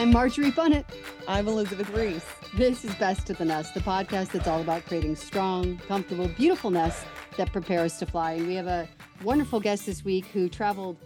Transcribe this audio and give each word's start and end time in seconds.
I'm 0.00 0.12
Marjorie 0.12 0.50
Punnett. 0.50 0.86
I'm 1.28 1.46
Elizabeth 1.46 1.90
Ries. 1.90 2.24
This 2.56 2.86
is 2.86 2.94
Best 2.94 3.28
of 3.28 3.36
the 3.36 3.44
Nest, 3.44 3.74
the 3.74 3.80
podcast 3.80 4.30
that's 4.30 4.48
all 4.48 4.62
about 4.62 4.86
creating 4.86 5.14
strong, 5.14 5.76
comfortable, 5.86 6.26
beautiful 6.26 6.70
nests 6.70 7.04
that 7.36 7.52
prepare 7.52 7.80
us 7.80 7.98
to 7.98 8.06
fly. 8.06 8.32
And 8.32 8.46
we 8.46 8.54
have 8.54 8.66
a 8.66 8.88
wonderful 9.22 9.60
guest 9.60 9.84
this 9.84 10.02
week 10.02 10.24
who 10.24 10.48
traveled 10.48 10.96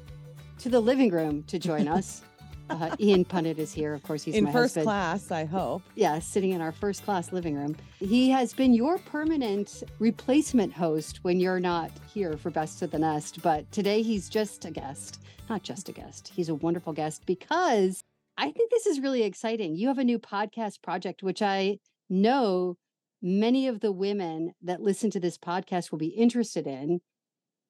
to 0.60 0.68
the 0.68 0.78
living 0.78 1.10
room 1.10 1.42
to 1.48 1.58
join 1.58 1.88
us. 1.88 2.22
Uh, 2.70 2.96
Ian 2.98 3.26
Punnett 3.26 3.58
is 3.58 3.74
here. 3.74 3.92
Of 3.92 4.02
course, 4.04 4.22
he's 4.22 4.36
in 4.36 4.44
my 4.44 4.50
first 4.50 4.76
husband. 4.76 4.84
class. 4.86 5.30
I 5.30 5.44
hope. 5.44 5.82
Yeah, 5.96 6.18
sitting 6.18 6.52
in 6.52 6.62
our 6.62 6.72
first 6.72 7.04
class 7.04 7.30
living 7.30 7.54
room. 7.54 7.76
He 7.98 8.30
has 8.30 8.54
been 8.54 8.72
your 8.72 8.96
permanent 8.96 9.82
replacement 9.98 10.72
host 10.72 11.18
when 11.20 11.40
you're 11.40 11.60
not 11.60 11.90
here 12.10 12.38
for 12.38 12.48
Best 12.48 12.80
of 12.80 12.90
the 12.90 12.98
Nest. 12.98 13.42
But 13.42 13.70
today 13.70 14.00
he's 14.00 14.30
just 14.30 14.64
a 14.64 14.70
guest, 14.70 15.20
not 15.50 15.62
just 15.62 15.90
a 15.90 15.92
guest. 15.92 16.32
He's 16.34 16.48
a 16.48 16.54
wonderful 16.54 16.94
guest 16.94 17.26
because 17.26 18.02
I 18.36 18.50
think 18.50 18.70
this 18.70 18.86
is 18.86 19.00
really 19.00 19.22
exciting. 19.22 19.76
You 19.76 19.88
have 19.88 19.98
a 19.98 20.04
new 20.04 20.18
podcast 20.18 20.82
project, 20.82 21.22
which 21.22 21.42
I 21.42 21.78
know 22.10 22.76
many 23.22 23.68
of 23.68 23.80
the 23.80 23.92
women 23.92 24.52
that 24.62 24.80
listen 24.80 25.10
to 25.10 25.20
this 25.20 25.38
podcast 25.38 25.90
will 25.90 25.98
be 25.98 26.08
interested 26.08 26.66
in 26.66 27.00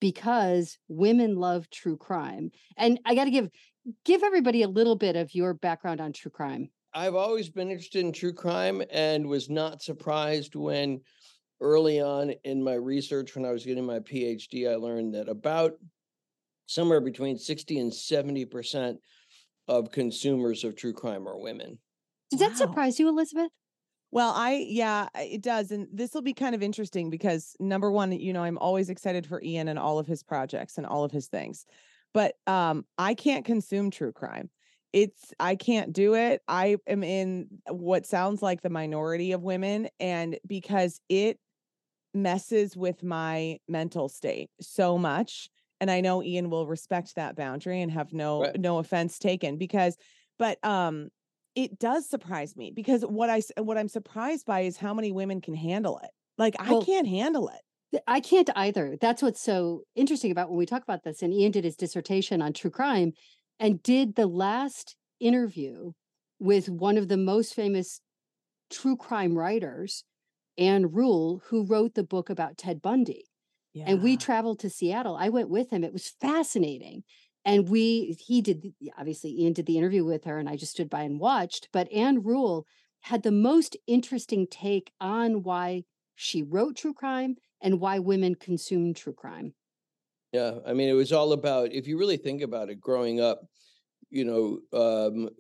because 0.01 0.79
women 0.89 1.37
love 1.37 1.71
true 1.71 1.97
crime. 1.97 2.51
And 2.77 2.99
I 3.05 3.15
got 3.15 3.25
to 3.25 3.31
give 3.31 3.51
give 4.05 4.23
everybody 4.23 4.63
a 4.63 4.69
little 4.69 4.97
bit 4.97 5.17
of 5.17 5.35
your 5.35 5.55
background 5.55 6.01
on 6.01 6.13
true 6.13 6.31
crime. 6.31 6.71
I've 6.95 7.15
always 7.15 7.49
been 7.51 7.71
interested 7.71 8.01
in 8.01 8.13
true 8.13 8.33
crime 8.33 8.83
and 8.91 9.27
was 9.27 9.51
not 9.51 9.83
surprised 9.83 10.55
when 10.55 11.01
early 11.61 12.01
on 12.01 12.35
in 12.45 12.63
my 12.63 12.75
research 12.75 13.35
when 13.35 13.45
I 13.45 13.53
was 13.53 13.65
getting 13.65 13.85
my 13.85 14.01
PhD 14.01 14.71
I 14.71 14.77
learned 14.77 15.15
that 15.15 15.29
about 15.29 15.73
somewhere 16.67 17.01
between 17.01 17.39
60 17.39 17.79
and 17.79 17.93
70% 17.93 18.97
of 19.69 19.91
consumers 19.91 20.65
of 20.65 20.77
true 20.77 20.93
crime 20.93 21.27
are 21.27 21.39
women. 21.39 21.79
Did 22.31 22.41
that 22.41 22.51
Wow. 22.51 22.57
surprise 22.57 22.99
you, 22.99 23.09
Elizabeth? 23.09 23.51
Well, 24.11 24.33
I 24.35 24.65
yeah, 24.69 25.09
it 25.17 25.43
does, 25.43 25.73
and 25.73 25.89
this 25.93 26.15
will 26.15 26.23
be 26.23 26.35
kind 26.35 26.55
of 26.55 26.63
interesting 26.63 27.11
because 27.11 27.57
number 27.59 27.91
one, 27.91 28.13
you 28.13 28.33
know, 28.33 28.45
I'm 28.45 28.59
always 28.59 28.89
excited 28.89 29.27
for 29.27 29.43
Ian 29.43 29.67
and 29.67 29.79
all 29.79 29.99
of 29.99 30.07
his 30.07 30.23
projects 30.23 30.79
and 30.79 30.87
all 30.87 31.03
of 31.03 31.11
his 31.11 31.27
things, 31.27 31.67
but 32.13 32.37
um, 32.47 32.85
I 32.97 33.15
can't 33.15 33.45
consume 33.45 33.91
true 33.91 34.13
crime. 34.13 34.51
It's 34.93 35.35
I 35.41 35.57
can't 35.57 35.93
do 35.93 36.15
it. 36.15 36.43
I 36.47 36.77
am 36.87 37.03
in 37.03 37.49
what 37.69 38.07
sounds 38.07 38.41
like 38.41 38.63
the 38.63 38.71
minority 38.71 39.33
of 39.33 39.43
women, 39.43 39.89
and 39.99 40.39
because 40.47 41.01
it 41.09 41.41
messes 42.15 42.77
with 42.77 43.03
my 43.03 43.59
mental 43.67 44.09
state 44.09 44.51
so 44.61 44.97
much 44.97 45.51
and 45.81 45.91
i 45.91 46.01
know 46.01 46.23
ian 46.23 46.51
will 46.51 46.67
respect 46.67 47.15
that 47.15 47.37
boundary 47.37 47.81
and 47.81 47.91
have 47.91 48.13
no 48.13 48.43
Right. 48.43 48.61
no 48.61 48.79
offense 48.79 49.19
taken 49.19 49.57
because 49.57 49.97
but 50.39 50.65
um 50.65 51.09
it 51.55 51.79
does 51.79 52.09
surprise 52.09 52.57
me 52.57 52.73
because 52.75 53.03
what 53.03 53.31
i 53.31 53.41
what 53.59 53.79
i'm 53.79 53.89
surprised 53.89 54.47
by 54.47 54.61
is 54.61 54.77
how 54.77 54.95
many 54.95 55.13
women 55.13 55.41
can 55.41 55.55
handle 55.55 55.99
it 56.03 56.11
like 56.39 56.57
Well, 56.61 56.83
i 56.83 56.85
can't 56.85 57.09
handle 57.09 57.49
it 57.49 57.61
I 58.07 58.21
can't 58.21 58.51
either. 58.57 58.97
That's 59.01 59.23
what's 59.23 59.41
so 59.41 59.83
interesting 59.95 60.31
about 60.31 60.49
when 60.49 60.59
we 60.59 60.67
talk 60.67 60.83
about 60.83 61.05
this. 61.05 61.23
And 61.23 61.33
Ian 61.33 61.53
did 61.53 61.65
his 61.65 61.77
dissertation 61.77 62.43
on 62.43 62.53
true 62.53 62.71
crime 62.71 63.13
and 63.61 63.83
did 63.83 64.15
the 64.17 64.27
last 64.27 64.97
interview 65.21 65.93
with 66.39 66.69
one 66.69 66.99
of 66.99 67.09
the 67.09 67.17
most 67.17 67.55
famous 67.55 68.01
true 68.71 68.97
crime 68.97 69.37
writers, 69.37 70.05
Ann 70.59 70.91
Rule, 70.91 71.43
who 71.47 71.65
wrote 71.65 71.95
the 71.95 72.03
book 72.03 72.31
about 72.31 72.59
Ted 72.59 72.83
Bundy. 72.83 73.27
Yeah 73.75 73.91
and 73.91 74.03
we 74.03 74.17
traveled 74.17 74.61
to 74.61 74.71
Seattle. 74.71 75.17
I 75.17 75.29
went 75.29 75.51
with 75.51 75.71
him. 75.71 75.85
It 75.85 75.93
was 75.93 76.09
fascinating. 76.09 77.05
And 77.45 77.69
we, 77.69 78.17
he 78.19 78.41
did, 78.41 78.75
obviously, 78.97 79.39
Ian 79.39 79.53
did 79.53 79.67
the 79.67 79.77
interview 79.77 80.05
with 80.05 80.25
her, 80.25 80.39
and 80.39 80.49
I 80.49 80.57
just 80.57 80.73
stood 80.73 80.89
by 80.89 81.03
and 81.03 81.21
watched. 81.21 81.69
But 81.73 81.93
Ann 81.93 82.23
Rule 82.23 82.67
had 83.01 83.23
the 83.23 83.33
most 83.33 83.77
interesting 83.87 84.47
take 84.47 84.93
on 85.01 85.43
why 85.43 85.85
she 86.15 86.43
wrote 86.43 86.77
true 86.77 86.95
crime 86.95 87.37
and 87.61 87.81
why 87.81 87.99
women 87.99 88.35
consume 88.35 88.95
true 88.95 89.13
crime. 89.13 89.55
Yeah, 90.33 90.59
I 90.67 90.73
mean, 90.73 90.89
it 90.89 90.95
was 90.95 91.13
all 91.13 91.33
about 91.33 91.73
if 91.73 91.87
you 91.87 91.99
really 91.99 92.17
think 92.17 92.43
about 92.43 92.71
it, 92.71 92.81
growing 92.81 93.21
up, 93.21 93.43
you 94.11 94.25
know, 94.25 94.61
um, 94.79 95.31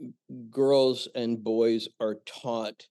girls 0.50 1.08
and 1.14 1.42
boys 1.42 1.88
are 2.00 2.16
taught 2.26 2.88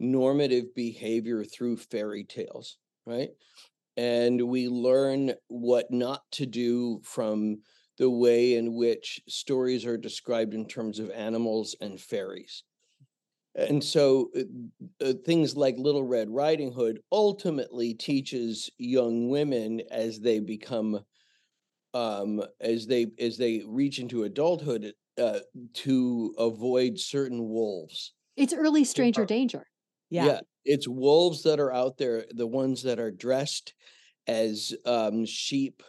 normative 0.00 0.74
behavior 0.74 1.44
through 1.44 1.78
fairy 1.78 2.24
tales, 2.24 2.78
right? 3.06 3.30
And 3.96 4.48
we 4.48 4.68
learn 4.68 5.34
what 5.48 5.90
not 5.90 6.22
to 6.32 6.46
do 6.46 7.00
from 7.04 7.62
the 7.98 8.10
way 8.10 8.54
in 8.54 8.74
which 8.74 9.20
stories 9.28 9.84
are 9.84 9.98
described 9.98 10.54
in 10.54 10.66
terms 10.66 10.98
of 10.98 11.10
animals 11.10 11.76
and 11.80 12.00
fairies. 12.00 12.64
And 13.54 13.82
so 13.82 14.30
uh, 14.36 14.42
uh, 15.04 15.14
things 15.24 15.56
like 15.56 15.76
Little 15.76 16.04
Red 16.04 16.30
Riding 16.30 16.72
Hood 16.72 17.00
ultimately 17.10 17.94
teaches 17.94 18.70
young 18.78 19.28
women 19.28 19.82
as 19.90 20.20
they 20.20 20.40
become 20.40 21.04
um 21.94 22.42
as 22.60 22.86
they 22.86 23.06
as 23.18 23.36
they 23.38 23.62
reach 23.66 23.98
into 23.98 24.22
adulthood 24.24 24.94
uh 25.18 25.40
to 25.74 26.34
avoid 26.38 26.98
certain 26.98 27.48
wolves. 27.48 28.14
It's 28.36 28.52
early 28.54 28.84
stranger 28.84 29.26
danger. 29.26 29.66
Yeah, 30.18 30.40
it's 30.64 30.88
wolves 30.88 31.42
that 31.44 31.60
are 31.60 31.72
out 31.72 31.98
there, 31.98 32.26
the 32.30 32.46
ones 32.46 32.82
that 32.82 32.98
are 32.98 33.10
dressed 33.10 33.74
as 34.28 34.74
um 34.86 35.24
sheep 35.26 35.82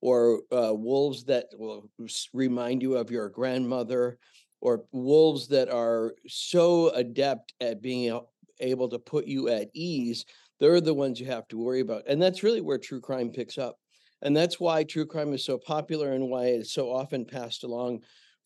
or 0.00 0.42
uh 0.52 0.72
wolves 0.74 1.24
that 1.24 1.46
will 1.54 1.90
remind 2.32 2.82
you 2.82 2.96
of 2.96 3.10
your 3.10 3.28
grandmother 3.28 4.18
or 4.60 4.84
wolves 4.92 5.48
that 5.48 5.68
are 5.68 6.14
so 6.28 6.90
adept 6.90 7.54
at 7.60 7.82
being 7.82 8.20
able 8.60 8.88
to 8.88 8.98
put 8.98 9.26
you 9.26 9.48
at 9.48 9.70
ease 9.74 10.24
they're 10.60 10.80
the 10.80 10.94
ones 10.94 11.20
you 11.20 11.26
have 11.26 11.48
to 11.48 11.58
worry 11.58 11.80
about 11.80 12.02
and 12.06 12.20
that's 12.20 12.42
really 12.42 12.60
where 12.60 12.78
true 12.78 13.00
crime 13.00 13.30
picks 13.30 13.58
up 13.58 13.78
and 14.22 14.36
that's 14.36 14.60
why 14.60 14.84
true 14.84 15.06
crime 15.06 15.32
is 15.32 15.44
so 15.44 15.58
popular 15.58 16.12
and 16.12 16.28
why 16.28 16.46
it's 16.46 16.72
so 16.72 16.90
often 16.92 17.24
passed 17.24 17.64
along 17.64 18.02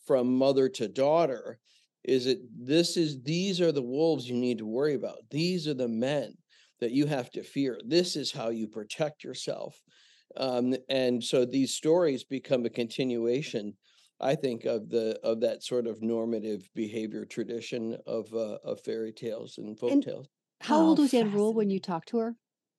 from 0.07 0.35
mother 0.37 0.69
to 0.69 0.89
daughter 0.89 1.59
is 2.05 2.27
it 2.27 2.41
this 2.53 2.97
is 2.97 3.23
these 3.23 3.61
are 3.61 3.73
the 3.73 3.83
wolves 3.83 4.29
you 4.29 4.37
need 4.37 4.59
to 4.59 4.67
worry 4.67 4.95
about 4.95 5.19
these 5.31 5.69
are 5.69 5.75
the 5.75 5.89
men 5.89 6.35
that 6.81 6.93
you 6.93 7.07
have 7.07 7.31
to 7.31 7.43
fear 7.43 7.79
this 7.87 8.17
is 8.17 8.33
how 8.33 8.49
you 8.51 8.67
protect 8.69 9.23
yourself 9.25 9.77
um, 10.37 10.75
and 10.89 11.23
so 11.23 11.45
these 11.45 11.75
stories 11.75 12.25
become 12.25 12.65
a 12.65 12.71
continuation 12.71 13.77
i 14.21 14.35
think 14.35 14.65
of 14.65 14.89
the 14.89 15.19
of 15.23 15.41
that 15.41 15.63
sort 15.63 15.87
of 15.87 16.03
normative 16.03 16.69
behavior 16.75 17.25
tradition 17.25 17.97
of 18.07 18.33
uh, 18.35 18.59
of 18.65 18.81
fairy 18.81 19.13
tales 19.13 19.59
and 19.59 19.79
folk 19.79 19.93
And- 19.93 20.03
tales 20.03 20.29
How 20.63 20.81
Oh, 20.81 20.89
old 20.91 20.99
was 20.99 21.13
Ann 21.15 21.33
Rule 21.33 21.53
when 21.55 21.71
you 21.71 21.81
talked 21.81 22.09
to 22.11 22.19
her? 22.19 22.37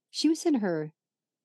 She 0.10 0.30
was 0.30 0.46
in 0.46 0.56
her, 0.56 0.94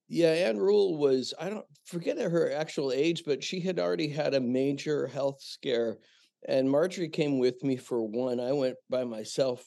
Yeah, 0.09 0.31
Ann 0.33 0.59
Rule 0.59 0.97
was, 0.97 1.35
I 1.39 1.51
don't 1.51 1.67
forget 1.85 2.19
her 2.19 2.51
actual 2.51 2.93
age, 2.93 3.25
but 3.25 3.45
she 3.45 3.61
had 3.61 3.79
already 3.79 4.09
had 4.09 4.35
a 4.35 4.41
major 4.41 5.07
health 5.07 5.43
scare. 5.43 5.99
And 6.47 6.71
Marjorie 6.71 7.09
came 7.09 7.39
with 7.39 7.63
me 7.65 7.77
for 7.77 8.03
one. 8.03 8.39
I 8.41 8.53
went 8.53 8.77
by 8.89 9.05
myself 9.05 9.65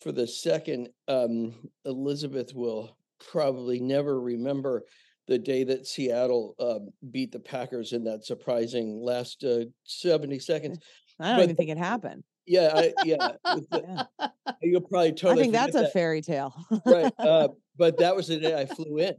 for 0.00 0.10
the 0.12 0.26
second. 0.26 0.88
Um, 1.08 1.54
Elizabeth 1.84 2.54
will 2.54 2.96
probably 3.30 3.78
never 3.80 4.20
remember 4.20 4.82
the 5.28 5.38
day 5.38 5.62
that 5.64 5.86
Seattle 5.86 6.54
uh, 6.58 6.80
beat 7.12 7.30
the 7.30 7.38
Packers 7.38 7.92
in 7.92 8.02
that 8.04 8.24
surprising 8.24 9.00
last 9.00 9.44
uh, 9.44 9.64
70 9.84 10.40
seconds. 10.40 10.78
i 11.20 11.28
don't 11.28 11.36
but 11.36 11.42
even 11.44 11.56
think 11.56 11.70
it 11.70 11.78
happened 11.78 12.24
Yeah, 12.46 12.72
I, 12.74 12.92
yeah. 13.04 13.32
the- 13.44 14.06
yeah. 14.18 14.28
You'll 14.62 14.80
probably 14.80 15.12
totally. 15.12 15.32
i 15.40 15.42
think 15.42 15.52
that's 15.52 15.76
a 15.76 15.82
that 15.82 15.92
fairy 15.92 16.20
tale 16.22 16.52
right. 16.84 17.12
Uh, 17.18 17.48
but 17.78 17.98
that 17.98 18.16
was 18.16 18.26
the 18.28 18.38
day 18.38 18.60
I 18.60 18.66
flew 18.66 18.98
in. 18.98 19.14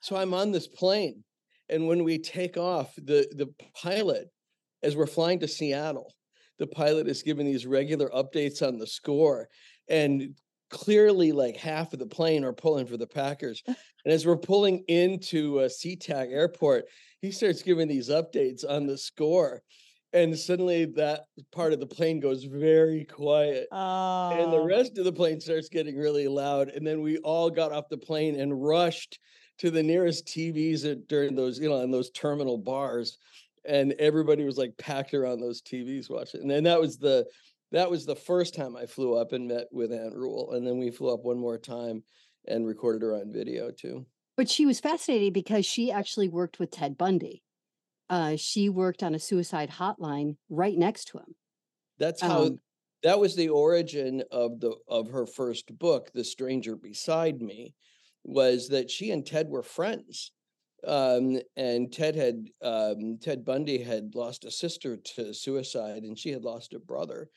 So 0.00 0.16
I'm 0.16 0.34
on 0.34 0.52
this 0.52 0.66
plane, 0.68 1.24
and 1.70 1.86
when 1.88 2.04
we 2.04 2.18
take 2.18 2.56
off, 2.58 2.94
the 2.96 3.26
the 3.34 3.48
pilot, 3.82 4.28
as 4.82 4.96
we're 4.96 5.06
flying 5.06 5.38
to 5.40 5.48
Seattle, 5.48 6.14
the 6.58 6.66
pilot 6.66 7.08
is 7.08 7.22
giving 7.22 7.46
these 7.46 7.66
regular 7.66 8.08
updates 8.10 8.66
on 8.66 8.78
the 8.78 8.86
score, 8.86 9.48
and 9.88 10.34
clearly 10.70 11.32
like 11.32 11.56
half 11.56 11.92
of 11.92 11.98
the 11.98 12.06
plane 12.06 12.44
are 12.44 12.52
pulling 12.52 12.86
for 12.86 12.96
the 12.96 13.06
Packers. 13.06 13.62
and 13.66 13.76
as 14.12 14.26
we're 14.26 14.36
pulling 14.36 14.84
into 14.88 15.60
uh, 15.60 15.68
SeaTac 15.68 16.32
Airport, 16.32 16.84
he 17.20 17.30
starts 17.30 17.62
giving 17.62 17.88
these 17.88 18.08
updates 18.08 18.64
on 18.68 18.86
the 18.86 18.96
score. 18.98 19.62
And 20.14 20.38
suddenly 20.38 20.84
that 20.96 21.22
part 21.52 21.72
of 21.72 21.80
the 21.80 21.86
plane 21.86 22.20
goes 22.20 22.44
very 22.44 23.04
quiet. 23.04 23.66
And 23.70 24.52
the 24.52 24.58
Oh, 24.58 24.64
rest 24.66 24.98
of 24.98 25.04
the 25.04 25.12
plane 25.12 25.40
starts 25.40 25.68
getting 25.70 25.96
really 25.96 26.28
loud. 26.28 26.68
And 26.68 26.86
then 26.86 27.00
we 27.00 27.16
all 27.18 27.48
got 27.50 27.72
off 27.72 27.88
the 27.88 27.96
plane 27.98 28.38
and 28.38 28.62
rushed 28.62 29.18
to 29.58 29.70
the 29.70 29.82
nearest 29.82 30.26
TVs 30.26 31.06
during 31.06 31.34
those, 31.34 31.58
you 31.58 31.68
know, 31.68 31.80
in 31.80 31.90
those 31.90 32.10
terminal 32.10 32.58
bars. 32.58 33.18
And 33.64 33.92
everybody 33.98 34.44
was 34.44 34.58
like 34.58 34.76
packed 34.76 35.14
around 35.14 35.40
those 35.40 35.62
TVs 35.62 36.10
watching. 36.10 36.42
And 36.42 36.50
then 36.50 36.64
that 36.64 36.80
was 36.80 36.98
the 36.98 37.26
that 37.70 37.90
was 37.90 38.04
the 38.04 38.16
first 38.16 38.54
time 38.54 38.76
I 38.76 38.86
flew 38.86 39.14
up 39.14 39.32
and 39.32 39.48
met 39.48 39.66
with 39.72 39.92
Ann 39.92 40.12
Rule. 40.12 40.52
And 40.52 40.66
then 40.66 40.78
we 40.78 40.90
flew 40.90 41.12
up 41.12 41.24
one 41.24 41.38
more 41.38 41.58
time 41.58 42.02
and 42.46 42.66
recorded 42.66 43.02
her 43.02 43.14
on 43.14 43.32
video 43.32 43.70
too. 43.70 44.06
But 44.36 44.48
she 44.50 44.66
was 44.66 44.80
fascinating 44.80 45.32
because 45.32 45.64
she 45.66 45.90
actually 45.90 46.28
worked 46.28 46.58
with 46.58 46.70
Ted 46.70 46.98
Bundy. 46.98 47.42
Uh, 48.10 48.36
she 48.36 48.68
worked 48.68 49.02
on 49.02 49.14
a 49.14 49.18
suicide 49.18 49.70
hotline 49.70 50.36
right 50.50 50.76
next 50.76 51.06
to 51.06 51.18
him. 51.18 51.34
That's 51.98 52.20
how 52.20 52.42
Um, 52.44 52.60
that 53.02 53.18
was 53.18 53.36
the 53.36 53.48
origin 53.48 54.22
of 54.30 54.60
the 54.60 54.76
of 54.88 55.10
her 55.10 55.26
first 55.26 55.76
book, 55.78 56.10
The 56.12 56.24
Stranger 56.24 56.76
Beside 56.76 57.40
Me, 57.40 57.74
was 58.24 58.68
that 58.68 58.90
she 58.90 59.10
and 59.10 59.26
Ted 59.26 59.48
were 59.48 59.62
friends. 59.62 60.32
Um, 60.86 61.38
and 61.56 61.92
Ted 61.92 62.14
had 62.16 62.48
um, 62.62 63.18
Ted 63.20 63.44
Bundy 63.44 63.82
had 63.82 64.14
lost 64.14 64.44
a 64.44 64.50
sister 64.50 64.96
to 64.96 65.32
suicide, 65.32 66.02
and 66.02 66.18
she 66.18 66.30
had 66.30 66.42
lost 66.44 66.74
a 66.74 66.78
brother. 66.80 67.30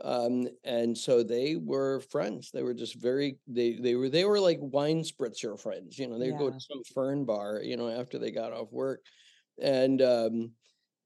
Um, 0.00 0.48
and 0.64 0.96
so 0.96 1.22
they 1.22 1.56
were 1.56 2.00
friends. 2.00 2.50
They 2.50 2.62
were 2.62 2.74
just 2.74 2.96
very 3.00 3.38
they 3.46 3.74
they 3.74 3.94
were 3.94 4.08
they 4.08 4.24
were 4.24 4.40
like 4.40 4.58
wine 4.60 5.02
spritzer 5.02 5.58
friends. 5.58 5.98
You 5.98 6.08
know, 6.08 6.18
they'd 6.18 6.38
go 6.38 6.50
to 6.50 6.60
some 6.60 6.82
fern 6.94 7.24
bar, 7.24 7.60
you 7.62 7.76
know, 7.76 7.88
after 7.88 8.18
they 8.18 8.30
got 8.30 8.52
off 8.52 8.72
work. 8.72 9.00
And 9.60 10.00
um 10.02 10.52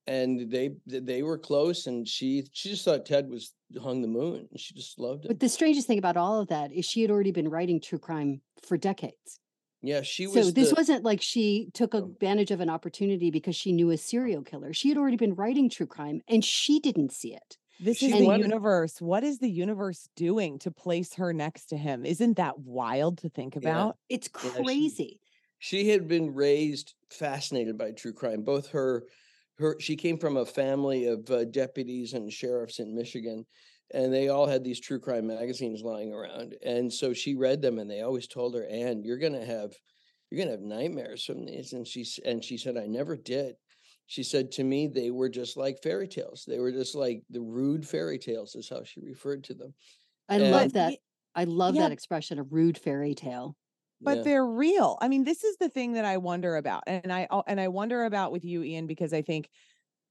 and 0.07 0.51
they 0.51 0.71
they 0.87 1.23
were 1.23 1.39
close 1.39 1.87
and 1.87 2.07
she 2.07 2.45
she 2.53 2.71
just 2.71 2.85
thought 2.85 3.05
ted 3.05 3.29
was 3.29 3.55
hung 3.83 4.03
the 4.03 4.09
moon 4.09 4.47
and 4.51 4.61
she 4.61 4.73
just 4.73 4.99
loved 5.01 5.25
it 5.25 5.29
But 5.29 5.41
the 5.41 5.49
strangest 5.49 5.87
thing 5.89 5.99
about 5.99 6.17
all 6.17 6.41
of 6.41 6.49
that 6.49 6.73
is 6.73 6.85
she 6.85 7.03
had 7.03 7.11
already 7.11 7.33
been 7.33 7.49
writing 7.49 7.81
true 7.81 7.99
crime 7.99 8.41
for 8.63 8.77
decades. 8.77 9.41
Yeah 9.87 10.03
she 10.03 10.27
was. 10.27 10.35
So 10.35 10.41
was 10.41 10.55
this 10.55 10.69
the, 10.71 10.75
wasn't 10.77 11.05
like 11.05 11.21
she 11.23 11.69
took 11.75 11.95
Oh. 11.95 11.99
advantage 11.99 12.51
of 12.51 12.61
an 12.61 12.69
opportunity 12.71 13.31
because 13.31 13.57
she 13.57 13.73
knew 13.73 13.91
a 13.91 13.97
serial 13.97 14.43
killer. 14.43 14.73
She 14.73 14.89
had 14.89 14.99
already 14.99 15.17
been 15.17 15.35
writing 15.35 15.69
true 15.71 15.87
crime 15.87 16.21
and 16.29 16.45
she 16.45 16.81
didn't 16.81 17.13
see 17.13 17.35
it. 17.35 17.57
this 17.81 17.99
she 17.99 18.07
is 18.07 18.13
the 18.19 18.25
wanted- 18.25 18.45
universe. 18.47 19.01
What 19.01 19.23
is 19.25 19.39
the 19.39 19.51
universe 19.51 20.09
doing 20.17 20.59
to 20.61 20.71
place 20.71 21.15
her 21.15 21.33
next 21.33 21.67
to 21.67 21.77
him? 21.77 22.07
Isn't 22.07 22.37
that 22.39 22.59
wild 22.59 23.19
to 23.19 23.29
think 23.29 23.55
about? 23.57 23.97
It's 24.09 24.29
Yeah, 24.35 24.51
she- 24.53 24.63
crazy. 24.65 25.21
she 25.59 25.89
had 25.91 26.09
been 26.09 26.35
raised 26.35 26.95
fascinated 27.11 27.77
by 27.79 27.93
true 27.93 28.13
crime 28.13 28.43
both 28.43 28.69
her 28.69 29.05
her 29.59 29.77
she 29.81 29.97
came 29.97 30.19
from 30.19 30.37
a 30.37 30.45
family 30.45 31.07
of 31.07 31.31
uh, 31.31 31.45
deputies 31.47 32.13
and 32.13 32.31
sheriffs 32.33 32.79
in 32.79 32.95
michigan 32.95 33.47
and 33.95 34.13
they 34.13 34.29
all 34.29 34.47
had 34.47 34.65
these 34.65 34.81
true 34.81 34.99
crime 35.01 35.27
magazines 35.27 35.83
lying 35.83 36.13
around 36.13 36.55
and 36.65 36.93
so 36.93 37.13
she 37.13 37.35
read 37.35 37.63
them 37.63 37.79
and 37.79 37.91
they 37.91 38.01
always 38.03 38.27
told 38.27 38.55
her 38.55 38.65
and 38.65 39.05
you're 39.05 39.19
going 39.19 39.33
to 39.33 39.45
have 39.45 39.73
you're 40.31 40.37
going 40.39 40.49
to 40.49 40.53
have 40.55 40.61
nightmares 40.61 41.25
from 41.25 41.45
these 41.47 41.73
and 41.73 41.87
she 41.87 42.05
and 42.25 42.43
she 42.45 42.57
said 42.59 42.77
i 42.77 42.87
never 42.87 43.17
did 43.17 43.55
she 44.07 44.23
said 44.23 44.51
to 44.53 44.65
me 44.65 44.87
they 44.87 45.11
were 45.11 45.29
just 45.29 45.57
like 45.57 45.83
fairy 45.83 46.09
tales 46.09 46.45
they 46.49 46.59
were 46.59 46.73
just 46.73 46.95
like 46.95 47.23
the 47.31 47.41
rude 47.41 47.87
fairy 47.87 48.19
tales 48.19 48.55
is 48.57 48.69
how 48.69 48.83
she 48.85 49.01
referred 49.01 49.45
to 49.45 49.55
them 49.55 49.73
I 50.29 50.37
And- 50.37 50.51
love 50.51 50.73
that. 50.73 50.95
i 51.37 51.45
love 51.45 51.77
yeah. 51.77 51.83
that 51.83 51.93
expression, 51.93 52.39
a 52.41 52.43
rude 52.43 52.77
fairy 52.79 53.15
tale. 53.15 53.57
but 54.01 54.19
Yeah. 54.19 54.23
they're 54.25 54.47
real. 54.47 54.99
I 55.01 55.07
mean, 55.09 55.23
this 55.25 55.45
is 55.45 55.57
the 55.59 55.69
thing 55.69 55.93
that 55.93 56.05
I 56.05 56.17
wonder 56.17 56.57
about. 56.57 56.83
And 56.89 57.13
I 57.13 57.29
and 57.47 57.61
I 57.61 57.69
wonder 57.69 58.05
about 58.05 58.33
with 58.33 58.45
you 58.45 58.63
Ian 58.65 58.87
because 58.89 59.13
I 59.13 59.23
think 59.23 59.49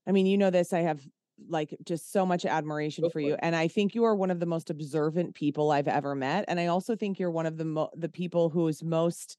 I 0.07 0.11
mean, 0.13 0.25
you 0.25 0.37
know 0.37 0.49
this, 0.51 0.71
I 0.71 0.79
have 0.81 1.01
like 1.49 1.75
just 1.85 2.11
so 2.11 2.25
much 2.25 2.45
admiration 2.45 3.03
Go 3.03 3.09
for 3.09 3.19
you 3.19 3.35
it. 3.35 3.39
and 3.39 3.55
I 3.55 3.67
think 3.67 3.93
you 3.93 4.03
are 4.05 4.15
one 4.15 4.31
of 4.31 4.39
the 4.39 4.45
most 4.45 4.69
observant 4.69 5.35
people 5.35 5.71
I've 5.71 5.87
ever 5.87 6.15
met 6.15 6.45
and 6.47 6.59
I 6.59 6.67
also 6.67 6.95
think 6.95 7.19
you're 7.19 7.31
one 7.31 7.45
of 7.45 7.57
the 7.57 7.65
mo- 7.65 7.91
the 7.95 8.09
people 8.09 8.49
who 8.49 8.67
is 8.67 8.83
most 8.83 9.37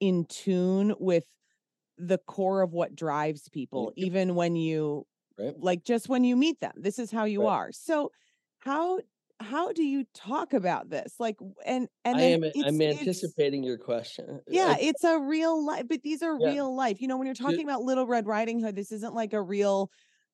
in 0.00 0.26
tune 0.26 0.94
with 1.00 1.24
the 1.98 2.18
core 2.18 2.62
of 2.62 2.72
what 2.72 2.94
drives 2.96 3.48
people 3.48 3.92
even 3.96 4.34
when 4.34 4.56
you 4.56 5.06
right 5.38 5.56
like 5.56 5.84
just 5.84 6.08
when 6.08 6.24
you 6.24 6.36
meet 6.36 6.60
them 6.60 6.72
this 6.76 6.98
is 6.98 7.10
how 7.10 7.24
you 7.24 7.44
Right. 7.44 7.48
are 7.48 7.72
so 7.72 8.10
how 8.58 9.00
how 9.40 9.72
do 9.72 9.82
you 9.84 10.04
talk 10.14 10.52
about 10.54 10.90
this 10.90 11.16
like 11.20 11.36
and 11.66 11.88
and 12.04 12.20
i 12.20 12.22
am 12.22 12.44
i'm 12.62 12.80
anticipating 12.82 13.62
your 13.62 13.78
question 13.78 14.28
uh, 14.30 14.40
yeah, 14.48 14.76
I- 14.76 14.80
it's 14.80 15.04
a 15.04 15.18
real 15.18 15.64
life, 15.64 15.86
but 15.88 16.02
these 16.02 16.22
are 16.22 16.36
Yeah. 16.38 16.56
real 16.56 16.74
life. 16.74 17.00
You 17.00 17.08
know, 17.08 17.16
when 17.16 17.26
you're 17.26 17.34
talking 17.34 17.64
about 17.68 17.82
Little 17.82 18.06
Red 18.06 18.26
Riding 18.26 18.60
Hood, 18.60 18.74
this 18.74 18.90
isn't 18.92 19.14
like 19.14 19.32
a 19.32 19.40
real 19.42 19.90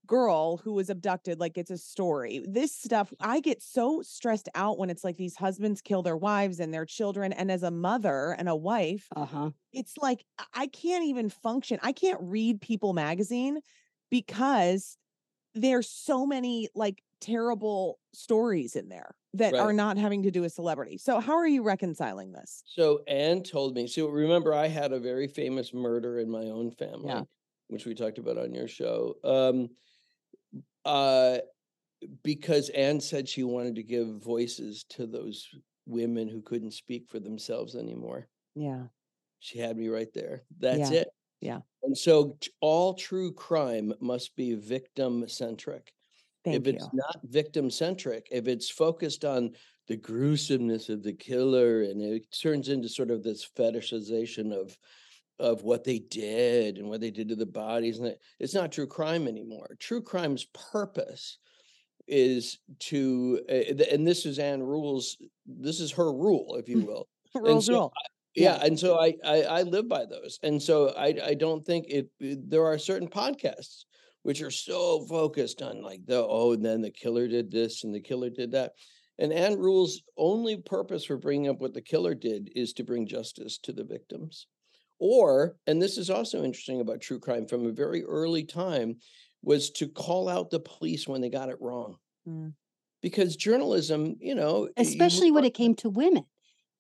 girl 0.07 0.59
who 0.59 0.73
was 0.73 0.91
abducted, 0.91 1.41
like 1.41 1.59
it's 1.59 1.71
a 1.71 1.79
story. 1.79 2.45
This 2.47 2.73
stuff, 2.75 3.13
I 3.21 3.41
get 3.41 3.63
so 3.63 4.03
stressed 4.03 4.49
out 4.55 4.79
when 4.79 4.91
it's 4.91 5.05
like 5.05 5.17
these 5.17 5.37
husbands 5.37 5.81
kill 5.83 6.03
their 6.03 6.17
wives 6.17 6.61
and 6.61 6.73
their 6.73 6.87
children. 6.87 7.33
And 7.33 7.51
as 7.51 7.63
a 7.63 7.71
mother 7.71 8.35
and 8.39 8.49
a 8.49 8.57
wife, 8.57 9.09
Uh 9.15 9.27
huh. 9.27 9.51
it's 9.73 9.97
like 9.99 10.25
I- 10.55 10.69
can't 10.69 11.05
even 11.05 11.29
function. 11.31 11.79
I 11.83 11.93
can't 11.93 12.21
read 12.23 12.61
People 12.61 12.93
magazine 12.93 13.61
because 14.11 14.97
there's 15.55 15.89
so 15.89 16.27
many 16.27 16.69
like 16.75 17.03
terrible 17.21 17.99
stories 18.13 18.77
in 18.77 18.89
there 18.89 19.17
that 19.35 19.55
are 19.55 19.73
not 19.73 19.99
having 19.99 20.23
to 20.23 20.31
do 20.31 20.43
with 20.43 20.53
celebrity. 20.53 20.99
So 20.99 21.21
how 21.21 21.35
are 21.35 21.47
you 21.47 21.63
reconciling 21.63 22.33
this? 22.33 22.63
So 22.67 23.03
Ann 23.07 23.43
told 23.43 23.75
me. 23.75 23.87
So 23.87 24.09
remember, 24.09 24.55
I 24.55 24.69
had 24.69 24.93
a 24.93 25.01
very 25.01 25.29
famous 25.29 25.75
murder 25.75 26.19
in 26.19 26.31
my 26.31 26.45
own 26.45 26.71
family, 26.71 27.27
which 27.69 27.87
we 27.87 27.95
talked 27.95 28.19
about 28.19 28.39
on 28.39 28.55
your 28.55 28.69
show. 28.69 29.17
Um, 29.25 29.71
uh, 30.87 31.39
because 32.23 32.69
Ann 32.71 33.01
said 33.01 33.29
she 33.29 33.43
wanted 33.43 33.75
to 33.77 33.83
give 33.83 34.07
voices 34.23 34.85
to 34.91 35.07
those 35.07 35.49
women 35.87 36.29
who 36.29 36.41
couldn't 36.43 36.73
speak 36.73 37.09
for 37.09 37.19
themselves 37.19 37.75
anymore. 37.75 38.29
Yeah. 38.55 38.85
She 39.41 39.59
had 39.59 39.77
me 39.77 39.89
right 39.89 40.13
there. 40.15 40.43
That's 40.59 40.91
Yeah, 40.91 41.01
it. 41.01 41.09
yeah. 41.41 41.61
And 41.83 41.97
so 41.97 42.39
all 42.61 42.95
true 42.95 43.33
crime 43.33 43.93
must 44.01 44.35
be 44.37 44.55
victim 44.55 45.29
centric. 45.29 45.93
Thank 46.45 46.57
if 46.57 46.67
you. 46.67 46.73
it's 46.75 46.89
not 46.93 47.19
victim 47.25 47.71
centric, 47.71 48.29
if 48.31 48.47
it's 48.47 48.71
focused 48.71 49.25
on 49.25 49.53
the 49.89 49.97
gruesomeness 49.97 50.89
of 50.89 51.03
the 51.03 51.13
killer 51.13 51.83
and 51.83 52.03
it 52.03 52.27
turns 52.33 52.69
into 52.69 52.89
sort 52.89 53.11
of 53.11 53.23
this 53.23 53.49
fetishization 53.57 54.53
of 54.53 54.77
of 55.39 55.63
what 55.63 55.85
they 55.85 55.99
did 55.99 56.79
and 56.79 56.89
what 56.89 57.01
they 57.01 57.11
did 57.11 57.29
to 57.29 57.37
the 57.37 57.47
bodies 57.47 57.99
and 57.99 58.09
it, 58.09 58.21
it's 58.41 58.55
not 58.55 58.73
true 58.73 58.87
crime 58.87 59.29
anymore. 59.29 59.77
True 59.79 60.01
crime's 60.03 60.47
purpose 60.73 61.39
is 62.09 62.59
to 62.79 63.41
uh, 63.51 63.83
and 63.93 64.07
this 64.07 64.25
is 64.27 64.39
Ann 64.39 64.63
rules 64.63 65.17
this 65.45 65.81
is 65.81 65.91
her 65.93 66.13
rule 66.13 66.57
if 66.59 66.69
you 66.69 66.81
will 66.87 67.09
Rules 67.35 67.67
so 67.67 67.73
rule. 67.73 67.93
yeah, 68.35 68.59
and 68.63 68.79
so 68.79 68.99
I, 68.99 69.15
I 69.25 69.43
I 69.43 69.63
live 69.63 69.89
by 69.89 70.05
those, 70.07 70.39
and 70.43 70.63
so 70.63 70.91
I 70.97 71.15
I 71.25 71.35
don't 71.35 71.65
think 71.65 71.87
it. 71.89 72.09
it- 72.21 72.49
There 72.51 72.65
are 72.65 72.79
certain 72.79 73.09
podcasts 73.09 73.85
which 74.23 74.43
are 74.43 74.51
so 74.51 75.05
focused 75.07 75.63
on 75.63 75.83
like 75.83 76.01
the 76.07 76.25
oh, 76.27 76.53
and 76.53 76.65
then 76.65 76.81
the 76.83 76.91
killer 76.91 77.29
did 77.29 77.51
this 77.51 77.85
and 77.85 77.95
the 77.95 78.01
killer 78.01 78.31
did 78.31 78.53
that, 78.53 78.73
and 79.19 79.33
Ann 79.33 79.59
Rule's 79.59 80.03
only 80.17 80.57
purpose 80.59 81.05
for 81.05 81.17
bringing 81.19 81.49
up 81.51 81.61
what 81.61 81.75
the 81.75 81.83
killer 81.83 82.15
did 82.15 82.51
is 82.55 82.73
to 82.75 82.85
bring 82.85 83.07
justice 83.07 83.59
to 83.65 83.73
the 83.73 83.85
victims, 83.85 84.47
or 84.99 85.57
and 85.67 85.81
this 85.81 85.99
is 85.99 86.11
also 86.11 86.43
interesting 86.45 86.81
about 86.81 87.01
true 87.01 87.19
crime 87.21 87.47
from 87.47 87.67
a 87.67 87.73
very 87.73 88.05
early 88.05 88.45
time, 88.45 88.97
was 89.43 89.71
to 89.71 89.89
call 89.89 90.29
out 90.29 90.51
the 90.51 90.61
police 90.61 91.07
when 91.07 91.21
they 91.21 91.29
got 91.31 91.49
it 91.51 91.61
wrong, 91.61 91.97
Mm. 92.27 92.55
because 93.03 93.37
journalism, 93.37 94.17
you 94.21 94.35
know, 94.35 94.65
you 94.67 94.73
Especially 94.77 95.31
when 95.31 95.45
it 95.45 95.55
came 95.55 95.75
to 95.77 95.91
women, 95.91 96.25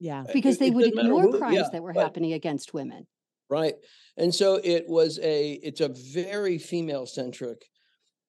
Yeah. 0.00 0.24
because 0.32 0.56
it- 0.56 0.60
they 0.60 0.66
it 0.68 0.74
would 0.74 0.86
ignore 0.88 1.22
who- 1.22 1.38
crimes 1.38 1.54
yeah, 1.56 1.68
that 1.72 1.82
were 1.82 1.92
but- 1.92 2.02
happening 2.02 2.32
against 2.32 2.74
women. 2.74 3.06
right 3.48 3.76
and 4.16 4.34
so 4.34 4.60
it 4.64 4.88
was 4.88 5.20
a 5.20 5.52
it's 5.62 5.80
a 5.80 5.86
very 5.88 6.58
female 6.58 7.06
centric 7.06 7.64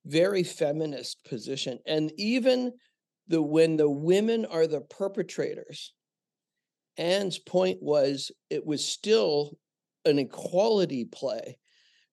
very 0.06 0.44
feminist 0.44 1.24
position 1.26 1.80
and 1.88 2.14
even 2.20 2.72
the 3.28 3.42
when 3.42 3.78
the 3.78 3.90
women 3.90 4.46
are 4.46 4.68
the 4.68 4.82
perpetrators 4.82 5.92
ann's 6.98 7.40
point 7.40 7.82
was 7.82 8.32
it 8.52 8.64
was 8.64 8.86
still 8.86 9.58
an 10.08 10.18
equality 10.20 11.06
play 11.06 11.58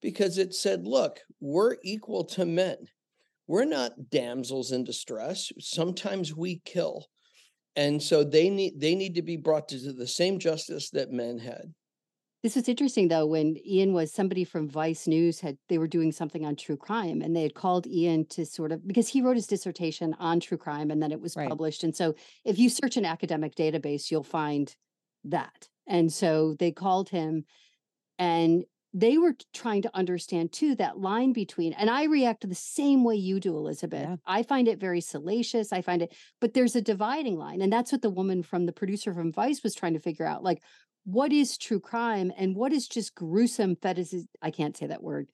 because 0.02 0.36
it 0.36 0.54
said 0.54 0.86
look 0.86 1.20
we're 1.40 1.76
equal 1.82 2.24
to 2.24 2.44
men. 2.44 2.76
We're 3.46 3.64
not 3.64 4.10
damsels 4.10 4.72
in 4.72 4.84
distress. 4.84 5.52
Sometimes 5.58 6.34
we 6.34 6.60
kill. 6.64 7.06
And 7.76 8.02
so 8.02 8.24
they 8.24 8.50
need 8.50 8.80
they 8.80 8.94
need 8.94 9.14
to 9.16 9.22
be 9.22 9.36
brought 9.36 9.68
to 9.68 9.92
the 9.92 10.06
same 10.06 10.38
justice 10.38 10.90
that 10.90 11.10
men 11.10 11.38
had. 11.38 11.74
This 12.42 12.56
was 12.56 12.68
interesting 12.68 13.08
though 13.08 13.26
when 13.26 13.56
Ian 13.66 13.94
was 13.94 14.12
somebody 14.12 14.44
from 14.44 14.68
Vice 14.68 15.06
News 15.06 15.40
had 15.40 15.56
they 15.68 15.78
were 15.78 15.88
doing 15.88 16.12
something 16.12 16.44
on 16.44 16.56
true 16.56 16.76
crime 16.76 17.22
and 17.22 17.34
they 17.34 17.42
had 17.42 17.54
called 17.54 17.86
Ian 17.86 18.26
to 18.26 18.44
sort 18.46 18.70
of 18.70 18.86
because 18.86 19.08
he 19.08 19.22
wrote 19.22 19.36
his 19.36 19.46
dissertation 19.46 20.14
on 20.18 20.40
true 20.40 20.58
crime 20.58 20.90
and 20.90 21.02
then 21.02 21.10
it 21.10 21.20
was 21.20 21.36
Right. 21.36 21.48
published. 21.48 21.84
And 21.84 21.96
so 21.96 22.14
if 22.44 22.58
you 22.58 22.68
search 22.68 22.96
an 22.96 23.04
academic 23.06 23.54
database 23.54 24.10
you'll 24.10 24.22
find 24.22 24.74
that. 25.24 25.68
And 25.86 26.12
so 26.12 26.54
they 26.58 26.70
called 26.70 27.08
him 27.08 27.44
and 28.18 28.64
they 28.96 29.18
were 29.18 29.34
trying 29.52 29.82
to 29.82 29.90
understand 29.92 30.52
too 30.52 30.76
that 30.76 30.98
line 30.98 31.32
between 31.32 31.72
and 31.72 31.90
I 31.90 32.04
react 32.04 32.48
the 32.48 32.54
same 32.54 33.02
way 33.02 33.16
you 33.16 33.40
do 33.40 33.56
Elizabeth. 33.56 34.08
Yeah. 34.08 34.16
I 34.24 34.44
find 34.44 34.68
it 34.68 34.78
very 34.78 35.00
salacious. 35.00 35.72
I 35.72 35.82
find 35.82 36.00
it 36.00 36.14
but 36.40 36.54
there's 36.54 36.76
a 36.76 36.80
dividing 36.80 37.36
line 37.36 37.60
and 37.60 37.72
that's 37.72 37.90
what 37.90 38.02
the 38.02 38.10
woman 38.10 38.42
from 38.42 38.66
the 38.66 38.72
producer 38.72 39.12
from 39.12 39.32
Vice 39.32 39.62
was 39.62 39.74
trying 39.74 39.94
to 39.94 40.00
figure 40.00 40.26
out 40.26 40.44
like 40.44 40.62
what 41.04 41.32
is 41.32 41.58
true 41.58 41.80
crime 41.80 42.32
and 42.38 42.54
what 42.54 42.72
is 42.72 42.86
just 42.86 43.14
gruesome 43.14 43.76
fetish 43.76 44.14
I 44.40 44.50
can't 44.52 44.76
say 44.76 44.86
that 44.86 45.02
word 45.02 45.28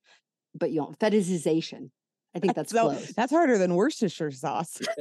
but 0.55 0.71
you 0.71 0.81
know 0.81 0.95
fetishization. 0.99 1.91
I 2.35 2.39
think 2.39 2.55
that's 2.55 2.73
so 2.73 2.91
close. 2.91 3.13
that's 3.15 3.33
harder 3.33 3.59
than 3.59 3.75
Worcestershire 3.75 4.31
sauce. 4.31 4.81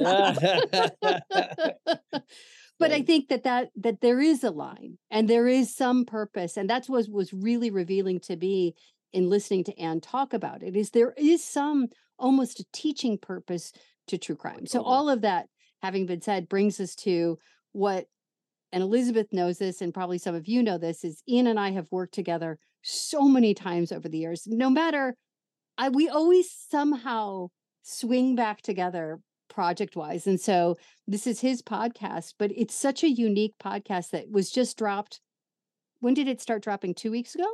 but 2.80 2.90
I 2.92 3.02
think 3.02 3.28
that 3.28 3.44
that 3.44 3.68
that 3.76 4.00
there 4.00 4.20
is 4.20 4.42
a 4.42 4.50
line 4.50 4.98
and 5.10 5.28
there 5.28 5.46
is 5.46 5.74
some 5.74 6.04
purpose, 6.04 6.56
and 6.56 6.68
that's 6.68 6.88
what 6.88 7.08
was 7.08 7.32
really 7.32 7.70
revealing 7.70 8.18
to 8.20 8.36
me 8.36 8.74
in 9.12 9.28
listening 9.28 9.64
to 9.64 9.78
Ann 9.78 10.00
talk 10.00 10.32
about 10.32 10.62
it. 10.62 10.74
Is 10.74 10.90
there 10.90 11.14
is 11.16 11.44
some 11.44 11.88
almost 12.18 12.60
a 12.60 12.64
teaching 12.72 13.18
purpose 13.18 13.72
to 14.08 14.18
true 14.18 14.36
crime. 14.36 14.66
So 14.66 14.80
mm-hmm. 14.80 14.88
all 14.88 15.08
of 15.08 15.22
that 15.22 15.46
having 15.82 16.06
been 16.06 16.20
said 16.20 16.48
brings 16.48 16.78
us 16.78 16.94
to 16.96 17.38
what 17.72 18.06
and 18.72 18.84
Elizabeth 18.84 19.32
knows 19.32 19.58
this, 19.58 19.80
and 19.80 19.92
probably 19.92 20.18
some 20.18 20.36
of 20.36 20.46
you 20.46 20.62
know 20.62 20.78
this, 20.78 21.02
is 21.02 21.24
Ian 21.28 21.48
and 21.48 21.58
I 21.58 21.72
have 21.72 21.88
worked 21.90 22.14
together 22.14 22.56
so 22.82 23.22
many 23.22 23.52
times 23.52 23.90
over 23.90 24.08
the 24.08 24.18
years. 24.18 24.44
No 24.46 24.70
matter, 24.70 25.16
I 25.76 25.88
we 25.88 26.08
always 26.08 26.48
somehow 26.70 27.48
swing 27.82 28.36
back 28.36 28.62
together 28.62 29.18
project 29.60 29.94
wise. 29.94 30.26
And 30.26 30.40
so 30.40 30.78
this 31.06 31.26
is 31.26 31.38
his 31.38 31.60
podcast, 31.60 32.32
but 32.38 32.50
it's 32.56 32.74
such 32.74 33.04
a 33.04 33.10
unique 33.10 33.56
podcast 33.62 34.08
that 34.12 34.30
was 34.30 34.50
just 34.50 34.78
dropped. 34.78 35.20
When 35.98 36.14
did 36.14 36.28
it 36.28 36.40
start 36.40 36.62
dropping? 36.62 36.94
Two 36.94 37.10
weeks 37.10 37.34
ago? 37.34 37.44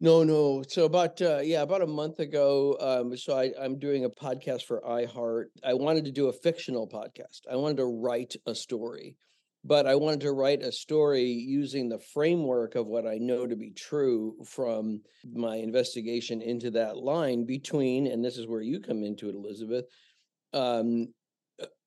No, 0.00 0.24
no. 0.24 0.62
So 0.66 0.86
about 0.86 1.20
uh, 1.20 1.40
yeah, 1.42 1.60
about 1.60 1.82
a 1.82 1.86
month 1.86 2.20
ago. 2.20 2.78
Um, 2.80 3.14
so 3.18 3.36
I, 3.36 3.52
I'm 3.60 3.78
doing 3.78 4.06
a 4.06 4.08
podcast 4.08 4.62
for 4.62 4.80
iHeart. 4.80 5.48
I 5.62 5.74
wanted 5.74 6.06
to 6.06 6.10
do 6.10 6.28
a 6.28 6.32
fictional 6.32 6.88
podcast. 6.88 7.42
I 7.50 7.56
wanted 7.56 7.76
to 7.76 7.84
write 7.84 8.34
a 8.46 8.54
story, 8.54 9.18
but 9.62 9.86
I 9.86 9.94
wanted 9.94 10.20
to 10.20 10.32
write 10.32 10.62
a 10.62 10.72
story 10.72 11.24
using 11.24 11.90
the 11.90 12.00
framework 12.14 12.76
of 12.76 12.86
what 12.86 13.06
I 13.06 13.18
know 13.18 13.46
to 13.46 13.56
be 13.56 13.72
true 13.72 14.36
from 14.46 15.02
my 15.30 15.56
investigation 15.56 16.40
into 16.40 16.70
that 16.70 16.96
line 16.96 17.44
between, 17.44 18.06
and 18.06 18.24
this 18.24 18.38
is 18.38 18.46
where 18.46 18.62
you 18.62 18.80
come 18.80 19.04
into 19.04 19.28
it, 19.28 19.34
Elizabeth, 19.34 19.84
um, 20.54 21.08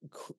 cr- 0.10 0.34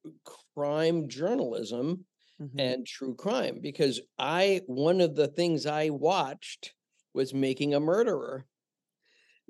crime 0.55 1.09
journalism 1.09 2.07
Mhm. 2.39 2.59
and 2.59 2.87
true 2.87 3.15
crime 3.15 3.61
because 3.61 4.01
I 4.19 4.63
one 4.67 5.01
of 5.01 5.15
the 5.15 5.29
things 5.29 5.67
I 5.67 5.91
watched 5.91 6.75
was 7.15 7.35
making 7.35 7.75
a 7.75 7.81
murderer 7.81 8.47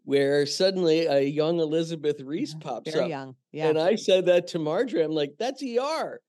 where 0.07 0.47
suddenly 0.47 1.07
a 1.07 1.19
young 1.21 1.59
Elizabeth 1.59 2.21
Ries 2.21 2.53
Yeah, 2.55 2.61
pops 2.61 2.93
Very 2.93 3.05
up. 3.07 3.11
young. 3.11 3.35
Yeah. 3.51 3.69
And 3.71 3.77
I 3.79 3.97
said 3.97 4.25
that 4.27 4.47
to 4.49 4.61
Marjorie. 4.61 5.03
I'm 5.03 5.11
like, 5.11 5.33
that's 5.37 5.61
ER. 5.65 6.21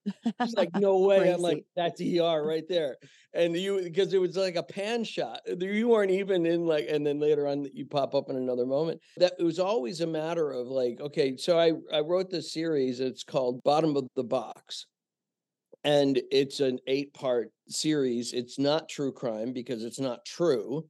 She's 0.42 0.54
like, 0.54 0.74
no 0.74 0.98
way. 1.06 1.32
I'm 1.32 1.40
like, 1.40 1.64
that's 1.76 2.00
ER 2.00 2.42
right 2.44 2.64
there. 2.68 2.96
And 3.34 3.56
you 3.56 3.80
because 3.80 4.12
it 4.14 4.20
was 4.20 4.36
like 4.36 4.56
a 4.56 4.64
pan 4.64 5.04
shot. 5.04 5.42
Uh, 5.48 5.54
You 5.64 5.86
weren't 5.86 6.10
even 6.10 6.44
in 6.44 6.66
like, 6.66 6.86
and 6.88 7.06
then 7.06 7.20
later 7.20 7.46
on 7.46 7.68
you 7.72 7.86
pop 7.86 8.16
up 8.16 8.28
in 8.30 8.34
another 8.36 8.66
moment. 8.66 9.00
That 9.16 9.34
it 9.38 9.44
was 9.44 9.60
always 9.60 10.00
a 10.00 10.08
matter 10.08 10.50
of 10.50 10.66
like, 10.66 11.00
okay, 11.00 11.36
so 11.36 11.56
I 11.56 11.72
I 11.94 12.00
wrote 12.00 12.30
this 12.30 12.52
series. 12.52 12.98
It's 12.98 13.22
called 13.22 13.62
Bottom 13.62 13.96
of 13.96 14.08
the 14.16 14.24
Box. 14.24 14.86
And 15.84 16.20
it's 16.32 16.58
an 16.58 16.80
eight 16.88 17.14
part 17.14 17.52
series. 17.68 18.32
It's 18.32 18.58
not 18.58 18.88
true 18.88 19.12
crime 19.12 19.52
because 19.52 19.84
it's 19.84 20.00
not 20.00 20.24
true, 20.24 20.84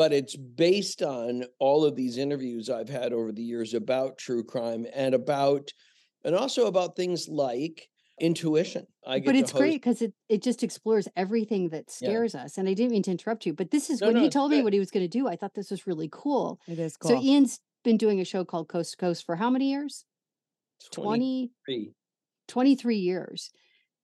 but 0.00 0.14
it's 0.14 0.34
based 0.34 1.02
on 1.02 1.44
all 1.58 1.84
of 1.84 1.94
these 1.94 2.16
interviews 2.16 2.70
I've 2.70 2.88
had 2.88 3.12
over 3.12 3.32
the 3.32 3.42
years 3.42 3.74
about 3.74 4.16
true 4.16 4.42
crime 4.42 4.86
and 4.94 5.14
about, 5.14 5.70
and 6.24 6.34
also 6.34 6.64
about 6.68 6.96
things 6.96 7.28
like 7.28 7.86
intuition. 8.18 8.86
I 9.06 9.18
get 9.18 9.26
but 9.26 9.34
it's 9.36 9.50
host- 9.50 9.60
great 9.60 9.74
because 9.74 10.00
it, 10.00 10.14
it 10.30 10.42
just 10.42 10.62
explores 10.62 11.06
everything 11.16 11.68
that 11.68 11.84
Yeah. 12.00 12.08
scares 12.08 12.34
us. 12.34 12.56
And 12.56 12.66
I 12.66 12.72
didn't 12.72 12.92
mean 12.92 13.02
to 13.02 13.10
interrupt 13.10 13.44
you, 13.44 13.52
but 13.52 13.70
this 13.72 13.90
is 13.90 14.00
No, 14.00 14.06
when 14.06 14.14
no, 14.14 14.20
he 14.22 14.26
it's 14.28 14.32
told 14.32 14.50
me 14.52 14.62
what 14.62 14.72
he 14.72 14.78
was 14.78 14.90
going 14.90 15.04
to 15.04 15.18
do. 15.18 15.28
I 15.28 15.36
thought 15.36 15.52
this 15.52 15.70
was 15.70 15.86
really 15.86 16.08
cool. 16.10 16.58
it 16.66 16.78
is 16.78 16.96
cool. 16.96 17.10
So 17.10 17.22
Ian's 17.22 17.60
been 17.84 17.98
doing 17.98 18.22
a 18.22 18.24
show 18.24 18.42
called 18.42 18.70
Coast 18.70 18.92
to 18.92 18.96
Coast 18.96 19.26
for 19.26 19.36
how 19.36 19.50
many 19.50 19.68
years? 19.68 20.06
20, 20.92 21.50
23. 21.66 21.92
23 22.48 22.96
years 22.96 23.50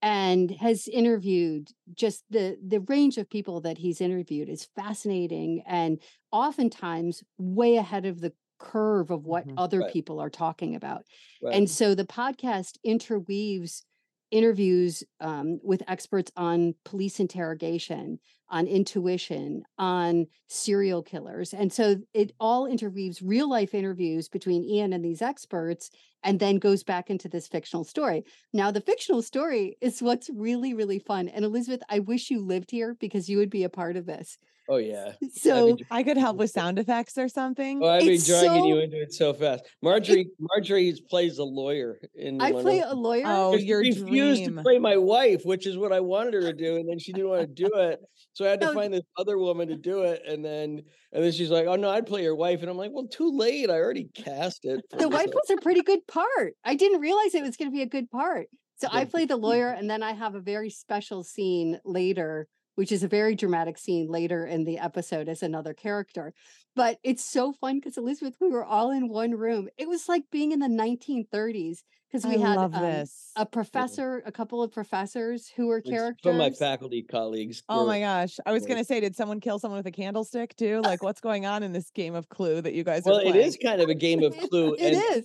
and 0.07 0.53
has 0.53 0.87
interviewed 0.87 1.69
just 1.93 2.23
the 2.31 2.57
the 2.65 2.79
range 2.81 3.19
of 3.19 3.29
people 3.29 3.61
that 3.61 3.77
he's 3.77 4.01
interviewed 4.01 4.49
is 4.49 4.69
fascinating 4.77 5.65
and 5.67 5.99
oftentimes 6.31 7.25
way 7.39 7.75
ahead 7.77 8.07
of 8.07 8.21
the 8.21 8.33
curve 8.61 9.11
of 9.11 9.27
what 9.27 9.45
Mhm. 9.49 9.55
other 9.59 9.81
Right. 9.81 9.93
people 9.93 10.21
are 10.21 10.31
talking 10.31 10.77
about 10.77 11.03
Right. 11.43 11.57
and 11.57 11.69
so 11.69 11.95
the 11.95 12.05
podcast 12.07 12.79
interweaves 12.85 13.85
interviews 14.31 15.05
um, 15.21 15.59
with 15.63 15.83
experts 15.89 16.31
on 16.37 16.75
police 16.85 17.21
interrogation, 17.21 18.19
on 18.49 18.67
intuition, 18.67 19.63
on 19.79 20.27
serial 20.47 21.03
killers. 21.03 21.53
And 21.53 21.73
so 21.73 21.97
it 22.15 22.33
all 22.39 22.67
interweaves 22.67 23.23
real 23.23 23.49
life 23.49 23.75
interviews 23.75 24.29
between 24.29 24.65
Ian 24.65 24.93
and 24.93 25.05
these 25.05 25.23
experts 25.23 25.91
and 26.23 26.41
then 26.41 26.59
goes 26.59 26.83
back 26.83 27.11
into 27.11 27.29
this 27.29 27.49
fictional 27.49 27.85
story. 27.85 28.25
Now, 28.53 28.71
the 28.71 28.81
fictional 28.81 29.23
story 29.23 29.77
is 29.81 30.03
what's 30.03 30.31
really, 30.31 30.75
really 30.75 30.99
fun. 30.99 31.29
And 31.29 31.45
Elizabeth, 31.45 31.83
I 31.89 32.01
wish 32.01 32.31
you 32.31 32.41
lived 32.41 32.71
here 32.71 32.97
because 32.99 33.29
you 33.29 33.39
would 33.39 33.51
be 33.51 33.65
a 33.65 33.69
part 33.69 33.97
of 33.97 34.07
this. 34.07 34.39
Oh 34.69 34.77
yeah. 34.77 35.13
So, 35.33 35.77
I 35.91 36.03
could 36.03 36.17
help 36.17 36.37
with 36.39 36.51
sound 36.51 36.79
effects 36.79 37.17
or 37.19 37.29
something. 37.29 37.81
Oh, 37.83 37.89
I'd 37.89 38.01
be 38.03 38.15
It's 38.15 38.27
dragging 38.27 38.65
you 38.65 38.79
into 38.79 39.01
it 39.01 39.13
so 39.13 39.33
fast. 39.35 39.65
Marjorie, 39.83 40.29
Marjorie 40.39 40.95
plays 41.09 41.39
a 41.39 41.45
lawyer 41.45 42.01
in 42.15 42.41
I 42.41 42.51
one 42.53 42.63
play 42.63 42.81
of- 42.81 42.93
a 42.93 42.95
lawyer. 42.95 43.23
Oh, 43.27 43.53
Because 43.53 43.65
she 43.67 43.75
refused 43.75 44.45
dream. 44.45 44.57
to 44.57 44.63
play 44.63 44.79
my 44.79 44.97
wife, 44.97 45.43
which 45.45 45.67
is 45.67 45.77
what 45.77 45.93
I 45.93 46.01
wanted 46.01 46.35
her 46.35 46.41
to 46.43 46.53
do, 46.53 46.77
and 46.77 46.89
then 46.89 46.99
she 46.99 47.13
didn't 47.13 47.29
want 47.31 47.43
to 47.43 47.47
do 47.65 47.71
it. 47.75 48.01
So 48.33 48.45
I 48.45 48.51
had 48.51 48.61
to 48.61 48.71
oh, 48.71 48.75
find 48.75 48.93
this 48.93 49.05
other 49.17 49.39
woman 49.39 49.69
to 49.69 49.77
do 49.77 50.03
it, 50.03 50.23
and 50.27 50.45
then 50.45 50.83
and 51.13 51.25
then 51.25 51.33
she's 51.33 51.51
like, 51.51 51.67
"Oh 51.67 51.77
no, 51.77 51.89
I'd 51.89 52.07
play 52.07 52.23
your 52.23 52.37
wife," 52.37 52.61
and 52.61 52.69
I'm 52.71 52.77
like, 52.77 52.91
"Well, 52.93 53.07
too 53.07 53.31
late. 53.37 53.71
I 53.71 53.75
already 53.75 54.11
cast 54.15 54.65
it." 54.67 54.85
the 54.91 55.09
wife 55.09 55.31
was 55.33 55.49
a 55.51 55.61
pretty 55.63 55.83
good 55.83 56.07
part. 56.07 56.55
I 56.65 56.75
didn't 56.75 57.01
realize 57.01 57.35
it 57.35 57.43
was 57.43 57.57
going 57.57 57.71
to 57.71 57.75
be 57.75 57.83
a 57.83 57.87
good 57.87 58.11
part. 58.11 58.49
So 58.79 58.89
I 58.93 59.01
Yeah. 59.01 59.05
play 59.07 59.25
the 59.25 59.37
lawyer, 59.49 59.69
and 59.71 59.89
then 59.89 60.03
I 60.03 60.13
have 60.13 60.35
a 60.35 60.41
very 60.41 60.69
special 60.69 61.23
scene 61.25 61.81
later, 61.87 62.47
which 62.77 62.93
is 62.93 63.03
a 63.03 63.09
very 63.09 63.35
dramatic 63.35 63.77
scene 63.77 64.07
later 64.09 64.47
in 64.47 64.65
the 64.65 64.79
episode 64.79 65.29
as 65.29 65.43
another 65.43 65.75
character. 65.75 66.33
But 66.75 66.99
it's 67.03 67.25
so 67.25 67.53
fun 67.53 67.77
because 67.81 67.97
Elizabeth, 67.97 68.37
we 68.41 68.49
were 68.49 68.65
all 68.65 68.91
in 68.91 69.09
one 69.09 69.33
room. 69.33 69.69
It 69.79 69.89
was 69.89 70.09
like 70.09 70.25
being 70.31 70.53
in 70.53 70.61
the 70.61 70.69
1930s 70.69 71.79
because 72.07 72.25
we 72.27 72.37
I 72.37 72.49
had 72.49 72.59
um, 72.59 72.71
this. 72.73 73.33
a 73.35 73.45
professor, 73.47 74.23
a 74.27 74.31
couple 74.31 74.63
of 74.63 74.73
professors 74.73 75.49
who 75.57 75.67
were 75.69 75.79
It's 75.79 75.89
characters. 75.89 76.21
from 76.23 76.37
my 76.39 76.51
faculty 76.51 77.03
colleagues. 77.03 77.63
Oh 77.69 77.87
my 77.87 78.01
gosh. 78.01 78.37
I 78.47 78.53
was 78.53 78.67
going 78.67 78.79
to 78.79 78.85
say, 78.85 79.01
did 79.01 79.17
someone 79.17 79.41
kill 79.41 79.59
someone 79.59 79.79
with 79.79 79.87
a 79.87 79.91
candlestick 79.91 80.55
too? 80.57 80.81
Like, 80.83 81.03
what's 81.03 81.21
going 81.21 81.47
on 81.47 81.63
in 81.63 81.73
this 81.73 81.91
game 81.91 82.15
of 82.15 82.29
Clue 82.29 82.61
that 82.61 82.75
you 82.75 82.85
guys 82.85 83.03
Well, 83.05 83.17
are 83.19 83.23
it 83.23 83.33
playing? 83.33 83.55
kind 83.63 83.81
of 83.81 83.89
a 83.89 83.95
game 83.95 84.23
of 84.23 84.37
Clue, 84.51 84.75
It 84.79 84.93
and 84.95 85.17
is. 85.17 85.25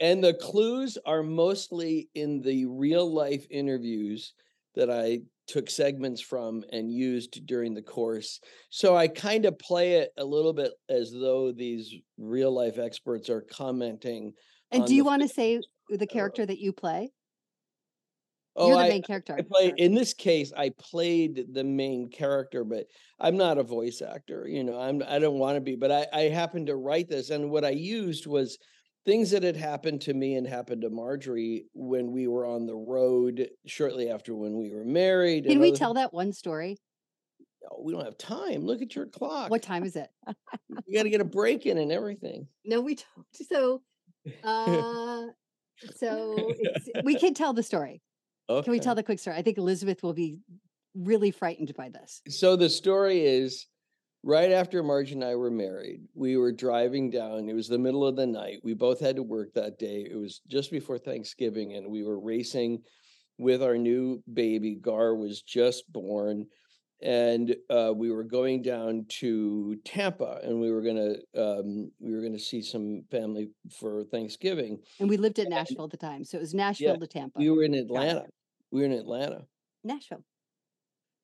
and 0.00 0.22
the 0.24 0.34
clues 0.34 0.98
are 1.04 1.24
mostly 1.24 2.08
in 2.14 2.40
the 2.42 2.64
real 2.66 3.12
life 3.12 3.44
interviews 3.50 4.34
that 4.76 4.88
I 4.88 5.22
took 5.52 5.68
segments 5.68 6.22
from 6.22 6.64
and 6.72 6.90
used 6.90 7.46
during 7.46 7.74
the 7.74 7.82
course. 7.82 8.40
So 8.70 8.96
I 8.96 9.06
kind 9.06 9.44
of 9.44 9.58
play 9.58 9.94
it 9.96 10.10
a 10.16 10.24
little 10.24 10.54
bit 10.54 10.72
as 10.88 11.12
though 11.12 11.52
these 11.52 11.94
real 12.16 12.50
life 12.50 12.78
experts 12.78 13.28
are 13.28 13.42
commenting. 13.42 14.32
And 14.70 14.86
do 14.86 14.94
you 14.94 15.04
want 15.04 15.20
to 15.20 15.28
say 15.28 15.60
the 15.90 15.96
uh-huh. 15.96 16.06
character 16.10 16.46
that 16.46 16.58
you 16.58 16.72
play? 16.72 17.10
Oh, 18.56 18.68
You're 18.68 18.78
the 18.78 18.84
I, 18.84 18.88
main 18.88 19.02
character. 19.02 19.34
I 19.38 19.42
play 19.42 19.74
in 19.76 19.94
this 19.94 20.14
case. 20.14 20.52
I 20.56 20.70
played 20.78 21.44
the 21.52 21.64
main 21.64 22.10
character, 22.10 22.64
but 22.64 22.86
I'm 23.20 23.36
not 23.36 23.58
a 23.58 23.62
voice 23.62 24.02
actor. 24.02 24.46
You 24.46 24.64
know, 24.64 24.78
I'm 24.78 25.02
I 25.06 25.18
don't 25.18 25.38
want 25.38 25.56
to 25.56 25.60
be. 25.60 25.74
But 25.74 25.90
I, 25.90 26.06
I 26.12 26.20
happened 26.22 26.66
to 26.66 26.76
write 26.76 27.08
this, 27.08 27.30
and 27.30 27.50
what 27.50 27.64
I 27.64 27.70
used 27.70 28.26
was 28.26 28.58
things 29.04 29.30
that 29.32 29.42
had 29.42 29.56
happened 29.56 30.00
to 30.02 30.14
me 30.14 30.36
and 30.36 30.46
happened 30.46 30.82
to 30.82 30.90
Marjorie 30.90 31.66
when 31.74 32.12
we 32.12 32.26
were 32.28 32.46
on 32.46 32.66
the 32.66 32.74
road 32.74 33.48
shortly 33.66 34.10
after 34.10 34.34
when 34.34 34.56
we 34.58 34.70
were 34.70 34.84
married. 34.84 35.46
Can 35.46 35.60
we 35.60 35.68
other- 35.68 35.76
tell 35.76 35.94
that 35.94 36.12
one 36.14 36.32
story? 36.32 36.78
Oh, 37.70 37.80
we 37.82 37.92
don't 37.92 38.04
have 38.04 38.18
time. 38.18 38.64
Look 38.66 38.82
at 38.82 38.94
your 38.96 39.06
clock. 39.06 39.50
What 39.50 39.62
time 39.62 39.84
is 39.84 39.96
it? 39.96 40.08
You 40.86 40.98
got 40.98 41.04
to 41.04 41.10
get 41.10 41.20
a 41.20 41.24
break 41.24 41.64
in 41.66 41.78
and 41.78 41.92
everything. 41.92 42.48
No, 42.64 42.80
we 42.80 42.96
don't. 42.96 43.26
So, 43.48 43.82
uh, 44.44 45.26
so 45.96 46.34
it's, 46.58 46.88
we 47.04 47.14
can 47.16 47.34
tell 47.34 47.52
the 47.52 47.62
story. 47.62 48.02
Okay. 48.48 48.64
Can 48.64 48.72
we 48.72 48.80
tell 48.80 48.94
the 48.94 49.02
quick 49.02 49.18
story? 49.18 49.36
I 49.36 49.42
think 49.42 49.58
Elizabeth 49.58 50.02
will 50.02 50.12
be 50.12 50.38
really 50.94 51.30
frightened 51.30 51.72
by 51.76 51.88
this. 51.88 52.20
so 52.28 52.54
the 52.56 52.68
story 52.68 53.24
is 53.24 53.66
right 54.22 54.52
after 54.52 54.82
Marge 54.82 55.12
and 55.12 55.24
I 55.24 55.34
were 55.34 55.50
married, 55.50 56.02
we 56.14 56.36
were 56.36 56.52
driving 56.52 57.10
down. 57.10 57.48
It 57.48 57.54
was 57.54 57.68
the 57.68 57.78
middle 57.78 58.06
of 58.06 58.16
the 58.16 58.26
night. 58.26 58.60
We 58.62 58.74
both 58.74 59.00
had 59.00 59.16
to 59.16 59.22
work 59.22 59.54
that 59.54 59.78
day. 59.78 60.06
It 60.10 60.16
was 60.16 60.40
just 60.48 60.70
before 60.70 60.98
Thanksgiving, 60.98 61.74
and 61.74 61.90
we 61.90 62.02
were 62.02 62.20
racing 62.20 62.82
with 63.38 63.62
our 63.62 63.76
new 63.76 64.22
baby. 64.32 64.76
Gar 64.76 65.14
was 65.14 65.42
just 65.42 65.90
born, 65.92 66.46
and 67.02 67.54
uh, 67.70 67.92
we 67.94 68.10
were 68.10 68.24
going 68.24 68.62
down 68.62 69.06
to 69.20 69.76
Tampa, 69.84 70.40
and 70.42 70.60
we 70.60 70.70
were 70.70 70.82
gonna 70.82 71.14
um, 71.36 71.90
we 71.98 72.14
were 72.14 72.22
gonna 72.22 72.38
see 72.38 72.62
some 72.62 73.02
family 73.10 73.50
for 73.78 74.04
Thanksgiving. 74.04 74.78
And 75.00 75.08
we 75.08 75.16
lived 75.16 75.38
in 75.38 75.48
Nashville 75.48 75.84
at 75.84 75.90
the 75.90 75.96
time. 75.96 76.24
So 76.24 76.38
it 76.38 76.40
was 76.40 76.54
Nashville 76.54 76.98
to 76.98 77.06
Tampa. 77.06 77.38
We 77.38 77.50
were 77.50 77.64
in 77.64 77.74
Atlanta. 77.74 78.26
We 78.70 78.80
were 78.80 78.86
in 78.86 78.92
Atlanta. 78.92 79.42
Nashville. 79.84 80.24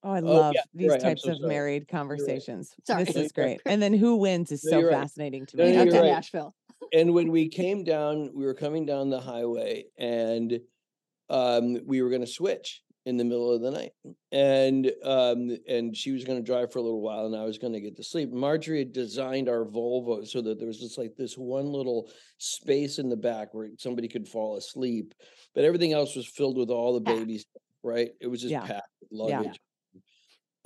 Oh, 0.04 0.10
I 0.12 0.20
Oh, 0.20 0.32
love 0.32 0.54
yeah, 0.54 0.62
these 0.74 0.90
right, 0.90 1.00
types 1.00 1.22
so 1.22 1.30
of 1.30 1.38
sorry. 1.40 1.48
married 1.48 1.88
conversations. 1.88 2.74
Sorry. 2.84 3.04
This 3.04 3.16
is 3.16 3.32
great. 3.32 3.60
And 3.66 3.82
then 3.82 3.92
who 3.92 4.16
wins 4.16 4.52
is 4.52 4.62
No, 4.62 4.70
so 4.72 4.78
you're 4.78 4.90
right. 4.90 5.00
fascinating 5.00 5.46
to 5.46 5.56
me. 5.56 5.64
We 5.64 5.84
you're 5.84 5.94
right. 5.94 6.12
Nashville. 6.12 6.54
and 6.92 7.12
when 7.14 7.30
we 7.30 7.48
came 7.48 7.84
down, 7.84 8.30
we 8.34 8.44
were 8.44 8.54
coming 8.54 8.86
down 8.86 9.10
the 9.10 9.20
highway 9.20 9.84
and 9.98 10.60
um, 11.30 11.78
we 11.86 12.00
were 12.02 12.10
going 12.10 12.22
to 12.22 12.26
switch 12.26 12.82
in 13.06 13.16
the 13.16 13.24
middle 13.24 13.52
of 13.52 13.60
the 13.62 13.70
night. 13.70 13.92
And 14.32 14.92
um, 15.02 15.56
and 15.66 15.96
she 15.96 16.12
was 16.12 16.24
going 16.24 16.38
to 16.38 16.44
drive 16.44 16.72
for 16.72 16.78
a 16.78 16.82
little 16.82 17.00
while 17.00 17.26
and 17.26 17.34
I 17.34 17.44
was 17.44 17.58
going 17.58 17.72
to 17.72 17.80
get 17.80 17.96
to 17.96 18.04
sleep. 18.04 18.30
Marjorie 18.32 18.80
had 18.80 18.92
designed 18.92 19.48
our 19.48 19.64
Volvo 19.64 20.26
so 20.26 20.40
that 20.42 20.58
there 20.58 20.68
was 20.68 20.78
just 20.78 20.98
like 20.98 21.16
this 21.16 21.36
one 21.36 21.66
little 21.66 22.10
space 22.38 22.98
in 22.98 23.08
the 23.08 23.16
back 23.16 23.52
where 23.54 23.68
somebody 23.78 24.08
could 24.08 24.28
fall 24.28 24.56
asleep, 24.56 25.14
but 25.54 25.64
everything 25.64 25.92
else 25.92 26.14
was 26.14 26.26
filled 26.28 26.56
with 26.56 26.70
all 26.70 26.94
the 26.94 27.00
babies, 27.00 27.44
right? 27.82 28.10
It 28.20 28.28
was 28.28 28.42
just 28.42 28.52
Yeah. 28.52 28.66
packed 28.66 28.88
with 29.10 29.30
Yeah. 29.30 29.54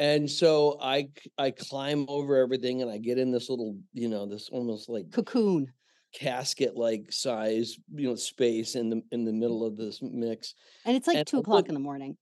And 0.02 0.28
so 0.28 0.78
I 0.82 1.10
I 1.38 1.52
climb 1.52 2.06
over 2.08 2.36
everything 2.36 2.82
and 2.82 2.90
I 2.90 2.98
get 2.98 3.18
in 3.18 3.30
this 3.30 3.48
little, 3.48 3.78
you 3.92 4.08
know, 4.08 4.26
this 4.26 4.48
almost 4.48 4.88
like 4.88 5.12
Cocoon. 5.12 5.72
casket 6.12 6.76
like 6.76 7.12
size 7.12 7.76
you 7.94 8.08
know 8.08 8.16
space 8.16 8.74
in 8.74 8.90
the 8.90 9.00
in 9.12 9.24
the 9.24 9.30
mm. 9.30 9.38
middle 9.38 9.64
of 9.64 9.76
this 9.76 10.00
mix. 10.02 10.56
And 10.84 10.96
it's 10.96 11.06
like 11.06 11.18
And 11.18 11.26
two 11.28 11.38
o'clock 11.38 11.58
look- 11.58 11.68
in 11.68 11.74
the 11.74 11.80
morning. 11.80 12.16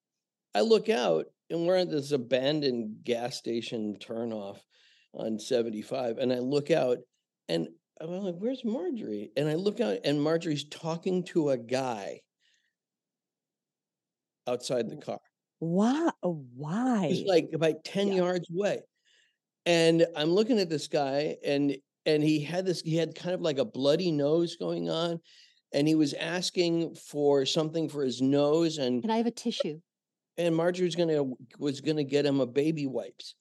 i 0.54 0.60
look 0.60 0.90
out 0.90 1.24
and 1.48 1.66
we're 1.66 1.76
at 1.76 1.90
this 1.90 2.12
abandoned 2.12 3.02
gas 3.02 3.38
station 3.38 3.96
turnoff 3.98 4.58
on 5.14 5.38
75 5.38 6.18
and 6.18 6.34
i 6.34 6.38
look 6.38 6.70
out 6.70 6.98
and 7.48 7.66
i'm 8.00 8.10
like 8.10 8.36
where's 8.36 8.62
marjorie? 8.62 9.30
And 9.38 9.48
i 9.48 9.54
look 9.54 9.80
out 9.80 10.00
and 10.04 10.22
marjorie's 10.22 10.64
talking 10.68 11.24
to 11.32 11.48
a 11.48 11.56
guy 11.56 12.20
outside 14.46 14.90
the 14.90 14.96
car 14.96 15.20
Why? 15.60 16.10
Uh, 16.22 16.28
why? 16.28 17.08
He's 17.08 17.26
like 17.26 17.50
about 17.54 17.84
10 17.84 18.08
Yeah. 18.08 18.14
yards 18.16 18.48
away. 18.50 18.80
And 19.66 20.06
I'm 20.16 20.30
looking 20.30 20.58
at 20.58 20.68
this 20.68 20.88
guy 20.88 21.36
and 21.44 21.76
and 22.06 22.22
he 22.22 22.40
had 22.40 22.64
this 22.66 22.80
he 22.80 22.96
had 22.96 23.14
kind 23.14 23.34
of 23.34 23.40
like 23.42 23.58
a 23.58 23.64
bloody 23.64 24.10
nose 24.10 24.56
going 24.56 24.88
on 24.88 25.20
and 25.72 25.86
he 25.86 25.94
was 25.94 26.14
asking 26.14 26.94
for 26.94 27.44
something 27.46 27.88
for 27.88 28.02
his 28.02 28.20
nose 28.22 28.78
and 28.78 29.02
Can 29.02 29.10
I 29.10 29.18
have 29.18 29.26
a 29.26 29.30
tissue? 29.30 29.80
and 30.38 30.56
Marjorie 30.56 30.86
was 30.86 30.96
gonna 30.96 31.24
was 31.58 31.82
gonna 31.82 32.04
get 32.04 32.24
him 32.26 32.40
a 32.40 32.46
baby 32.46 32.86
wipes. 32.86 33.34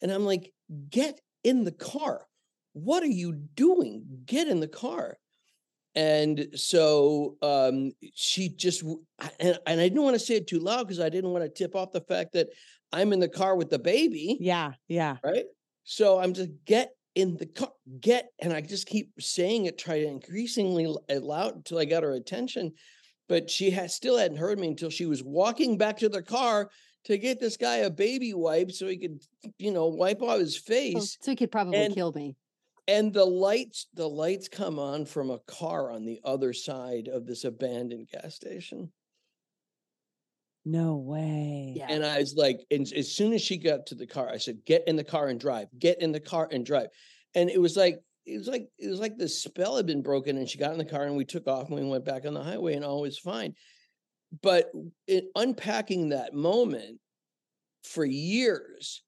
And 0.00 0.12
I'm 0.12 0.24
like, 0.24 0.52
get 0.90 1.20
in 1.42 1.64
the 1.64 1.72
car. 1.72 2.26
What 2.74 3.02
are 3.02 3.06
you 3.06 3.32
doing? 3.32 4.04
Get 4.26 4.46
in 4.46 4.60
the 4.60 4.68
car. 4.68 5.18
And 5.96 6.48
so 6.54 7.36
um, 7.40 7.92
she 8.14 8.50
just 8.50 8.82
and, 9.40 9.58
and 9.66 9.80
I 9.80 9.88
didn't 9.88 10.02
want 10.02 10.14
to 10.14 10.20
say 10.20 10.34
it 10.34 10.46
too 10.46 10.60
loud 10.60 10.86
because 10.86 11.00
I 11.00 11.08
didn't 11.08 11.30
want 11.30 11.44
to 11.44 11.48
tip 11.48 11.74
off 11.74 11.90
the 11.92 12.02
fact 12.02 12.34
that 12.34 12.48
I'm 12.92 13.14
in 13.14 13.18
the 13.18 13.28
car 13.28 13.56
with 13.56 13.70
the 13.70 13.78
baby 13.78 14.36
yeah, 14.38 14.72
yeah. 14.88 15.16
right? 15.24 15.46
So 15.84 16.18
I'm 16.18 16.34
just 16.34 16.50
get 16.66 16.90
in 17.14 17.36
the 17.38 17.46
car, 17.46 17.72
get, 18.00 18.28
and 18.40 18.52
I 18.52 18.60
just 18.60 18.86
keep 18.86 19.10
saying 19.18 19.64
it, 19.64 19.78
try 19.78 20.00
to 20.00 20.06
increasingly 20.06 20.86
loud 21.08 21.56
until 21.56 21.78
I 21.78 21.86
got 21.86 22.02
her 22.02 22.12
attention. 22.12 22.72
But 23.28 23.50
she 23.50 23.70
had 23.70 23.90
still 23.90 24.18
hadn't 24.18 24.36
heard 24.36 24.60
me 24.60 24.68
until 24.68 24.90
she 24.90 25.06
was 25.06 25.24
walking 25.24 25.78
back 25.78 25.96
to 25.98 26.08
the 26.08 26.22
car 26.22 26.70
to 27.06 27.18
get 27.18 27.40
this 27.40 27.56
guy 27.56 27.76
a 27.76 27.90
baby 27.90 28.34
wipe 28.34 28.70
so 28.70 28.86
he 28.86 28.98
could, 28.98 29.20
you 29.58 29.72
know, 29.72 29.86
wipe 29.86 30.22
off 30.22 30.38
his 30.38 30.56
face. 30.56 31.16
so 31.20 31.30
he 31.32 31.36
could 31.36 31.50
probably 31.50 31.78
and- 31.78 31.94
kill 31.94 32.12
me. 32.12 32.36
And 32.88 33.12
the 33.12 33.24
lights, 33.24 33.86
the 33.94 34.08
lights 34.08 34.48
come 34.48 34.78
on 34.78 35.06
from 35.06 35.30
a 35.30 35.40
car 35.40 35.90
on 35.90 36.04
the 36.04 36.20
other 36.24 36.52
side 36.52 37.08
of 37.08 37.26
this 37.26 37.44
abandoned 37.44 38.08
gas 38.12 38.34
station. 38.34 38.92
No 40.64 40.96
way. 40.96 41.74
Yeah. 41.76 41.86
And 41.88 42.04
I 42.04 42.18
was 42.18 42.34
like, 42.36 42.58
and 42.70 42.90
as 42.92 43.12
soon 43.12 43.32
as 43.32 43.42
she 43.42 43.56
got 43.56 43.86
to 43.86 43.94
the 43.94 44.06
car, 44.06 44.28
I 44.28 44.36
said, 44.36 44.64
"Get 44.66 44.82
in 44.88 44.96
the 44.96 45.04
car 45.04 45.28
and 45.28 45.38
drive. 45.38 45.68
Get 45.78 46.00
in 46.00 46.10
the 46.10 46.20
car 46.20 46.48
and 46.50 46.66
drive." 46.66 46.88
And 47.36 47.48
it 47.48 47.60
was 47.60 47.76
like 47.76 48.00
it 48.24 48.38
was 48.38 48.48
like 48.48 48.68
it 48.78 48.88
was 48.88 48.98
like 48.98 49.16
the 49.16 49.28
spell 49.28 49.76
had 49.76 49.86
been 49.86 50.02
broken. 50.02 50.36
And 50.36 50.48
she 50.48 50.58
got 50.58 50.72
in 50.72 50.78
the 50.78 50.84
car 50.84 51.04
and 51.04 51.16
we 51.16 51.24
took 51.24 51.46
off 51.46 51.68
and 51.68 51.76
we 51.76 51.88
went 51.88 52.04
back 52.04 52.26
on 52.26 52.34
the 52.34 52.42
highway 52.42 52.74
and 52.74 52.84
all 52.84 53.02
was 53.02 53.18
fine. 53.18 53.54
But 54.42 54.72
in 55.06 55.28
unpacking 55.36 56.08
that 56.08 56.34
moment 56.34 56.98
for 57.84 58.04
years, 58.04 59.02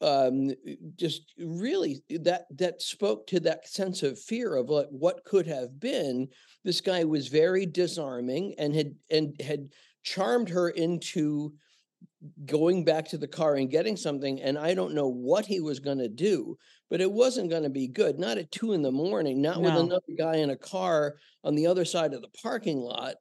um, 0.00 0.50
just 0.96 1.32
really 1.38 2.02
that 2.08 2.46
that 2.56 2.80
spoke 2.80 3.26
to 3.28 3.40
that 3.40 3.68
sense 3.68 4.02
of 4.02 4.18
fear 4.18 4.54
of 4.54 4.68
like 4.68 4.88
what 4.90 5.24
could 5.24 5.46
have 5.46 5.80
been. 5.80 6.28
This 6.64 6.80
guy 6.80 7.04
was 7.04 7.28
very 7.28 7.66
disarming 7.66 8.54
and 8.58 8.74
had 8.74 8.94
and 9.10 9.40
had 9.40 9.68
charmed 10.02 10.48
her 10.48 10.70
into 10.70 11.52
going 12.46 12.84
back 12.84 13.06
to 13.08 13.18
the 13.18 13.28
car 13.28 13.56
and 13.56 13.70
getting 13.70 13.96
something 13.96 14.40
and 14.42 14.58
i 14.58 14.74
don't 14.74 14.94
know 14.94 15.08
what 15.08 15.46
he 15.46 15.60
was 15.60 15.78
going 15.78 15.98
to 15.98 16.08
do 16.08 16.56
but 16.90 17.00
it 17.00 17.10
wasn't 17.10 17.48
going 17.48 17.62
to 17.62 17.70
be 17.70 17.86
good 17.86 18.18
not 18.18 18.38
at 18.38 18.50
two 18.50 18.72
in 18.72 18.82
the 18.82 18.90
morning 18.90 19.40
not 19.40 19.60
with 19.60 19.74
another 19.74 20.02
guy 20.18 20.36
in 20.36 20.50
a 20.50 20.56
car 20.56 21.14
on 21.44 21.54
the 21.54 21.66
other 21.66 21.84
side 21.84 22.12
of 22.12 22.22
the 22.22 22.28
parking 22.42 22.78
lot 22.78 23.14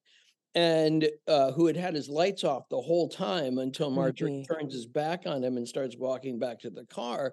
and 0.57 1.07
uh, 1.27 1.51
who 1.51 1.67
had 1.67 1.77
had 1.77 1.93
his 1.93 2.09
lights 2.09 2.43
off 2.43 2.67
the 2.69 2.81
whole 2.81 3.07
time 3.07 3.59
until 3.59 3.91
marjorie 3.91 4.43
Creepy. 4.43 4.45
turns 4.47 4.73
his 4.73 4.87
back 4.87 5.21
on 5.27 5.43
him 5.43 5.55
and 5.55 5.67
starts 5.67 5.95
walking 5.95 6.39
back 6.39 6.59
to 6.59 6.71
the 6.71 6.85
car 6.85 7.31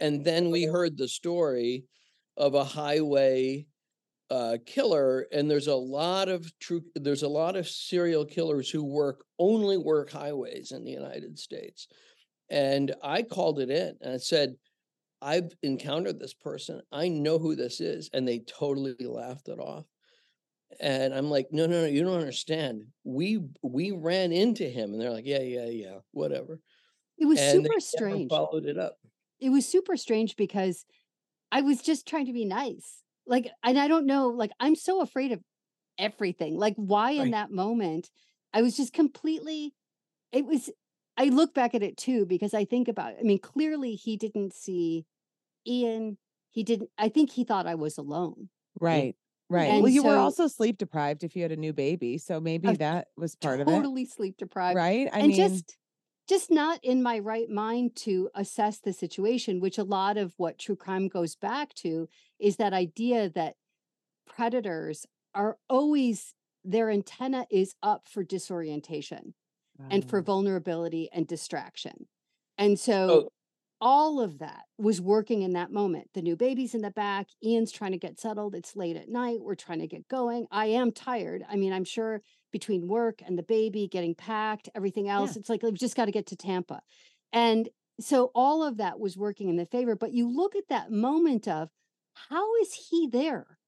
and 0.00 0.24
then 0.24 0.52
we 0.52 0.62
heard 0.62 0.96
the 0.96 1.08
story 1.08 1.84
of 2.36 2.54
a 2.54 2.62
highway 2.62 3.66
uh, 4.30 4.56
killer 4.64 5.26
and 5.32 5.50
there's 5.50 5.66
a 5.66 5.74
lot 5.74 6.28
of 6.28 6.48
true 6.60 6.80
there's 6.94 7.24
a 7.24 7.28
lot 7.28 7.56
of 7.56 7.66
serial 7.66 8.24
killers 8.24 8.70
who 8.70 8.84
work 8.84 9.24
only 9.40 9.76
work 9.76 10.08
highways 10.08 10.70
in 10.70 10.84
the 10.84 10.92
united 10.92 11.36
states 11.36 11.88
and 12.50 12.94
i 13.02 13.20
called 13.20 13.58
it 13.58 13.68
in 13.68 13.96
and 14.00 14.14
i 14.14 14.16
said 14.16 14.54
i've 15.22 15.50
encountered 15.64 16.20
this 16.20 16.34
person. 16.34 16.80
I 16.92 17.08
know 17.08 17.38
who 17.38 17.56
this 17.56 17.80
is 17.80 18.08
and 18.12 18.28
they 18.28 18.38
totally 18.46 18.94
laughed 19.00 19.48
it 19.48 19.58
off 19.58 19.86
and 20.78 21.12
i'm 21.14 21.28
like 21.28 21.48
no 21.50 21.66
no 21.66 21.80
no 21.80 21.86
you 21.86 22.02
don't 22.04 22.18
understand 22.18 22.84
we 23.04 23.40
we 23.62 23.90
ran 23.90 24.32
into 24.32 24.64
him 24.64 24.92
and 24.92 25.00
they're 25.00 25.10
like 25.10 25.26
yeah 25.26 25.40
yeah 25.40 25.66
yeah 25.66 25.98
whatever 26.12 26.60
It 27.18 27.26
was 27.26 27.40
and 27.40 27.64
super 27.64 27.80
strange. 27.80 28.30
followed 28.30 28.66
it 28.66 28.78
up 28.78 28.96
It 29.40 29.50
was 29.50 29.66
super 29.66 29.96
strange 29.96 30.36
because 30.36 30.84
I 31.52 31.62
was 31.62 31.82
just 31.82 32.06
trying 32.06 32.26
to 32.26 32.32
be 32.32 32.44
nice. 32.44 33.02
Like, 33.26 33.50
and 33.64 33.78
I 33.78 33.88
don't 33.88 34.06
know, 34.06 34.28
like, 34.28 34.52
I'm 34.60 34.76
so 34.76 35.00
afraid 35.00 35.32
of 35.32 35.40
everything. 35.98 36.56
Like, 36.56 36.74
why 36.76 37.12
in 37.12 37.32
that 37.32 37.50
moment, 37.50 38.08
I 38.54 38.62
was 38.62 38.76
just 38.76 38.92
completely, 38.92 39.74
it 40.30 40.46
was, 40.46 40.70
I 41.16 41.24
look 41.24 41.52
back 41.54 41.74
at 41.74 41.82
it 41.82 41.96
too, 41.96 42.24
because 42.26 42.54
I 42.54 42.64
think 42.64 42.86
about, 42.88 43.14
I 43.18 43.22
mean, 43.22 43.40
clearly 43.40 43.94
he 43.96 44.16
didn't 44.16 44.54
see 44.54 45.06
Ian. 45.66 46.18
He 46.50 46.62
didn't, 46.62 46.90
I 46.98 47.08
think 47.08 47.30
he 47.32 47.44
thought 47.44 47.66
I 47.66 47.74
was 47.74 47.98
alone. 47.98 48.48
Right. 48.80 49.16
Right. 49.50 49.66
And 49.66 49.82
well, 49.82 49.90
you 49.92 50.02
were 50.04 50.16
also 50.16 50.46
sleep 50.46 50.78
deprived 50.78 51.24
if 51.24 51.34
you 51.36 51.42
had 51.42 51.52
a 51.52 51.56
new 51.56 51.72
baby. 51.72 52.18
So 52.18 52.40
maybe 52.40 52.76
that 52.76 53.08
was 53.16 53.34
part 53.34 53.60
of 53.60 53.68
it. 53.68 53.72
totally 53.74 54.04
sleep 54.04 54.36
deprived. 54.36 54.76
Right. 54.76 55.08
I 55.12 55.22
and 55.22 55.32
mean, 55.32 55.36
just 55.36 55.76
just 56.28 56.50
not 56.50 56.78
in 56.84 57.02
my 57.02 57.18
right 57.18 57.50
mind 57.50 57.96
to 57.96 58.30
assess 58.34 58.78
the 58.78 58.92
situation 58.92 59.60
which 59.60 59.78
a 59.78 59.84
lot 59.84 60.16
of 60.16 60.34
what 60.36 60.58
true 60.58 60.76
crime 60.76 61.08
goes 61.08 61.34
back 61.36 61.74
to 61.74 62.08
is 62.38 62.56
that 62.56 62.72
idea 62.72 63.28
that 63.30 63.56
predators 64.26 65.06
are 65.34 65.58
always 65.68 66.34
their 66.64 66.90
antenna 66.90 67.46
is 67.50 67.74
up 67.82 68.08
for 68.08 68.24
disorientation 68.24 69.34
and 69.90 70.04
for 70.04 70.22
vulnerability 70.22 71.10
and 71.12 71.26
distraction 71.28 72.08
and 72.58 72.78
so 72.80 73.26
Oh. 73.26 73.30
All 73.80 74.20
of 74.20 74.38
that 74.38 74.64
was 74.78 75.00
working 75.00 75.42
in 75.42 75.54
that 75.54 75.72
moment. 75.72 76.08
The 76.12 76.22
new 76.22 76.36
baby's 76.36 76.74
in 76.74 76.82
the 76.82 76.90
back 76.90 77.28
ian's 77.44 77.72
trying 77.72 77.92
to 77.92 77.98
get 77.98 78.20
settled 78.20 78.54
it's 78.54 78.76
late 78.76 78.96
at 78.96 79.08
night 79.08 79.40
we're 79.40 79.54
trying 79.54 79.78
to 79.78 79.86
get 79.86 80.08
going 80.08 80.46
i 80.50 80.66
am 80.66 80.92
tired 80.92 81.44
i 81.48 81.56
mean 81.56 81.72
i'm 81.72 81.84
sure 81.84 82.22
between 82.52 82.88
work 82.88 83.22
and 83.24 83.38
the 83.38 83.42
baby 83.42 83.88
getting 83.88 84.14
packed 84.14 84.68
everything 84.74 85.08
else 85.08 85.36
it's 85.36 85.48
like 85.48 85.62
we've 85.62 85.74
just 85.74 85.96
got 85.96 86.06
to 86.06 86.12
get 86.12 86.26
to 86.26 86.36
tampa. 86.36 86.82
And 87.32 87.68
so 88.00 88.30
all 88.34 88.64
of 88.64 88.78
that 88.78 88.98
was 88.98 89.16
working 89.16 89.48
in 89.48 89.56
the 89.56 89.66
favor 89.66 89.94
but 89.94 90.12
you 90.12 90.28
look 90.28 90.56
at 90.56 90.68
that 90.68 90.90
moment 90.90 91.46
of 91.48 91.68
how 92.28 92.54
is 92.56 92.88
he 92.90 93.06
there? 93.06 93.58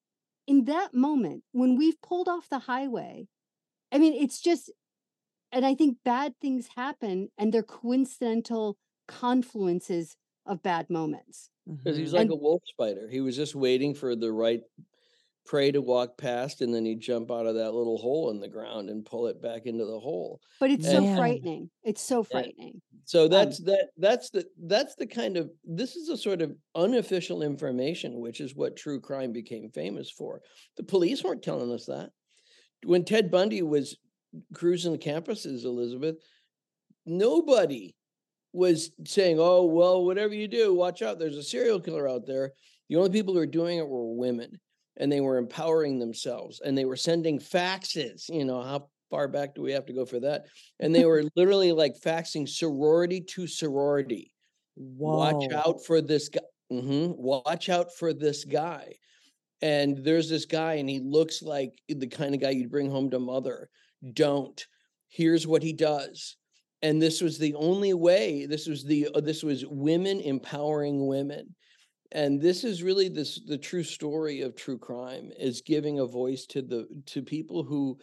In 0.47 0.65
that 0.65 0.93
moment 0.93 1.45
when 1.53 1.77
we've 1.77 2.01
pulled 2.03 2.29
off 2.29 2.49
the 2.49 2.61
highway 2.61 3.29
i 3.93 3.99
mean 3.99 4.13
it's 4.13 4.41
just 4.41 4.71
and 5.53 5.65
i 5.65 5.75
think 5.75 5.99
bad 6.05 6.35
things 6.41 6.69
happen 6.75 7.29
and 7.39 7.53
they're 7.53 7.63
coincidental 7.63 8.77
confluences 9.09 10.17
of 10.47 10.63
bad 10.63 10.91
moments. 10.91 11.51
Because 11.67 11.97
he's 11.97 12.11
Mhm. 12.11 12.15
like 12.15 12.21
And- 12.23 12.33
a 12.33 12.37
wolf 12.37 12.63
spider. 12.67 13.09
He 13.09 13.21
was 13.21 13.37
just 13.37 13.55
waiting 13.55 13.95
for 13.95 14.17
the 14.17 14.33
right 14.33 14.63
prey 15.45 15.73
to 15.73 15.81
walk 15.83 16.17
past, 16.19 16.61
and 16.61 16.73
then 16.73 16.85
he'd 16.85 17.01
jump 17.01 17.31
out 17.31 17.47
of 17.47 17.57
that 17.57 17.73
little 17.75 17.99
hole 17.99 18.31
in 18.31 18.39
the 18.41 18.49
ground 18.49 18.89
and 18.89 19.05
pull 19.05 19.27
it 19.27 19.41
back 19.43 19.67
into 19.67 19.85
the 19.85 19.99
hole. 19.99 20.41
But 20.61 20.71
it's 20.71 20.87
so 20.87 21.03
frightening. 21.17 21.71
It's 21.83 22.01
so 22.01 22.23
frightening. 22.23 22.81
So 23.05 23.27
that's 23.27 23.59
that 23.65 23.91
that's 23.97 24.31
the 24.31 24.49
that's 24.57 24.95
the 24.95 25.07
kind 25.07 25.37
of 25.37 25.51
this 25.65 25.97
is 25.97 26.09
a 26.09 26.17
sort 26.17 26.43
of 26.43 26.57
unofficial 26.77 27.43
information, 27.43 28.21
which 28.21 28.41
is 28.41 28.55
what 28.55 28.77
true 28.77 29.01
crime 29.01 29.33
became 29.33 29.69
famous 29.71 30.11
for. 30.11 30.41
The 30.77 30.85
police 30.85 31.25
weren't 31.25 31.43
telling 31.43 31.73
us 31.73 31.87
that. 31.87 32.11
When 32.85 33.05
Ted 33.05 33.29
Bundy 33.31 33.63
was 33.63 33.97
cruising 34.55 34.93
the 34.93 34.99
campuses, 34.99 35.65
Elizabeth, 35.65 36.17
nobody 37.05 37.95
was 38.53 38.91
saying, 39.07 39.39
"Oh, 39.41 39.65
well, 39.65 40.05
whatever 40.05 40.35
you 40.35 40.49
do, 40.49 40.75
watch 40.75 41.03
out. 41.03 41.19
There's 41.19 41.37
a 41.37 41.43
serial 41.43 41.81
killer 41.81 42.09
out 42.09 42.27
there." 42.27 42.53
The 42.89 42.97
only 42.97 43.11
people 43.11 43.35
who 43.35 43.41
were 43.41 43.47
doing 43.47 43.79
it 43.79 43.89
were 43.89 44.13
women, 44.15 44.61
and 44.97 45.11
they 45.11 45.21
were 45.21 45.39
empowering 45.39 45.99
themselves, 45.99 46.61
and 46.61 46.77
they 46.77 46.85
were 46.85 46.97
sending 46.97 47.39
faxes. 47.39 48.29
You 48.29 48.45
know 48.45 48.63
how 48.63 48.89
far 49.11 49.29
back 49.29 49.55
do 49.55 49.63
we 49.63 49.73
have 49.73 49.87
to 49.87 49.93
go 49.93 50.05
for 50.07 50.21
that? 50.21 50.47
And 50.81 50.95
they 50.95 51.05
were 51.05 51.25
literally 51.37 51.73
like 51.73 51.95
faxing 52.01 52.49
sorority 52.49 53.21
to 53.21 53.47
sorority. 53.47 54.35
Watch 54.77 55.51
out 55.53 55.85
for 55.85 56.01
this 56.01 56.29
guy. 56.29 56.41
hmm 56.71 57.13
Watch 57.13 57.69
out 57.69 57.95
for 57.95 58.13
this 58.13 58.45
guy. 58.45 58.95
And 59.61 59.99
there's 59.99 60.29
this 60.29 60.45
guy, 60.45 60.75
and 60.75 60.89
he 60.89 60.99
looks 60.99 61.43
like 61.43 61.81
the 61.89 62.07
kind 62.09 62.35
of 62.35 62.41
guy 62.41 62.51
you'd 62.51 62.71
bring 62.71 62.91
home 62.91 63.11
to 63.11 63.19
mother. 63.21 63.71
Don't. 64.13 64.67
Here's 65.09 65.47
what 65.47 65.63
he 65.63 65.73
does. 65.73 66.37
And 66.83 67.01
this 67.01 67.21
was 67.21 67.39
the 67.39 67.55
only 67.55 67.95
way. 67.95 68.47
This 68.47 68.67
was 68.67 68.85
the 68.85 69.09
uh, 69.15 69.21
this 69.21 69.43
was 69.43 69.65
women 69.67 70.21
empowering 70.21 71.07
women. 71.07 71.55
And 72.13 72.41
this 72.41 72.65
is 72.65 72.83
really 72.83 73.09
this 73.09 73.41
the 73.47 73.59
true 73.59 73.85
story 73.85 74.43
of 74.43 74.55
true 74.55 74.79
crime 74.79 75.31
is 75.39 75.63
giving 75.63 75.99
a 75.99 76.07
voice 76.07 76.45
to 76.47 76.63
the 76.63 76.87
to 77.07 77.23
people 77.23 77.65
who 77.65 77.99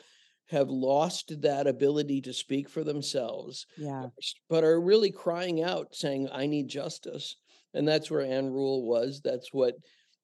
have 0.48 0.70
lost 0.70 1.42
that 1.42 1.68
ability 1.68 2.22
to 2.22 2.34
speak 2.34 2.68
for 2.70 2.84
themselves 2.84 3.68
Yeah. 3.78 4.08
but 4.50 4.64
are 4.64 4.82
really 4.82 5.12
crying 5.12 5.62
out 5.62 5.94
saying 5.94 6.28
i 6.32 6.48
need 6.48 6.68
justice 6.70 7.36
and 7.76 7.88
that's 7.88 8.10
where 8.10 8.22
ann 8.26 8.50
rule 8.50 8.88
was 8.88 9.22
that's 9.24 9.50
what 9.54 9.76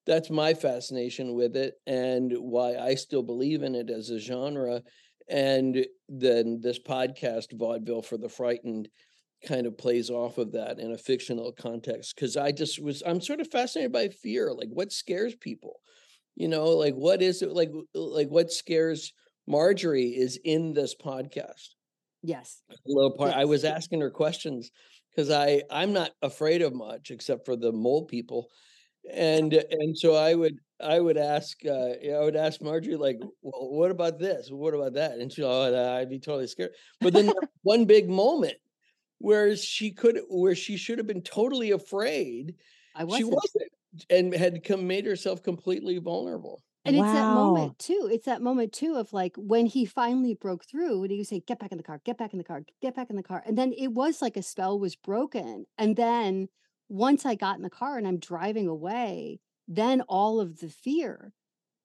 that's 0.04 0.28
my 0.28 0.52
fascination 0.54 1.34
with 1.34 1.54
it 1.56 1.74
and 1.86 2.32
why 2.38 2.76
i 2.76 2.96
still 2.96 3.22
believe 3.22 3.62
in 3.62 3.76
it 3.76 3.88
as 3.88 4.10
a 4.10 4.18
genre 4.18 4.82
and 5.28 5.86
then 6.08 6.60
this 6.60 6.78
podcast 6.78 7.52
vaudeville 7.52 8.02
for 8.02 8.16
the 8.16 8.28
frightened 8.28 8.88
kind 9.46 9.66
of 9.66 9.76
plays 9.76 10.08
off 10.08 10.38
of 10.38 10.52
that 10.52 10.78
in 10.78 10.92
a 10.92 10.98
fictional 10.98 11.52
context 11.52 12.14
because 12.14 12.36
i 12.36 12.50
just 12.50 12.82
was 12.82 13.02
i'm 13.06 13.20
sort 13.20 13.40
of 13.40 13.50
fascinated 13.50 13.92
by 13.92 14.08
fear 14.08 14.52
like 14.52 14.68
what 14.70 14.92
scares 14.92 15.34
people 15.34 15.80
you 16.36 16.48
know 16.48 16.66
like 16.66 16.94
what 16.94 17.22
is 17.22 17.42
it 17.42 17.50
like 17.52 17.70
like 17.94 18.28
what 18.28 18.50
scares 18.50 19.12
marjorie 19.46 20.08
is 20.16 20.38
in 20.44 20.72
this 20.72 20.94
podcast 20.94 21.74
Yes. 22.26 22.62
little 22.86 23.16
part. 23.16 23.34
I 23.34 23.44
was 23.44 23.64
asking 23.64 24.00
her 24.00 24.10
questions 24.10 24.70
because 25.10 25.30
I 25.30 25.62
I'm 25.70 25.92
not 25.92 26.10
afraid 26.22 26.60
of 26.60 26.74
much 26.74 27.10
except 27.12 27.46
for 27.46 27.54
the 27.56 27.70
mole 27.72 28.04
people, 28.04 28.48
and 29.12 29.52
and 29.52 29.96
so 29.96 30.14
I 30.14 30.34
would 30.34 30.58
I 30.80 31.00
would 31.00 31.16
ask 31.16 31.58
uh, 31.64 31.94
I 32.04 32.20
would 32.20 32.36
ask 32.36 32.60
Marjorie 32.60 32.96
like, 32.96 33.18
well, 33.42 33.70
what 33.70 33.90
about 33.90 34.18
this? 34.18 34.48
What 34.50 34.74
about 34.74 34.94
that? 34.94 35.12
And 35.18 35.32
she, 35.32 35.42
oh, 35.42 35.96
I'd 35.96 36.10
be 36.10 36.18
totally 36.18 36.46
scared. 36.46 36.72
But 37.00 37.12
then 37.12 37.32
one 37.62 37.84
big 37.84 38.08
moment 38.08 38.56
where 39.18 39.56
she 39.56 39.90
could 39.92 40.20
where 40.28 40.54
she 40.54 40.76
should 40.76 40.98
have 40.98 41.06
been 41.06 41.22
totally 41.22 41.70
afraid, 41.70 42.54
I 42.94 43.00
she 43.02 43.24
wasn't. 43.24 43.32
wasn't, 43.34 43.72
and 44.10 44.34
had 44.34 44.64
come 44.64 44.86
made 44.86 45.06
herself 45.06 45.42
completely 45.42 45.98
vulnerable. 45.98 46.62
And 46.86 46.94
it's 46.94 47.12
that 47.12 47.34
moment 47.34 47.78
too. 47.78 48.08
It's 48.12 48.26
that 48.26 48.42
moment 48.42 48.72
too 48.72 48.94
of 48.96 49.12
like 49.12 49.34
when 49.36 49.66
he 49.66 49.84
finally 49.84 50.34
broke 50.34 50.64
through 50.64 51.02
and 51.02 51.10
he 51.10 51.18
would 51.18 51.26
say, 51.26 51.42
Get 51.44 51.58
back 51.58 51.72
in 51.72 51.78
the 51.78 51.84
car, 51.84 52.00
get 52.04 52.16
back 52.16 52.32
in 52.32 52.38
the 52.38 52.44
car, 52.44 52.62
get 52.80 52.94
back 52.94 53.10
in 53.10 53.16
the 53.16 53.22
car. 53.22 53.42
And 53.44 53.58
then 53.58 53.72
it 53.76 53.88
was 53.88 54.22
like 54.22 54.36
a 54.36 54.42
spell 54.42 54.78
was 54.78 54.94
broken. 54.94 55.66
And 55.78 55.96
then 55.96 56.48
once 56.88 57.26
I 57.26 57.34
got 57.34 57.56
in 57.56 57.62
the 57.62 57.70
car 57.70 57.98
and 57.98 58.06
I'm 58.06 58.18
driving 58.18 58.68
away, 58.68 59.40
then 59.68 60.02
all 60.02 60.40
of 60.40 60.60
the 60.60 60.68
fear. 60.68 61.32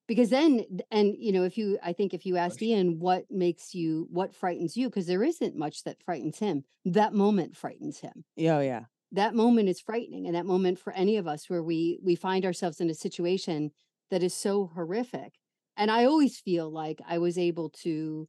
Because 0.08 0.30
then, 0.30 0.64
and 0.90 1.14
you 1.18 1.32
know, 1.32 1.44
if 1.44 1.56
you, 1.56 1.78
I 1.82 1.92
think 1.92 2.12
if 2.12 2.26
you 2.26 2.36
asked 2.36 2.58
Gosh. 2.60 2.68
Ian 2.68 2.98
what 2.98 3.24
makes 3.30 3.74
you, 3.74 4.08
what 4.10 4.34
frightens 4.34 4.76
you, 4.76 4.88
because 4.88 5.06
there 5.06 5.22
isn't 5.22 5.56
much 5.56 5.84
that 5.84 6.02
frightens 6.02 6.38
him, 6.38 6.64
that 6.84 7.14
moment 7.14 7.56
frightens 7.56 8.00
him 8.00 8.24
Yeah, 8.36 8.56
oh, 8.56 8.60
yeah. 8.60 8.84
that 9.12 9.34
moment 9.34 9.68
is 9.68 9.80
frightening 9.80 10.26
and 10.26 10.34
that 10.34 10.46
moment 10.46 10.78
for 10.78 10.92
any 10.92 11.16
of 11.16 11.26
us 11.28 11.48
where 11.48 11.62
we 11.62 11.98
we 12.02 12.16
find 12.16 12.44
ourselves 12.44 12.80
in 12.80 12.90
a 12.90 12.94
situation 12.94 13.70
that 14.10 14.22
is 14.22 14.34
so 14.34 14.70
horrific 14.74 15.34
and 15.76 15.90
i 15.90 16.04
always 16.04 16.40
feel 16.40 16.70
like 16.70 17.00
i 17.08 17.18
was 17.18 17.38
able 17.38 17.70
to 17.70 18.28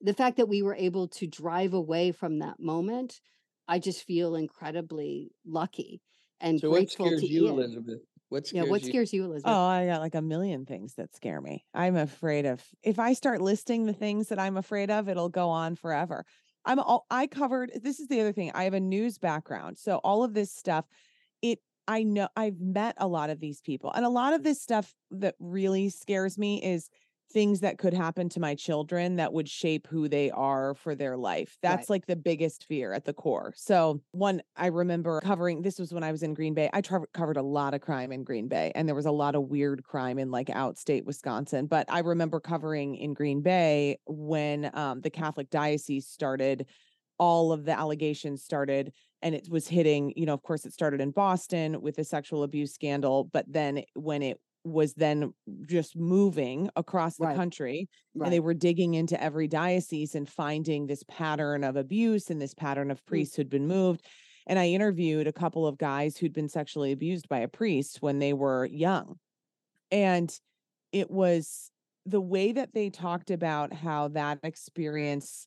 the 0.00 0.14
fact 0.14 0.36
that 0.38 0.48
we 0.48 0.62
were 0.62 0.74
able 0.74 1.08
to 1.08 1.26
drive 1.26 1.74
away 1.74 2.10
from 2.12 2.38
that 2.38 2.58
moment 2.58 3.20
i 3.68 3.78
just 3.78 4.04
feel 4.06 4.34
incredibly 4.34 5.30
lucky 5.44 6.00
and 6.40 6.60
So 6.60 6.70
what 6.70 6.76
grateful 6.76 7.06
scares 7.06 7.20
to 7.20 7.26
you, 7.26 7.44
Ian. 7.46 7.54
Elizabeth? 7.54 8.00
What 8.34 8.46
yeah 8.52 8.62
scares 8.62 8.70
what 8.70 8.82
you? 8.82 8.88
scares 8.88 9.12
you 9.12 9.24
elizabeth 9.24 9.54
Oh, 9.54 9.66
I 9.66 9.86
got 9.86 10.00
like 10.00 10.14
a 10.14 10.22
million 10.22 10.66
things 10.66 10.94
that 10.94 11.14
scare 11.14 11.40
me. 11.40 11.64
I'm 11.74 11.96
afraid 11.96 12.46
of 12.46 12.62
if 12.82 12.98
I 12.98 13.12
start 13.12 13.40
listing 13.40 13.86
the 13.86 13.92
things 13.92 14.28
that 14.28 14.38
I'm 14.38 14.56
afraid 14.56 14.90
of, 14.90 15.08
it'll 15.08 15.28
go 15.28 15.48
on 15.50 15.76
forever. 15.76 16.24
I'm 16.64 16.78
all 16.78 17.06
I 17.10 17.26
covered 17.26 17.70
this 17.82 18.00
is 18.00 18.08
the 18.08 18.20
other 18.20 18.32
thing. 18.32 18.50
I 18.54 18.64
have 18.64 18.74
a 18.74 18.80
news 18.80 19.18
background. 19.18 19.78
So 19.78 19.96
all 19.98 20.24
of 20.24 20.34
this 20.34 20.52
stuff, 20.52 20.86
it 21.42 21.60
I 21.86 22.02
know 22.02 22.28
I've 22.36 22.60
met 22.60 22.94
a 22.98 23.06
lot 23.06 23.30
of 23.30 23.40
these 23.40 23.60
people. 23.60 23.92
And 23.92 24.04
a 24.04 24.08
lot 24.10 24.32
of 24.32 24.42
this 24.42 24.60
stuff 24.60 24.94
that 25.10 25.34
really 25.38 25.90
scares 25.90 26.38
me 26.38 26.62
is 26.62 26.88
things 27.32 27.60
that 27.60 27.78
could 27.78 27.94
happen 27.94 28.28
to 28.28 28.40
my 28.40 28.54
children 28.54 29.16
that 29.16 29.32
would 29.32 29.48
shape 29.48 29.86
who 29.88 30.08
they 30.08 30.30
are 30.30 30.74
for 30.74 30.94
their 30.94 31.16
life. 31.16 31.58
That's 31.62 31.88
Right. 31.90 31.96
like 31.96 32.06
the 32.06 32.16
biggest 32.16 32.64
fear 32.66 32.92
at 32.92 33.04
the 33.04 33.12
core. 33.12 33.52
So, 33.56 34.00
one 34.12 34.42
I 34.56 34.66
remember 34.66 35.20
covering 35.20 35.62
this 35.62 35.78
was 35.78 35.92
when 35.92 36.04
I 36.04 36.12
was 36.12 36.22
in 36.22 36.34
Green 36.34 36.54
Bay. 36.54 36.70
I 36.72 36.80
tra- 36.80 37.06
covered 37.12 37.36
a 37.36 37.42
lot 37.42 37.74
of 37.74 37.80
crime 37.80 38.12
in 38.12 38.24
Green 38.24 38.46
Bay 38.48 38.70
and 38.74 38.86
there 38.86 38.94
was 38.94 39.06
a 39.06 39.10
lot 39.12 39.34
of 39.34 39.48
weird 39.48 39.82
crime 39.84 40.18
in 40.18 40.30
like 40.30 40.46
outstate 40.48 41.04
Wisconsin, 41.04 41.66
but 41.66 41.86
I 41.90 42.00
remember 42.00 42.40
covering 42.40 42.94
in 42.94 43.14
Green 43.14 43.40
Bay 43.42 43.98
when 44.06 44.70
um, 44.76 45.00
the 45.00 45.10
Catholic 45.10 45.50
diocese 45.50 46.06
started 46.06 46.66
all 47.18 47.52
of 47.52 47.64
the 47.64 47.72
allegations 47.78 48.42
started 48.42 48.92
and 49.22 49.34
it 49.34 49.48
was 49.48 49.68
hitting 49.68 50.12
you 50.16 50.26
know 50.26 50.34
of 50.34 50.42
course 50.42 50.66
it 50.66 50.72
started 50.72 51.00
in 51.00 51.12
boston 51.12 51.80
with 51.80 51.94
the 51.96 52.04
sexual 52.04 52.42
abuse 52.42 52.72
scandal 52.74 53.24
but 53.32 53.44
then 53.48 53.82
when 53.94 54.20
it 54.22 54.40
was 54.64 54.94
then 54.94 55.32
just 55.66 55.94
moving 55.96 56.70
across 56.74 57.16
the 57.16 57.24
Right. 57.24 57.36
country 57.36 57.88
right 58.14 58.26
and 58.26 58.32
they 58.32 58.40
were 58.40 58.54
digging 58.54 58.94
into 58.94 59.22
every 59.22 59.46
diocese 59.46 60.14
and 60.14 60.28
finding 60.28 60.86
this 60.86 61.02
pattern 61.04 61.64
of 61.64 61.76
abuse 61.76 62.30
and 62.30 62.40
this 62.40 62.54
pattern 62.54 62.90
of 62.90 62.98
hmm. 63.00 63.06
priests 63.06 63.36
who'd 63.36 63.50
been 63.50 63.66
moved 63.66 64.06
and 64.46 64.58
i 64.58 64.66
interviewed 64.66 65.26
a 65.26 65.32
couple 65.32 65.66
of 65.66 65.78
guys 65.78 66.16
who'd 66.16 66.32
been 66.32 66.48
sexually 66.48 66.92
abused 66.92 67.28
by 67.28 67.40
a 67.40 67.48
priest 67.48 67.98
when 68.00 68.18
they 68.18 68.32
were 68.32 68.64
young 68.66 69.18
and 69.90 70.40
it 70.92 71.10
was 71.10 71.70
the 72.06 72.20
way 72.20 72.52
that 72.52 72.72
they 72.74 72.90
talked 72.90 73.30
about 73.30 73.72
how 73.72 74.08
that 74.08 74.38
experience 74.42 75.46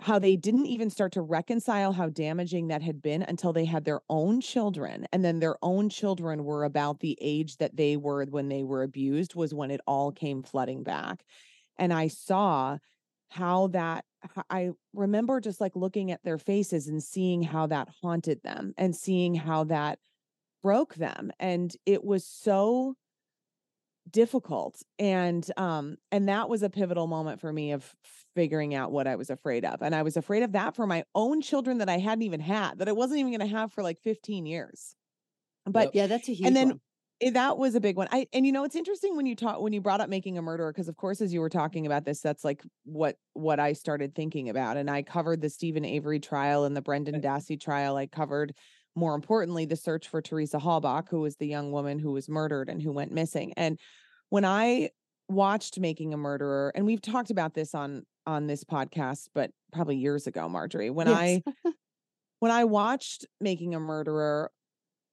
how 0.00 0.18
they 0.18 0.36
didn't 0.36 0.66
even 0.66 0.90
start 0.90 1.12
to 1.12 1.22
reconcile 1.22 1.92
how 1.92 2.08
damaging 2.08 2.68
that 2.68 2.82
had 2.82 3.02
been 3.02 3.22
until 3.22 3.52
they 3.52 3.64
had 3.64 3.84
their 3.84 4.00
own 4.08 4.40
children 4.40 5.06
and 5.12 5.24
then 5.24 5.40
their 5.40 5.56
own 5.62 5.88
children 5.88 6.44
were 6.44 6.64
about 6.64 7.00
the 7.00 7.18
age 7.20 7.56
that 7.56 7.76
they 7.76 7.96
were 7.96 8.24
when 8.26 8.48
they 8.48 8.62
were 8.62 8.84
abused 8.84 9.34
was 9.34 9.52
when 9.52 9.70
it 9.70 9.80
all 9.86 10.12
came 10.12 10.42
flooding 10.42 10.82
back. 10.82 11.24
And 11.78 11.92
i 11.92 12.08
saw 12.08 12.78
how 13.28 13.68
that 13.68 14.04
i 14.50 14.70
remember 14.94 15.40
just 15.40 15.60
like 15.60 15.76
looking 15.76 16.10
at 16.10 16.22
their 16.24 16.38
faces 16.38 16.88
and 16.88 17.02
seeing 17.02 17.42
how 17.42 17.66
that 17.66 17.88
haunted 18.02 18.42
them 18.42 18.72
and 18.78 18.96
seeing 18.96 19.34
how 19.34 19.64
that 19.64 19.98
broke 20.62 20.94
them 20.94 21.30
and 21.38 21.76
it 21.86 22.02
was 22.02 22.24
so 22.26 22.94
difficult 24.10 24.82
and 24.98 25.50
um 25.56 25.96
and 26.10 26.28
that 26.28 26.48
was 26.48 26.62
a 26.62 26.70
pivotal 26.70 27.06
moment 27.06 27.40
for 27.40 27.52
me 27.52 27.72
of 27.72 27.94
figuring 28.34 28.74
out 28.74 28.92
what 28.92 29.06
I 29.06 29.16
was 29.16 29.30
afraid 29.30 29.64
of 29.64 29.82
and 29.82 29.94
I 29.94 30.02
was 30.02 30.16
afraid 30.16 30.42
of 30.42 30.52
that 30.52 30.76
for 30.76 30.86
my 30.86 31.04
own 31.14 31.40
children 31.40 31.78
that 31.78 31.88
I 31.88 31.98
hadn't 31.98 32.22
even 32.22 32.40
had 32.40 32.78
that 32.78 32.88
I 32.88 32.92
wasn't 32.92 33.20
even 33.20 33.32
going 33.32 33.48
to 33.48 33.56
have 33.56 33.72
for 33.72 33.82
like 33.82 33.98
15 34.00 34.46
years 34.46 34.94
but 35.66 35.94
yeah 35.94 36.06
that's 36.06 36.28
a 36.28 36.32
huge 36.32 36.46
and 36.46 36.56
then 36.56 36.68
one. 36.68 36.80
eh, 37.20 37.30
that 37.30 37.58
was 37.58 37.74
a 37.74 37.80
big 37.80 37.96
one. 37.96 38.08
I 38.10 38.26
and 38.32 38.46
you 38.46 38.52
know 38.52 38.64
it's 38.64 38.76
interesting 38.76 39.16
when 39.16 39.26
you 39.26 39.34
talk 39.34 39.60
when 39.60 39.72
you 39.72 39.80
brought 39.80 40.00
up 40.00 40.08
making 40.08 40.38
a 40.38 40.42
murderer 40.42 40.72
because 40.72 40.88
of 40.88 40.96
course 40.96 41.20
as 41.20 41.32
you 41.32 41.40
were 41.40 41.50
talking 41.50 41.86
about 41.86 42.04
this 42.04 42.20
that's 42.20 42.44
like 42.44 42.62
what 42.84 43.16
what 43.34 43.60
I 43.60 43.72
started 43.72 44.14
thinking 44.14 44.48
about 44.48 44.76
and 44.76 44.90
I 44.90 45.02
covered 45.02 45.40
the 45.40 45.50
Steven 45.50 45.84
Avery 45.84 46.20
trial 46.20 46.64
and 46.64 46.76
the 46.76 46.82
Brendan 46.82 47.20
Dassey 47.20 47.60
trial. 47.60 47.96
I 47.96 48.06
covered 48.06 48.54
more 48.98 49.14
importantly 49.14 49.64
the 49.64 49.76
search 49.76 50.08
for 50.08 50.20
Teresa 50.20 50.58
Halbach, 50.58 51.08
who 51.08 51.20
was 51.20 51.36
the 51.36 51.46
young 51.46 51.72
woman 51.72 51.98
who 51.98 52.12
was 52.12 52.28
murdered 52.28 52.68
and 52.68 52.82
who 52.82 52.92
went 52.92 53.12
missing. 53.12 53.52
And 53.56 53.78
when 54.30 54.44
I 54.44 54.90
watched 55.28 55.78
Making 55.78 56.14
a 56.14 56.16
Murderer 56.16 56.72
and 56.74 56.84
we've 56.86 57.02
talked 57.02 57.30
about 57.30 57.54
this 57.54 57.74
on 57.74 58.04
on 58.26 58.46
this 58.46 58.64
podcast 58.64 59.28
but 59.34 59.50
probably 59.72 59.96
years 59.96 60.26
ago 60.26 60.48
Marjorie 60.48 60.90
when 60.90 61.06
Yes. 61.06 61.16
I 61.16 61.42
when 62.40 62.50
I 62.50 62.64
watched 62.64 63.26
Making 63.40 63.74
a 63.74 63.80
Murderer 63.80 64.50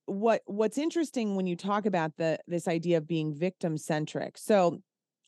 what 0.05 0.41
what's 0.45 0.77
interesting 0.77 1.35
when 1.35 1.47
you 1.47 1.55
talk 1.55 1.85
about 1.85 2.11
the 2.17 2.39
this 2.47 2.67
idea 2.67 2.97
of 2.97 3.07
being 3.07 3.33
victim 3.33 3.77
centric. 3.77 4.37
So 4.37 4.79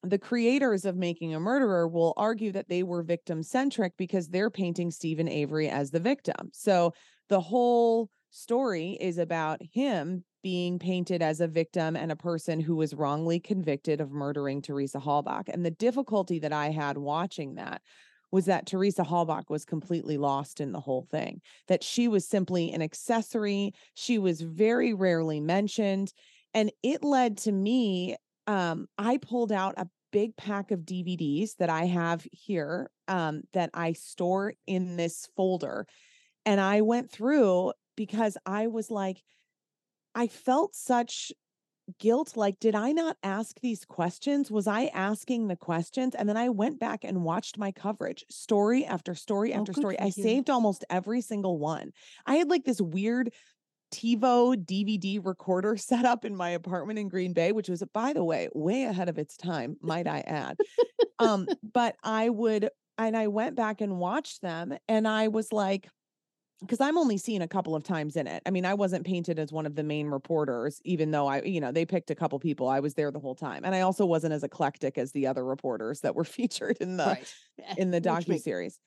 the 0.04 0.20
creators 0.20 0.86
of 0.86 0.96
Making 0.96 1.36
a 1.36 1.40
Murderer 1.40 1.88
will 1.88 2.14
argue 2.16 2.52
that 2.54 2.70
they 2.70 2.84
were 2.84 3.04
victim 3.04 3.44
centric 3.44 3.94
because 3.98 4.30
they're 4.30 4.52
painting 4.52 4.92
Steven 4.92 5.28
Avery 5.28 5.68
as 5.70 5.92
the 5.92 6.00
victim. 6.00 6.50
So 6.54 6.94
the 7.30 7.42
whole 7.42 8.10
story 8.30 8.98
is 9.00 9.18
about 9.18 9.62
him 9.74 10.24
being 10.44 10.80
painted 10.80 11.22
as 11.22 11.42
a 11.42 11.48
victim 11.48 11.96
and 11.96 12.12
a 12.12 12.16
person 12.16 12.60
who 12.60 12.76
was 12.76 12.94
wrongly 12.94 13.40
convicted 13.40 14.00
of 14.00 14.12
murdering 14.12 14.62
Teresa 14.62 15.00
Halbach. 15.00 15.50
And 15.50 15.66
the 15.66 15.72
difficulty 15.72 16.40
that 16.40 16.54
I 16.54 16.70
had 16.70 16.98
watching 16.98 17.56
that 17.56 17.82
was 18.32 18.46
that 18.46 18.66
Teresa 18.66 19.04
Halbach 19.04 19.50
was 19.50 19.66
completely 19.66 20.18
lost 20.18 20.60
in 20.60 20.72
the 20.72 20.80
whole 20.80 21.08
thing, 21.10 21.42
that 21.68 21.84
she 21.84 22.08
was 22.08 22.28
simply 22.28 22.72
an 22.72 22.82
accessory. 22.82 23.74
She 23.94 24.20
was 24.20 24.42
very 24.42 24.94
rarely 24.94 25.40
mentioned. 25.40 26.12
And 26.54 26.72
it 26.84 27.04
led 27.04 27.38
to 27.40 27.52
me, 27.52 28.16
um, 28.48 28.88
I 28.98 29.18
pulled 29.18 29.52
out 29.52 29.76
a 29.78 29.88
big 30.12 30.36
pack 30.36 30.72
of 30.72 30.82
DVDs 30.82 31.56
that 31.60 31.70
I 31.70 31.86
have 31.86 32.26
here 32.32 32.90
um, 33.08 33.44
that 33.54 33.70
I 33.74 33.94
store 33.94 34.54
in 34.66 34.98
this 34.98 35.28
folder. 35.36 35.86
And 36.46 36.62
I 36.62 36.82
went 36.82 37.12
through 37.12 37.74
because 37.98 38.38
I 38.46 38.68
was 38.68 38.90
like, 38.90 39.22
I 40.16 40.28
felt 40.28 40.74
such 40.74 41.34
guilt 42.00 42.36
like 42.36 42.60
did 42.60 42.76
i 42.76 42.92
not 42.92 43.16
ask 43.24 43.62
these 43.62 43.86
questions 43.86 44.52
was 44.52 44.68
i 44.68 44.88
asking 44.88 45.48
the 45.48 45.56
questions 45.56 46.14
and 46.16 46.28
then 46.28 46.36
i 46.36 46.50
went 46.50 46.78
back 46.82 47.06
and 47.06 47.24
watched 47.24 47.58
my 47.58 47.72
coverage 47.72 48.26
story 48.30 48.84
after 48.86 49.16
story 49.16 49.54
Oh, 49.54 49.60
after 49.62 49.72
good 49.72 49.80
story 49.82 50.00
i 50.00 50.08
you. 50.08 50.12
saved 50.12 50.50
almost 50.50 50.84
every 50.90 51.22
single 51.22 51.58
one 51.58 51.94
i 52.26 52.36
had 52.36 52.50
like 52.50 52.66
this 52.66 52.82
weird 52.82 53.34
TiVo 53.94 54.56
DVD 54.66 55.26
recorder 55.26 55.78
set 55.78 56.04
up 56.04 56.26
in 56.26 56.36
my 56.36 56.50
apartment 56.50 57.00
in 57.00 57.08
Green 57.08 57.32
Bay, 57.32 57.54
which 57.54 57.70
was, 57.70 57.82
by 57.94 58.12
the 58.12 58.22
way, 58.22 58.50
way 58.54 58.84
ahead 58.84 59.08
of 59.08 59.18
its 59.18 59.38
time, 59.38 59.78
might 59.82 60.08
I 60.08 60.20
add. 60.28 60.58
um, 61.20 61.48
but 61.74 61.96
I 62.04 62.28
would, 62.28 62.70
and 62.98 63.16
I 63.16 63.28
went 63.28 63.56
back 63.56 63.80
and 63.80 63.98
watched 63.98 64.42
them, 64.42 64.78
and 64.90 65.08
I 65.08 65.30
was 65.30 65.54
like, 65.54 65.88
because 66.62 66.82
I'm 66.82 66.98
only 66.98 67.18
seen 67.18 67.42
a 67.42 67.48
couple 67.48 67.76
of 67.76 67.84
times 67.84 68.16
in 68.16 68.28
it. 68.28 68.42
I 68.46 68.50
mean, 68.50 68.66
I 68.66 68.74
wasn't 68.74 69.06
painted 69.06 69.38
as 69.40 69.52
one 69.52 69.66
of 69.66 69.76
the 69.76 69.84
main 69.84 70.08
reporters, 70.08 70.82
even 70.84 71.12
though 71.12 71.28
I, 71.28 71.42
you 71.44 71.62
know, 71.62 71.72
they 71.72 71.86
picked 71.86 72.10
a 72.10 72.16
couple 72.16 72.40
people. 72.40 72.68
I 72.68 72.80
was 72.80 72.96
there 72.96 73.12
the 73.12 73.20
whole 73.20 73.36
time, 73.36 73.64
and 73.64 73.76
I 73.76 73.82
also 73.82 74.06
wasn't 74.06 74.34
as 74.34 74.44
eclectic 74.44 74.98
as 74.98 75.12
the 75.12 75.28
other 75.28 75.46
reporters 75.46 76.02
that 76.02 76.16
were 76.16 76.24
featured 76.26 76.78
in 76.80 76.98
the 76.98 77.06
right. 77.06 77.34
in 77.78 77.92
the 77.92 78.02
docu 78.02 78.40
series. 78.40 78.80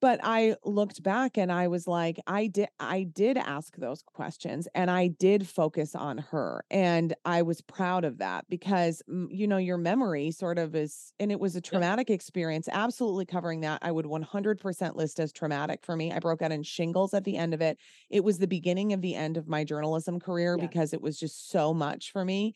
But 0.00 0.20
I 0.22 0.56
looked 0.62 1.02
back 1.02 1.38
and 1.38 1.50
I 1.50 1.68
was 1.68 1.88
like, 1.88 2.18
I 2.26 2.48
did 2.48 2.68
I 2.78 3.04
did 3.04 3.38
ask 3.38 3.76
those 3.76 4.02
questions 4.02 4.68
and 4.74 4.90
I 4.90 5.08
did 5.08 5.48
focus 5.48 5.94
on 5.94 6.18
her. 6.18 6.64
And 6.70 7.14
I 7.24 7.40
was 7.40 7.62
proud 7.62 8.04
of 8.04 8.18
that 8.18 8.44
because 8.50 9.02
mm, 9.08 9.26
you 9.30 9.46
know, 9.46 9.56
your 9.56 9.78
memory 9.78 10.30
sort 10.32 10.58
of 10.58 10.74
is 10.74 11.12
and 11.18 11.32
it 11.32 11.40
was 11.40 11.56
a 11.56 11.62
traumatic 11.62 12.10
experience, 12.10 12.68
absolutely 12.70 13.24
covering 13.24 13.60
that. 13.62 13.78
I 13.82 13.90
would 13.90 14.04
100% 14.06 14.96
list 14.96 15.18
as 15.18 15.32
traumatic 15.32 15.82
for 15.82 15.96
me. 15.96 16.12
I 16.12 16.18
broke 16.18 16.42
out 16.42 16.52
in 16.52 16.62
shingles 16.62 17.14
at 17.14 17.24
the 17.24 17.38
end 17.38 17.54
of 17.54 17.62
it. 17.62 17.78
It 18.10 18.22
was 18.22 18.38
the 18.38 18.46
beginning 18.46 18.92
of 18.92 19.00
the 19.00 19.14
end 19.14 19.38
of 19.38 19.48
my 19.48 19.64
journalism 19.64 20.20
career 20.20 20.56
Yeah. 20.56 20.58
because 20.58 20.92
it 20.92 21.00
was 21.00 21.18
just 21.18 21.48
so 21.50 21.72
much 21.72 22.12
for 22.12 22.24
me. 22.24 22.52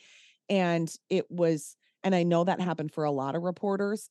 And 0.49 0.95
it 1.09 1.31
was 1.31 1.77
and 2.03 2.15
I 2.15 2.23
know 2.23 2.45
that 2.45 2.61
happened 2.61 2.93
for 2.93 3.05
a 3.05 3.11
lot 3.11 3.35
of 3.35 3.43
reporters 3.43 4.09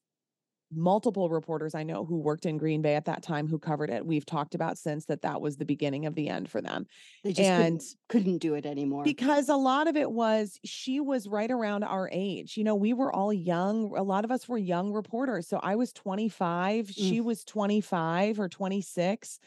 multiple 0.72 1.30
reporters 1.30 1.74
I 1.76 1.84
know 1.84 2.06
who 2.06 2.18
worked 2.18 2.46
in 2.46 2.58
Green 2.58 2.82
Bay 2.82 2.96
at 2.96 3.06
that 3.06 3.24
time 3.24 3.48
who 3.48 3.58
covered 3.58 3.90
it. 3.90 4.06
We've 4.06 4.26
talked 4.26 4.56
about 4.56 4.78
since 4.78 5.06
that 5.06 5.22
that 5.24 5.42
was 5.42 5.58
the 5.58 5.66
beginning 5.66 6.06
of 6.06 6.16
the 6.16 6.30
end 6.30 6.50
for 6.50 6.62
them 6.62 6.86
They 7.24 7.34
just 7.34 7.50
and- 7.50 7.80
couldn't, 7.80 7.96
couldn't 8.08 8.38
do 8.40 8.54
it 8.54 8.66
anymore. 8.66 9.04
because 9.04 9.50
a 9.50 9.56
lot 9.56 9.88
of 9.88 9.96
it 9.96 10.12
was 10.12 10.60
she 10.64 11.00
was 11.00 11.28
right 11.28 11.50
around 11.50 11.84
our 11.84 12.10
age. 12.12 12.58
You 12.58 12.64
know, 12.64 12.76
we 12.76 12.94
were 12.94 13.14
all 13.14 13.34
young. 13.34 13.94
A 13.98 14.04
lot 14.04 14.26
of 14.26 14.32
us 14.32 14.48
were 14.48 14.58
young 14.58 14.92
reporters. 14.92 15.48
So 15.48 15.60
I 15.62 15.76
was 15.76 15.94
25, 15.94 16.90
she 16.90 17.20
mm. 17.20 17.24
was 17.24 17.44
25 17.44 18.40
or 18.40 18.50
26. 18.50 19.40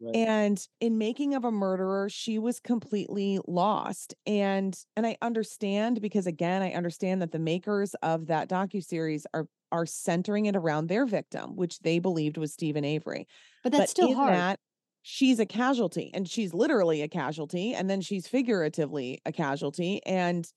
Right. 0.00 0.14
And 0.14 0.66
in 0.80 0.96
making 0.96 1.34
of 1.34 1.44
a 1.44 1.50
murderer, 1.52 2.08
she 2.08 2.38
was 2.38 2.60
completely 2.60 3.40
lost. 3.46 4.14
And 4.26 4.78
and 4.96 5.06
I 5.06 5.18
understand 5.20 6.00
because 6.00 6.26
again, 6.26 6.62
I 6.62 6.72
understand 6.72 7.20
that 7.22 7.32
the 7.32 7.38
makers 7.38 7.94
of 8.02 8.26
that 8.26 8.48
docuseries 8.48 9.24
are 9.34 9.48
are 9.70 9.84
centering 9.86 10.46
it 10.46 10.56
around 10.56 10.86
their 10.88 11.04
victim, 11.04 11.54
which 11.56 11.80
they 11.80 11.98
believed 11.98 12.38
was 12.38 12.54
Steven 12.54 12.84
Avery 12.84 13.26
but 13.62 13.72
that's 13.72 13.88
but 13.88 13.90
still 13.90 14.14
hard. 14.14 14.44
that 14.44 14.60
she's 15.02 15.38
a 15.40 15.46
casualty 15.46 16.10
and 16.14 16.28
she's 16.28 16.54
literally 16.54 17.02
a 17.02 17.08
casualty 17.08 17.74
and 17.74 17.88
then 17.88 18.00
she's 18.00 18.26
figuratively 18.26 19.20
a 19.26 19.32
casualty 19.32 20.04
and 20.04 20.52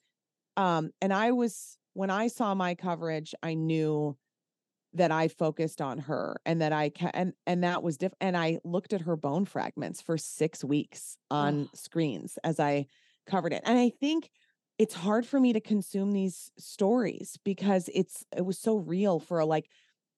um 0.58 0.92
and 1.02 1.14
i 1.14 1.32
was 1.32 1.78
when 1.94 2.10
i 2.10 2.28
saw 2.28 2.54
my 2.56 2.76
coverage 2.76 3.34
i 3.44 3.54
knew 3.54 4.18
that 4.94 5.12
i 5.12 5.28
focused 5.28 5.82
on 5.82 5.98
her 6.00 6.38
and 6.46 6.62
that 6.62 6.74
i 6.74 6.90
ca- 6.90 7.12
and 7.14 7.34
and 7.46 7.64
that 7.64 7.84
was 7.84 7.98
diff 7.98 8.14
and 8.20 8.36
i 8.36 8.60
looked 8.64 8.94
at 8.94 9.02
her 9.02 9.16
bone 9.16 9.46
fragments 9.46 10.02
for 10.02 10.18
6 10.18 10.64
weeks 10.64 11.18
on 11.30 11.70
screens 11.74 12.38
as 12.44 12.60
i 12.60 12.86
covered 13.26 13.54
it 13.54 13.62
and 13.66 13.78
i 13.78 13.90
think 13.90 14.30
it's 14.78 14.96
hard 14.96 15.26
for 15.26 15.40
me 15.40 15.54
to 15.54 15.62
consume 15.62 16.12
these 16.12 16.52
stories 16.58 17.38
because 17.44 17.90
it's 17.94 18.26
it 18.36 18.46
was 18.46 18.58
so 18.58 18.78
real 18.78 19.20
for 19.20 19.40
a, 19.40 19.46
like 19.46 19.70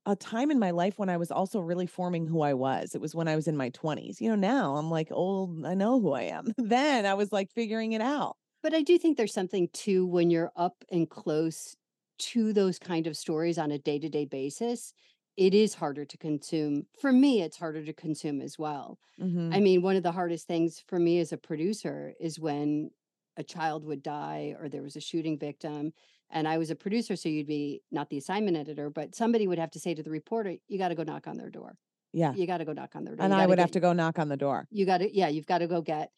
a 0.06 0.16
time 0.16 0.52
in 0.52 0.60
my 0.60 0.72
life 0.72 1.00
when 1.00 1.10
I 1.10 1.18
was 1.18 1.32
also 1.32 1.60
really 1.60 1.86
forming 1.86 2.28
who 2.28 2.42
I 2.42 2.54
was. 2.54 2.94
It 2.94 3.02
was 3.02 3.16
when 3.16 3.28
I 3.28 3.36
was 3.36 3.48
in 3.48 3.56
my 3.56 3.70
20s. 3.70 4.20
You 4.20 4.30
know, 4.30 4.36
now 4.36 4.76
I'm 4.76 4.90
like, 4.90 5.10
old, 5.12 5.66
I 5.66 5.74
know 5.76 6.00
who 6.02 6.12
I 6.12 6.24
am. 6.24 6.52
then 6.58 7.06
I 7.06 7.14
was 7.14 7.32
like 7.32 7.52
figuring 7.52 7.94
it 7.94 8.02
out. 8.02 8.36
But 8.62 8.74
I 8.74 8.82
do 8.82 8.98
think 8.98 9.18
there's 9.18 9.34
something 9.34 9.70
too 9.74 10.06
when 10.06 10.30
you're 10.30 10.52
up 10.56 10.84
and 10.92 11.10
close 11.10 11.76
to 12.20 12.54
those 12.54 12.80
kind 12.80 13.08
of 13.08 13.18
stories 13.18 13.58
on 13.58 13.72
a 13.72 13.80
day 13.80 14.00
to 14.00 14.10
day 14.10 14.26
basis. 14.26 14.94
It 15.36 15.54
is 15.54 15.74
harder 15.76 16.06
to 16.06 16.18
consume. 16.18 16.86
For 17.00 17.12
me, 17.12 17.42
it's 17.42 17.58
harder 17.58 17.84
to 17.86 17.94
consume 17.94 18.40
as 18.42 18.60
well. 18.60 19.00
Mhm. 19.20 19.54
I 19.56 19.60
mean, 19.60 19.82
one 19.82 19.96
of 19.96 20.04
the 20.04 20.12
hardest 20.12 20.48
things 20.48 20.80
for 20.88 21.00
me 21.00 21.20
as 21.20 21.32
a 21.34 21.38
producer 21.38 22.14
is 22.20 22.40
when 22.40 22.92
a 23.36 23.44
child 23.44 23.84
would 23.84 24.04
die 24.04 24.56
or 24.60 24.70
there 24.70 24.84
was 24.84 24.96
a 24.96 25.02
shooting 25.02 25.40
victim. 25.40 25.94
And 26.30 26.48
I 26.48 26.58
was 26.60 26.70
a 26.70 26.76
producer, 26.76 27.16
so 27.16 27.30
you'd 27.30 27.48
be 27.48 27.82
not 27.92 28.10
the 28.10 28.18
assignment 28.18 28.58
editor, 28.58 28.90
but 28.92 29.16
somebody 29.16 29.48
would 29.48 29.58
have 29.60 29.72
to 29.72 29.80
say 29.80 29.96
to 29.96 30.04
the 30.04 30.12
reporter, 30.12 30.56
you 30.68 30.78
got 30.78 30.90
to 30.90 30.96
go 30.96 31.04
knock 31.04 31.28
on 31.28 31.38
their 31.38 31.50
door. 31.50 31.78
yeah. 32.12 32.34
You 32.36 32.46
got 32.46 32.60
to 32.60 32.66
go 32.66 32.74
knock 32.74 32.96
on 32.96 33.06
their 33.06 33.16
door. 33.16 33.26
And 33.26 33.34
I 33.34 33.48
would 33.48 33.58
have 33.60 33.72
to 33.72 33.80
go 33.80 33.92
knock 33.94 34.20
on 34.20 34.30
the 34.30 34.38
door. 34.38 34.68
you 34.70 34.86
got 34.86 35.00
to 35.00 35.16
yeah 35.16 35.28
you've 35.30 35.48
got 35.48 35.60
to 35.60 35.68
go 35.68 35.82
get 35.82 36.12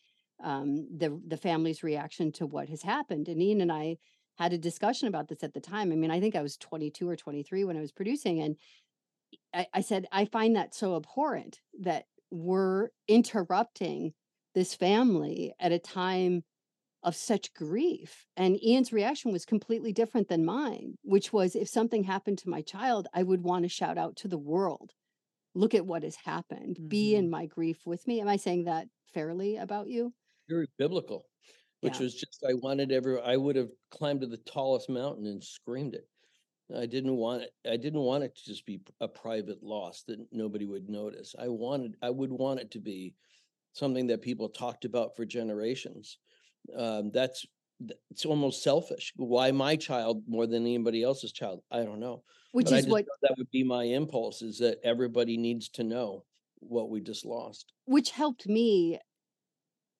um 0.43 0.89
the 0.97 1.21
the 1.25 1.37
family's 1.37 1.83
reaction 1.83 2.33
to 2.33 2.45
what 2.45 2.67
has 2.67 2.81
happened 2.81 3.29
and 3.29 3.41
ian 3.41 3.61
and 3.61 3.71
i 3.71 3.95
had 4.37 4.53
a 4.53 4.57
discussion 4.57 5.07
about 5.07 5.27
this 5.27 5.43
at 5.43 5.53
the 5.53 5.61
time 5.61 5.91
i 5.91 5.95
mean 5.95 6.11
i 6.11 6.19
think 6.19 6.35
i 6.35 6.41
was 6.41 6.57
22 6.57 7.07
or 7.09 7.15
23 7.15 7.63
when 7.63 7.77
i 7.77 7.81
was 7.81 7.91
producing 7.91 8.41
and 8.41 8.57
i, 9.53 9.67
I 9.73 9.81
said 9.81 10.07
i 10.11 10.25
find 10.25 10.55
that 10.55 10.75
so 10.75 10.95
abhorrent 10.95 11.61
that 11.81 12.05
we're 12.31 12.89
interrupting 13.07 14.13
this 14.53 14.73
family 14.75 15.53
at 15.59 15.71
a 15.71 15.79
time 15.79 16.43
of 17.03 17.15
such 17.15 17.53
grief 17.53 18.25
and 18.37 18.61
ian's 18.63 18.93
reaction 18.93 19.31
was 19.31 19.45
completely 19.45 19.93
different 19.93 20.27
than 20.29 20.45
mine 20.45 20.95
which 21.03 21.33
was 21.33 21.55
if 21.55 21.69
something 21.69 22.03
happened 22.03 22.39
to 22.39 22.49
my 22.49 22.61
child 22.61 23.07
i 23.13 23.23
would 23.23 23.43
want 23.43 23.63
to 23.63 23.69
shout 23.69 23.97
out 23.97 24.15
to 24.17 24.27
the 24.27 24.37
world. 24.39 24.91
Look 25.55 25.73
at 25.73 25.85
what 25.85 26.03
has 26.03 26.17
happened. 26.17 26.79
Be 26.89 27.13
Mhm. 27.13 27.17
in 27.19 27.29
my 27.29 27.45
grief 27.45 27.85
with 27.85 28.07
me. 28.07 28.21
Am 28.21 28.27
i 28.27 28.35
saying 28.37 28.65
that 28.65 28.87
fairly 29.13 29.55
about 29.57 29.87
you? 29.87 30.13
Very 30.49 30.67
biblical, 30.77 31.27
which 31.85 31.99
Yeah. 31.99 32.03
was 32.03 32.15
just 32.15 32.43
I 32.47 32.53
wanted 32.55 32.91
every 32.91 33.21
I 33.21 33.37
would 33.37 33.55
have 33.55 33.71
climbed 33.91 34.21
to 34.21 34.27
the 34.27 34.37
tallest 34.37 34.89
mountain 34.89 35.25
and 35.27 35.43
screamed 35.43 35.95
it. 35.95 36.07
I 36.75 36.85
didn't 36.87 37.17
want 37.17 37.43
it. 37.43 37.51
I 37.69 37.77
didn't 37.77 38.01
want 38.01 38.23
it 38.23 38.35
to 38.35 38.45
just 38.45 38.65
be 38.65 38.81
a 38.99 39.07
private 39.07 39.61
loss 39.63 40.03
that 40.03 40.19
nobody 40.31 40.65
would 40.65 40.89
notice. 40.89 41.35
I 41.37 41.47
wanted. 41.49 41.95
I 42.01 42.09
would 42.09 42.31
want 42.31 42.59
it 42.59 42.71
to 42.71 42.79
be 42.79 43.15
something 43.73 44.07
that 44.07 44.21
people 44.21 44.49
talked 44.49 44.85
about 44.85 45.15
for 45.15 45.25
generations. 45.25 46.19
Um, 46.75 47.11
that's 47.11 47.45
th- 47.79 47.99
it's 48.11 48.25
almost 48.25 48.63
selfish. 48.63 49.13
Why 49.17 49.51
my 49.51 49.75
child 49.75 50.23
more 50.27 50.47
than 50.47 50.63
anybody 50.63 51.03
else's 51.03 51.31
child? 51.33 51.63
I 51.71 51.83
don't 51.83 51.99
know. 51.99 52.23
which 52.51 52.67
but 52.67 52.73
I 52.75 52.77
is 52.79 52.85
just 52.85 52.89
what 52.91 53.05
that 53.21 53.35
would 53.37 53.51
be 53.51 53.63
my 53.63 53.83
impulse. 53.83 54.41
Is 54.41 54.59
that 54.59 54.79
everybody 54.83 55.37
needs 55.37 55.69
to 55.71 55.83
know 55.83 56.25
what 56.59 56.89
we 56.89 57.01
just 57.01 57.25
lost. 57.25 57.73
which 57.85 58.11
helped 58.11 58.47
me 58.47 58.99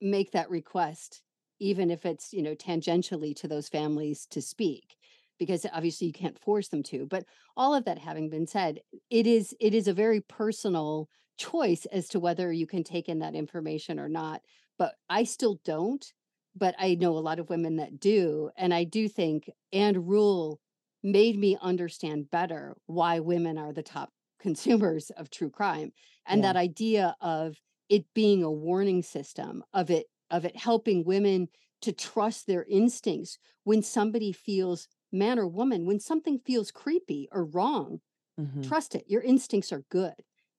make 0.02 0.32
that 0.32 0.50
request 0.50 1.22
even 1.60 1.92
if 1.92 2.06
it's 2.06 2.34
you 2.34 2.42
know 2.42 2.56
tangentially 2.56 3.36
to 3.36 3.48
those 3.48 3.70
families 3.70 4.26
to 4.28 4.42
speak 4.42 4.96
because 5.38 5.66
obviously 5.74 6.08
you 6.08 6.14
can't 6.14 6.40
force 6.40 6.70
them 6.70 6.84
to 6.84 7.06
but 7.06 7.26
all 7.58 7.74
of 7.74 7.86
that 7.86 8.00
having 8.00 8.30
been 8.30 8.48
said 8.48 8.80
it 9.10 9.28
is 9.28 9.56
it 9.60 9.74
is 9.74 9.88
a 9.88 9.94
very 9.94 10.22
personal 10.22 11.10
choice 11.38 11.86
as 11.92 12.08
to 12.08 12.20
whether 12.20 12.52
you 12.52 12.66
can 12.68 12.84
take 12.84 13.10
in 13.10 13.20
that 13.20 13.36
information 13.36 14.00
or 14.00 14.10
not 14.10 14.42
but 14.78 14.96
i 15.10 15.24
still 15.24 15.60
don't 15.66 16.14
but 16.56 16.76
i 16.80 16.96
know 16.96 17.18
a 17.18 17.20
lot 17.20 17.40
of 17.40 17.50
women 17.50 17.78
that 17.78 18.00
do 18.00 18.50
and 18.58 18.74
i 18.74 18.84
do 18.84 19.08
think 19.08 19.50
Ann 19.74 20.06
Rule 20.06 20.60
made 21.04 21.38
me 21.38 21.58
understand 21.62 22.32
better 22.32 22.76
why 22.88 23.20
women 23.20 23.58
are 23.58 23.74
the 23.74 23.84
top 23.84 24.12
consumers 24.40 25.12
of 25.12 25.30
true 25.30 25.50
crime 25.50 25.92
and 26.28 26.44
Yeah. 26.44 26.50
that 26.50 26.56
idea 26.56 27.16
of 27.22 27.56
it 27.90 28.06
being 28.14 28.44
a 28.44 28.52
warning 28.52 29.04
system 29.04 29.64
of 29.74 29.92
it 29.92 30.08
of 30.30 30.46
it 30.46 30.56
helping 30.58 31.04
women 31.04 31.50
to 31.82 31.92
trust 31.94 32.48
their 32.48 32.64
instincts 32.66 33.38
when 33.64 33.82
somebody 33.84 34.32
feels 34.32 34.88
man 35.12 35.40
or 35.40 35.48
woman 35.48 35.86
when 35.86 36.00
something 36.00 36.40
feels 36.40 36.72
creepy 36.72 37.28
or 37.32 37.46
wrong 37.46 38.02
Mhm. 38.38 38.62
trust 38.64 38.96
it 38.96 39.06
your 39.08 39.22
instincts 39.22 39.72
are 39.74 39.86
good 39.90 40.16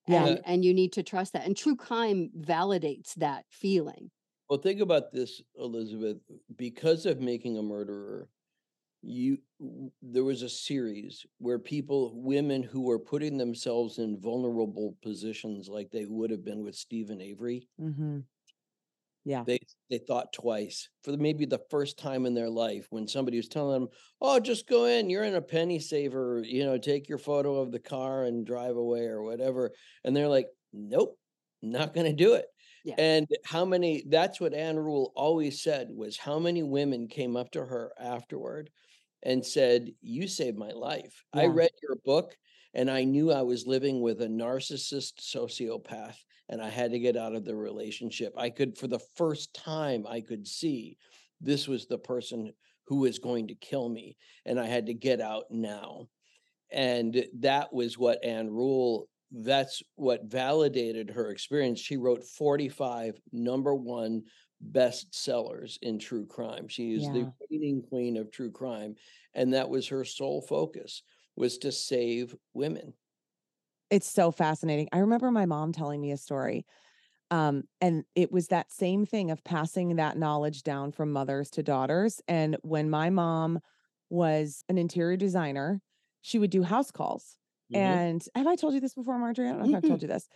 Yeah. 0.07 0.37
and 0.37 0.41
and 0.45 0.65
you 0.65 0.73
need 0.73 0.93
to 0.93 1.03
trust 1.03 1.33
that 1.33 1.45
and 1.45 1.57
true 1.57 1.75
crime 1.75 2.31
validates 2.37 3.13
that 3.15 3.45
feeling 3.49 4.11
Well, 4.49 4.59
think 4.59 4.79
about 4.79 5.11
this, 5.11 5.41
Elizabeth. 5.57 6.19
Because 6.55 7.05
of 7.05 7.19
making 7.19 7.57
a 7.57 7.63
murderer, 7.63 8.29
you 9.01 9.39
there 10.01 10.23
was 10.25 10.41
a 10.43 10.49
series 10.49 11.25
where 11.39 11.59
people, 11.59 12.21
women 12.21 12.63
who 12.63 12.81
were 12.81 12.99
putting 12.99 13.37
themselves 13.37 13.99
in 13.99 14.19
vulnerable 14.19 14.97
positions, 15.01 15.69
like 15.69 15.91
they 15.91 16.05
would 16.05 16.31
have 16.31 16.43
been 16.45 16.63
with 16.63 16.75
Steven 16.75 17.21
Avery, 17.21 17.67
Mhm. 17.77 18.27
Yeah. 19.27 19.43
they 19.45 19.59
they 19.89 19.97
thought 19.99 20.33
twice 20.33 20.89
for 21.03 21.11
the- 21.11 21.17
maybe 21.17 21.45
the 21.45 21.63
first 21.69 21.97
time 21.99 22.25
in 22.25 22.33
their 22.33 22.49
life 22.49 22.87
when 22.91 23.07
somebody 23.07 23.37
was 23.37 23.47
telling 23.49 23.81
them, 23.81 23.89
"Oh, 24.21 24.39
just 24.39 24.67
go 24.67 24.85
in. 24.85 25.09
You're 25.09 25.23
in 25.25 25.35
a 25.35 25.41
penny 25.41 25.79
saver. 25.79 26.41
You 26.45 26.63
know, 26.65 26.77
take 26.77 27.09
your 27.09 27.17
photo 27.19 27.57
of 27.61 27.71
the 27.71 27.79
car 27.79 28.23
and 28.25 28.45
drive 28.45 28.77
away 28.77 29.05
or 29.05 29.23
whatever." 29.23 29.73
And 30.03 30.15
they're 30.15 30.27
like, 30.29 30.47
"Nope, 30.73 31.19
not 31.61 31.93
going 31.93 32.07
to 32.07 32.13
do 32.13 32.33
it." 32.35 32.47
Yeah. 32.83 32.95
And 32.97 33.27
how 33.45 33.65
many? 33.65 34.03
That's 34.07 34.39
what 34.39 34.53
Ann 34.53 34.77
Rule 34.79 35.11
always 35.15 35.61
said 35.61 35.89
was 35.91 36.17
how 36.17 36.39
many 36.39 36.63
women 36.63 37.07
came 37.07 37.35
up 37.35 37.51
to 37.51 37.65
her 37.65 37.93
afterward 37.99 38.71
and 39.23 39.45
said, 39.45 39.91
"You 40.01 40.27
saved 40.27 40.57
my 40.57 40.71
life. 40.71 41.23
I 41.33 41.47
read 41.47 41.71
your 41.83 41.97
book." 42.05 42.37
And 42.77 42.91
I 42.91 43.03
knew 43.03 43.31
I 43.31 43.41
was 43.41 43.65
living 43.65 44.01
with 44.01 44.21
a 44.21 44.27
narcissist 44.27 45.15
sociopath 45.19 46.15
and 46.47 46.61
I 46.61 46.69
had 46.69 46.91
to 46.91 46.99
get 46.99 47.17
out 47.17 47.35
of 47.35 47.43
the 47.43 47.55
relationship. 47.55 48.33
I 48.37 48.51
could, 48.51 48.77
for 48.77 48.87
the 48.87 49.01
first 49.15 49.53
time, 49.55 50.05
I 50.07 50.21
could 50.21 50.47
see 50.47 50.97
this 51.41 51.67
was 51.67 51.87
the 51.87 51.97
person 51.97 52.53
who 52.85 52.97
was 52.97 53.19
going 53.19 53.47
to 53.47 53.55
kill 53.55 53.89
me, 53.89 54.15
and 54.45 54.57
I 54.59 54.65
had 54.65 54.85
to 54.85 54.93
get 54.93 55.19
out 55.19 55.45
now. 55.49 56.07
And 56.71 57.25
that 57.39 57.73
was 57.73 57.97
what 57.97 58.23
Ann 58.23 58.49
Rule, 58.49 59.09
that's 59.31 59.83
what 59.95 60.25
validated 60.25 61.09
her 61.09 61.31
experience. 61.31 61.81
She 61.81 61.97
wrote 61.97 62.23
45 62.23 63.19
number 63.33 63.75
one 63.75 64.23
bestsellers 64.71 65.77
in 65.81 65.99
true 65.99 66.25
crime. 66.25 66.67
She 66.67 66.93
is 66.93 67.07
Yeah. 67.07 67.13
the 67.13 67.33
reigning 67.51 67.81
queen 67.81 68.17
of 68.17 68.31
true 68.31 68.51
crime. 68.51 68.95
And 69.33 69.53
that 69.53 69.69
was 69.69 69.87
her 69.87 70.05
sole 70.05 70.41
focus 70.41 71.03
was 71.37 71.57
to 71.59 71.71
save 71.71 72.35
women. 72.53 72.95
It's 73.89 74.09
so 74.09 74.31
fascinating. 74.31 74.89
I 74.91 74.99
remember 74.99 75.31
my 75.31 75.45
mom 75.45 75.71
telling 75.71 76.01
me 76.01 76.11
a 76.11 76.17
story. 76.17 76.65
Um, 77.31 77.63
and 77.81 78.05
it 78.15 78.31
was 78.31 78.47
that 78.47 78.71
same 78.71 79.05
thing 79.05 79.31
of 79.31 79.43
passing 79.43 79.95
that 79.97 80.17
knowledge 80.17 80.63
down 80.63 80.91
from 80.91 81.11
mothers 81.11 81.49
to 81.51 81.63
daughters. 81.63 82.21
And 82.27 82.57
when 82.63 82.89
my 82.89 83.09
mom 83.09 83.59
was 84.09 84.63
an 84.69 84.77
interior 84.77 85.17
designer, 85.17 85.81
she 86.21 86.39
would 86.39 86.51
do 86.51 86.63
house 86.63 86.91
calls. 86.91 87.37
Mhm. 87.69 87.79
And 87.79 88.25
have 88.35 88.47
I 88.47 88.55
told 88.55 88.73
you 88.73 88.79
this 88.79 88.95
before, 88.95 89.17
Marjorie? 89.19 89.47
I 89.47 89.51
don't 89.51 89.59
know 89.59 89.65
if 89.65 89.73
I've 89.73 89.83
told 89.85 90.01
you 90.01 90.07
this. 90.07 90.29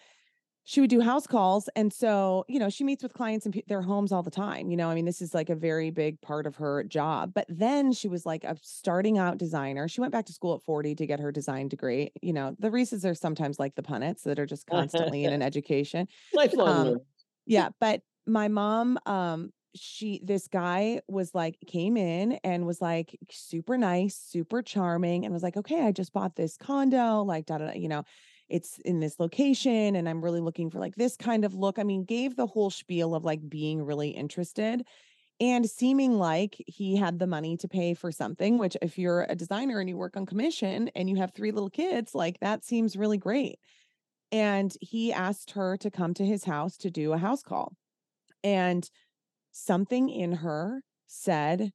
She 0.71 0.79
would 0.79 0.89
do 0.89 1.01
house 1.01 1.27
calls. 1.27 1.67
And 1.75 1.91
so, 1.91 2.45
you 2.47 2.57
know, 2.57 2.69
she 2.69 2.85
meets 2.85 3.03
with 3.03 3.11
clients 3.11 3.45
in 3.45 3.61
their 3.67 3.81
homes 3.81 4.13
all 4.13 4.23
the 4.23 4.31
time. 4.31 4.71
You 4.71 4.77
know, 4.77 4.89
I 4.89 4.95
mean, 4.95 5.03
this 5.03 5.21
is 5.21 5.33
like 5.33 5.49
a 5.49 5.55
very 5.55 5.89
big 5.89 6.21
part 6.21 6.47
of 6.47 6.55
her 6.55 6.85
job. 6.85 7.33
But 7.33 7.45
then 7.49 7.91
she 7.91 8.07
was 8.07 8.25
like 8.25 8.45
a 8.45 8.55
starting 8.61 9.17
out 9.17 9.37
designer. 9.37 9.89
She 9.89 9.99
went 9.99 10.13
back 10.13 10.27
to 10.27 10.31
school 10.31 10.55
at 10.55 10.61
40 10.61 10.95
to 10.95 11.05
get 11.05 11.19
her 11.19 11.29
design 11.29 11.67
degree. 11.67 12.13
You 12.21 12.31
know, 12.31 12.55
the 12.57 12.69
Rieses 12.69 13.03
are 13.03 13.13
sometimes 13.13 13.59
like 13.59 13.75
the 13.75 13.81
Punnetts 13.81 14.23
that 14.23 14.39
are 14.39 14.45
just 14.45 14.65
constantly 14.65 15.25
in 15.25 15.33
an 15.33 15.41
education. 15.41 16.07
Lifelong 16.33 16.87
Um. 16.87 16.99
Yeah, 17.45 17.71
but 17.81 17.99
my 18.25 18.47
mom, 18.47 18.97
um, 19.05 19.51
she 19.75 20.21
this 20.23 20.47
guy 20.47 21.01
was 21.09 21.35
like 21.35 21.57
came 21.67 21.97
in 21.97 22.39
and 22.45 22.65
was 22.65 22.79
like 22.79 23.19
super 23.29 23.77
nice, 23.77 24.15
super 24.15 24.61
charming, 24.61 25.25
and 25.25 25.33
was 25.33 25.43
like, 25.43 25.57
okay, 25.57 25.81
I 25.81 25.91
just 25.91 26.13
bought 26.13 26.37
this 26.37 26.55
condo, 26.55 27.23
like 27.23 27.45
da 27.45 27.57
da, 27.57 27.67
da, 27.67 27.73
you 27.73 27.89
know, 27.89 28.05
it's 28.51 28.77
in 28.79 28.99
this 28.99 29.19
location, 29.19 29.95
and 29.95 30.07
I'm 30.07 30.23
really 30.23 30.41
looking 30.41 30.69
for 30.69 30.79
like 30.79 30.95
this 30.95 31.15
kind 31.15 31.45
of 31.45 31.55
look. 31.55 31.79
I 31.79 31.83
mean, 31.83 32.03
gave 32.03 32.35
the 32.35 32.45
whole 32.45 32.69
spiel 32.69 33.15
of 33.15 33.23
like 33.23 33.49
being 33.49 33.81
really 33.83 34.09
interested 34.09 34.85
and 35.39 35.67
seeming 35.67 36.19
like 36.19 36.55
he 36.67 36.95
had 36.95 37.17
the 37.17 37.25
money 37.25 37.57
to 37.57 37.67
pay 37.67 37.95
for 37.95 38.11
something, 38.11 38.59
which 38.59 38.77
if 38.81 38.99
you're 38.99 39.25
a 39.27 39.35
designer 39.35 39.79
and 39.79 39.89
you 39.89 39.97
work 39.97 40.15
on 40.15 40.25
commission 40.25 40.89
and 40.95 41.09
you 41.09 41.15
have 41.15 41.33
three 41.33 41.51
little 41.51 41.69
kids, 41.69 42.13
like 42.13 42.39
that 42.41 42.63
seems 42.63 42.95
really 42.95 43.17
great. 43.17 43.57
And 44.31 44.71
he 44.81 45.11
asked 45.11 45.51
her 45.51 45.77
to 45.77 45.89
come 45.89 46.13
to 46.13 46.25
his 46.25 46.43
house 46.43 46.77
to 46.77 46.91
do 46.91 47.13
a 47.13 47.17
house 47.17 47.41
call. 47.41 47.73
And 48.43 48.87
something 49.51 50.09
in 50.09 50.33
her 50.33 50.81
said, 51.07 51.71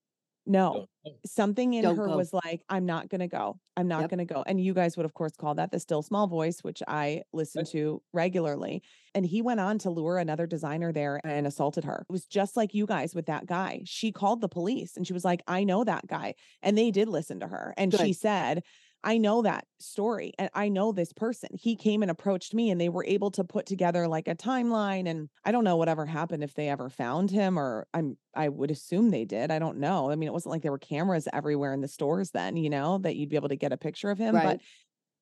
no, 0.46 0.86
something 1.24 1.74
in 1.74 1.82
Don't 1.82 1.96
her 1.96 2.06
go. 2.06 2.16
was 2.16 2.32
like, 2.32 2.62
I'm 2.68 2.86
not 2.86 3.08
going 3.08 3.20
to 3.20 3.28
go. 3.28 3.58
I'm 3.76 3.88
not 3.88 4.02
Yep. 4.02 4.10
going 4.10 4.26
to 4.26 4.34
go. 4.34 4.42
And 4.46 4.60
you 4.60 4.72
guys 4.74 4.96
would, 4.96 5.04
of 5.04 5.12
course, 5.14 5.32
call 5.36 5.54
that 5.56 5.70
the 5.72 5.80
still 5.80 6.02
small 6.02 6.26
voice, 6.26 6.60
which 6.62 6.82
I 6.88 7.22
listen 7.32 7.60
Right. 7.60 7.68
to 7.72 8.02
regularly. 8.12 8.82
And 9.14 9.26
he 9.26 9.42
went 9.42 9.60
on 9.60 9.78
to 9.80 9.90
lure 9.90 10.18
another 10.18 10.46
designer 10.46 10.92
there 10.92 11.20
and 11.24 11.46
assaulted 11.46 11.84
her. 11.84 12.06
It 12.08 12.12
was 12.12 12.26
just 12.26 12.56
like 12.56 12.74
you 12.74 12.86
guys 12.86 13.14
with 13.14 13.26
that 13.26 13.46
guy. 13.46 13.82
She 13.84 14.12
called 14.12 14.40
the 14.40 14.48
police 14.48 14.96
and 14.96 15.06
she 15.06 15.12
was 15.12 15.24
like, 15.24 15.42
I 15.48 15.64
know 15.64 15.84
that 15.84 16.06
guy. 16.06 16.34
And 16.62 16.78
they 16.78 16.90
did 16.90 17.08
listen 17.08 17.40
to 17.40 17.48
her. 17.48 17.74
And 17.76 17.92
she 17.92 18.12
said, 18.12 18.62
I 19.06 19.18
know 19.18 19.40
that 19.42 19.66
story 19.78 20.32
and 20.36 20.50
I 20.52 20.68
know 20.68 20.90
this 20.90 21.12
person. 21.12 21.50
He 21.54 21.76
came 21.76 22.02
and 22.02 22.10
approached 22.10 22.52
me 22.52 22.70
and 22.70 22.80
they 22.80 22.88
were 22.88 23.04
able 23.04 23.30
to 23.30 23.44
put 23.44 23.64
together 23.64 24.08
like 24.08 24.26
a 24.26 24.34
timeline 24.34 25.08
and 25.08 25.28
I 25.44 25.52
don't 25.52 25.62
know 25.62 25.76
whatever 25.76 26.04
happened 26.06 26.42
if 26.42 26.54
they 26.54 26.68
ever 26.68 26.90
found 26.90 27.30
him 27.30 27.56
or 27.56 27.86
I'm 27.94 28.18
I 28.34 28.48
would 28.48 28.72
assume 28.72 29.10
they 29.10 29.24
did. 29.24 29.52
I 29.52 29.60
don't 29.60 29.78
know. 29.78 30.10
I 30.10 30.16
mean, 30.16 30.26
it 30.26 30.32
wasn't 30.32 30.50
like 30.50 30.62
there 30.62 30.72
were 30.72 30.78
cameras 30.78 31.28
everywhere 31.32 31.72
in 31.72 31.82
the 31.82 31.88
stores 31.88 32.32
then, 32.32 32.56
you 32.56 32.68
know, 32.68 32.98
that 32.98 33.14
you'd 33.14 33.28
be 33.28 33.36
able 33.36 33.48
to 33.50 33.56
get 33.56 33.72
a 33.72 33.76
picture 33.76 34.10
of 34.10 34.18
him, 34.18 34.34
Right. 34.34 34.60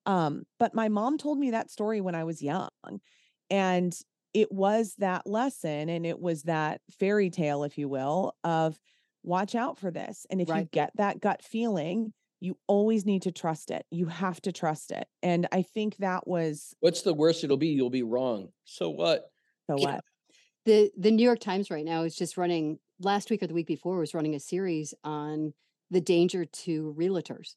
but 0.06 0.10
um 0.10 0.44
but 0.58 0.74
my 0.74 0.88
mom 0.88 1.18
told 1.18 1.38
me 1.38 1.50
that 1.50 1.70
story 1.70 2.00
when 2.00 2.14
I 2.14 2.24
was 2.24 2.40
young. 2.42 2.70
And 3.50 3.94
it 4.32 4.50
was 4.50 4.94
that 4.96 5.26
lesson 5.26 5.90
and 5.90 6.06
it 6.06 6.18
was 6.18 6.44
that 6.44 6.80
fairy 6.90 7.28
tale 7.30 7.64
if 7.64 7.76
you 7.76 7.88
will 7.88 8.34
of 8.44 8.80
watch 9.22 9.54
out 9.54 9.78
for 9.78 9.90
this. 9.90 10.26
And 10.30 10.40
if 10.40 10.48
you 10.48 10.64
get 10.64 10.90
that 10.96 11.20
gut 11.20 11.42
feeling, 11.42 12.12
you 12.44 12.58
always 12.66 13.06
need 13.06 13.22
to 13.22 13.32
trust 13.32 13.70
it. 13.70 13.86
You 13.90 14.06
have 14.06 14.38
to 14.42 14.52
trust 14.52 14.92
it. 14.92 15.08
And 15.22 15.48
I 15.50 15.62
think 15.62 15.96
that 15.96 16.28
was 16.28 16.74
What's 16.80 17.00
the 17.00 17.14
worst 17.14 17.42
it'll 17.42 17.56
be? 17.56 17.68
You'll 17.68 17.88
be 17.88 18.02
wrong. 18.02 18.50
So 18.66 18.90
what? 18.90 19.30
the 19.66 19.76
Yeah. 19.78 19.94
what? 19.94 20.04
the 20.66 20.90
the 20.96 21.10
New 21.10 21.24
York 21.24 21.40
Times 21.40 21.70
right 21.70 21.84
now 21.84 22.02
is 22.02 22.14
just 22.14 22.36
running 22.36 22.78
last 23.00 23.30
week 23.30 23.42
or 23.42 23.46
the 23.46 23.54
week 23.54 23.66
before 23.66 23.98
was 23.98 24.14
running 24.14 24.34
a 24.34 24.40
series 24.40 24.92
on 25.02 25.54
the 25.90 26.02
danger 26.02 26.44
to 26.44 26.94
realtors 26.98 27.56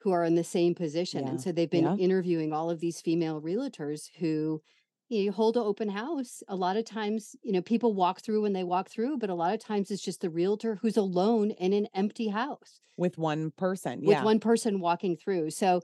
who 0.00 0.12
are 0.12 0.24
in 0.24 0.36
the 0.36 0.44
same 0.44 0.74
position. 0.74 1.24
Yeah, 1.24 1.30
And 1.30 1.40
so 1.40 1.52
they've 1.52 1.70
been 1.70 1.84
yeah. 1.84 1.96
interviewing 1.96 2.52
all 2.52 2.70
of 2.70 2.80
these 2.80 3.00
female 3.02 3.40
realtors 3.42 4.08
who 4.18 4.62
you 5.08 5.26
know, 5.26 5.32
hold 5.32 5.56
an 5.56 5.62
open 5.62 5.88
house. 5.88 6.42
A 6.48 6.56
lot 6.56 6.76
of 6.76 6.84
times, 6.84 7.36
you 7.42 7.52
know, 7.52 7.62
people 7.62 7.94
walk 7.94 8.20
through 8.20 8.42
when 8.42 8.52
they 8.52 8.64
walk 8.64 8.88
through, 8.88 9.18
but 9.18 9.30
a 9.30 9.34
lot 9.34 9.54
of 9.54 9.60
times 9.60 9.90
it's 9.90 10.02
just 10.02 10.20
the 10.20 10.30
realtor 10.30 10.76
who's 10.76 10.96
alone 10.96 11.50
in 11.52 11.72
an 11.72 11.86
empty 11.94 12.28
house 12.28 12.80
With 12.96 13.18
one 13.18 13.50
person. 13.52 14.00
with 14.00 14.16
yeah. 14.16 14.24
one 14.24 14.40
person 14.40 14.80
walking 14.80 15.16
through. 15.16 15.50
So 15.50 15.82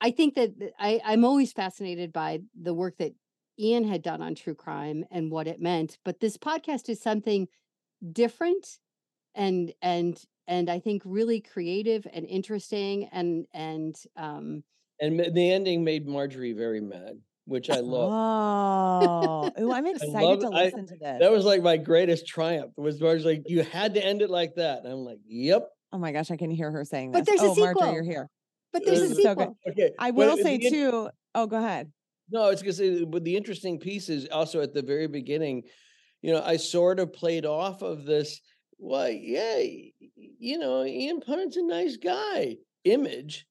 I 0.00 0.10
think 0.10 0.34
that 0.36 0.52
I, 0.78 1.00
I'm 1.04 1.24
always 1.24 1.52
fascinated 1.52 2.12
by 2.12 2.40
the 2.60 2.74
work 2.74 2.96
that 2.98 3.12
Ian 3.58 3.84
had 3.84 4.02
done 4.02 4.22
on 4.22 4.34
true 4.34 4.54
crime 4.54 5.04
and 5.10 5.30
what 5.30 5.46
it 5.46 5.60
meant. 5.60 5.98
But 6.04 6.20
this 6.20 6.38
podcast 6.38 6.88
is 6.88 7.00
something 7.02 7.48
different 8.12 8.78
and 9.34 9.72
and 9.82 10.22
and 10.48 10.70
I 10.70 10.80
think 10.80 11.02
really 11.04 11.40
creative 11.40 12.06
and 12.12 12.26
interesting 12.26 13.08
and 13.12 13.46
and 13.52 13.94
um 14.16 14.64
And 14.98 15.20
the 15.20 15.50
ending 15.52 15.84
made 15.84 16.08
Marjorie 16.08 16.54
very 16.54 16.80
mad, 16.80 17.20
which 17.50 17.68
I 17.68 17.80
love. 17.80 18.10
Oh, 18.12 19.50
ooh, 19.60 19.72
I'm 19.72 19.84
excited 19.86 20.12
love- 20.12 20.38
to 20.40 20.46
I- 20.56 20.64
listen 20.66 20.86
to 20.86 20.94
this. 20.96 21.18
That 21.20 21.32
was 21.32 21.44
like 21.44 21.62
my 21.62 21.76
greatest 21.76 22.26
triumph. 22.26 22.72
Was 22.76 23.00
Marjorie's 23.00 23.24
like, 23.24 23.42
you 23.46 23.64
had 23.64 23.94
to 23.94 24.04
end 24.04 24.22
it 24.22 24.30
like 24.30 24.54
that. 24.54 24.84
And 24.84 24.92
I'm 24.92 25.00
like, 25.00 25.18
yep. 25.26 25.66
oh 25.92 25.98
my 25.98 26.12
gosh, 26.12 26.30
I 26.30 26.36
can 26.36 26.50
hear 26.50 26.70
her 26.70 26.84
saying 26.84 27.10
that. 27.10 27.18
But 27.18 27.26
this. 27.26 27.40
there's 27.40 27.58
a 27.58 27.60
oh, 27.60 27.64
Marjorie, 27.64 27.74
sequel. 27.74 27.92
you're 27.92 28.04
here. 28.04 28.28
but 28.72 28.84
there's 28.84 28.98
a 29.00 29.08
This 29.08 29.18
is 29.18 29.22
so 29.24 29.34
good. 29.34 29.40
sequel. 29.48 29.56
Okay. 29.70 29.90
I 29.98 30.12
will 30.12 30.36
the 30.36 30.42
say 30.44 30.54
in- 30.56 30.72
too. 30.72 31.10
Oh, 31.34 31.46
go 31.48 31.56
ahead. 31.56 31.90
No, 32.30 32.48
it's 32.50 32.62
was 32.62 32.78
gonna 32.78 32.88
say, 32.98 33.04
but 33.04 33.24
the 33.24 33.36
interesting 33.36 33.80
piece 33.80 34.08
is 34.08 34.28
also 34.30 34.60
at 34.60 34.72
the 34.72 34.82
very 34.82 35.08
beginning, 35.08 35.64
you 36.22 36.32
know, 36.32 36.40
I 36.44 36.56
sort 36.58 37.00
of 37.00 37.12
played 37.12 37.44
off 37.44 37.82
of 37.82 38.04
this. 38.04 38.40
Well, 38.78 39.08
yeah, 39.10 39.56
y- 39.56 39.90
y- 40.00 40.08
you 40.38 40.56
know, 40.58 40.84
Ian 40.84 41.20
Punnett's 41.20 41.56
a 41.56 41.64
nice 41.64 41.96
guy 41.96 42.58
image, 42.84 43.44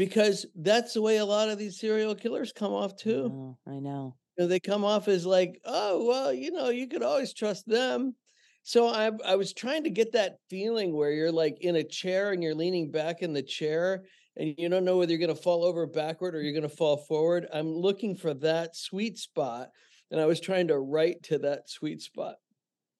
because 0.00 0.46
that's 0.54 0.94
the 0.94 1.02
way 1.02 1.18
a 1.18 1.24
lot 1.26 1.50
of 1.50 1.58
these 1.58 1.78
serial 1.78 2.14
killers 2.14 2.54
come 2.54 2.72
off 2.72 2.96
too. 2.96 3.54
I 3.66 3.80
know. 3.80 4.16
You 4.38 4.44
know, 4.44 4.48
they 4.48 4.58
come 4.58 4.82
off 4.82 5.08
as 5.08 5.26
like, 5.26 5.60
oh, 5.66 6.06
well, 6.06 6.32
you 6.32 6.50
know, 6.52 6.70
you 6.70 6.88
could 6.88 7.02
always 7.02 7.34
trust 7.34 7.68
them. 7.68 8.14
So 8.62 8.88
I 8.88 9.10
I 9.26 9.36
was 9.36 9.52
trying 9.52 9.84
to 9.84 9.90
get 9.90 10.12
that 10.12 10.36
feeling 10.48 10.96
where 10.96 11.10
you're 11.10 11.30
like 11.30 11.58
in 11.60 11.76
a 11.76 11.84
chair 11.84 12.32
and 12.32 12.42
you're 12.42 12.54
leaning 12.54 12.90
back 12.90 13.20
in 13.20 13.34
the 13.34 13.42
chair 13.42 14.04
and 14.38 14.54
you 14.56 14.70
don't 14.70 14.86
know 14.86 14.96
whether 14.96 15.12
you're 15.12 15.18
going 15.18 15.36
to 15.36 15.42
fall 15.42 15.64
over 15.64 15.86
backward 15.86 16.34
or 16.34 16.40
you're 16.40 16.58
going 16.58 16.62
to 16.62 16.74
fall 16.74 16.96
forward. 16.96 17.46
I'm 17.52 17.68
looking 17.68 18.16
for 18.16 18.32
that 18.32 18.76
sweet 18.76 19.18
spot 19.18 19.68
and 20.10 20.18
I 20.18 20.24
was 20.24 20.40
trying 20.40 20.68
to 20.68 20.78
write 20.78 21.24
to 21.24 21.36
that 21.40 21.68
sweet 21.68 22.00
spot. 22.00 22.36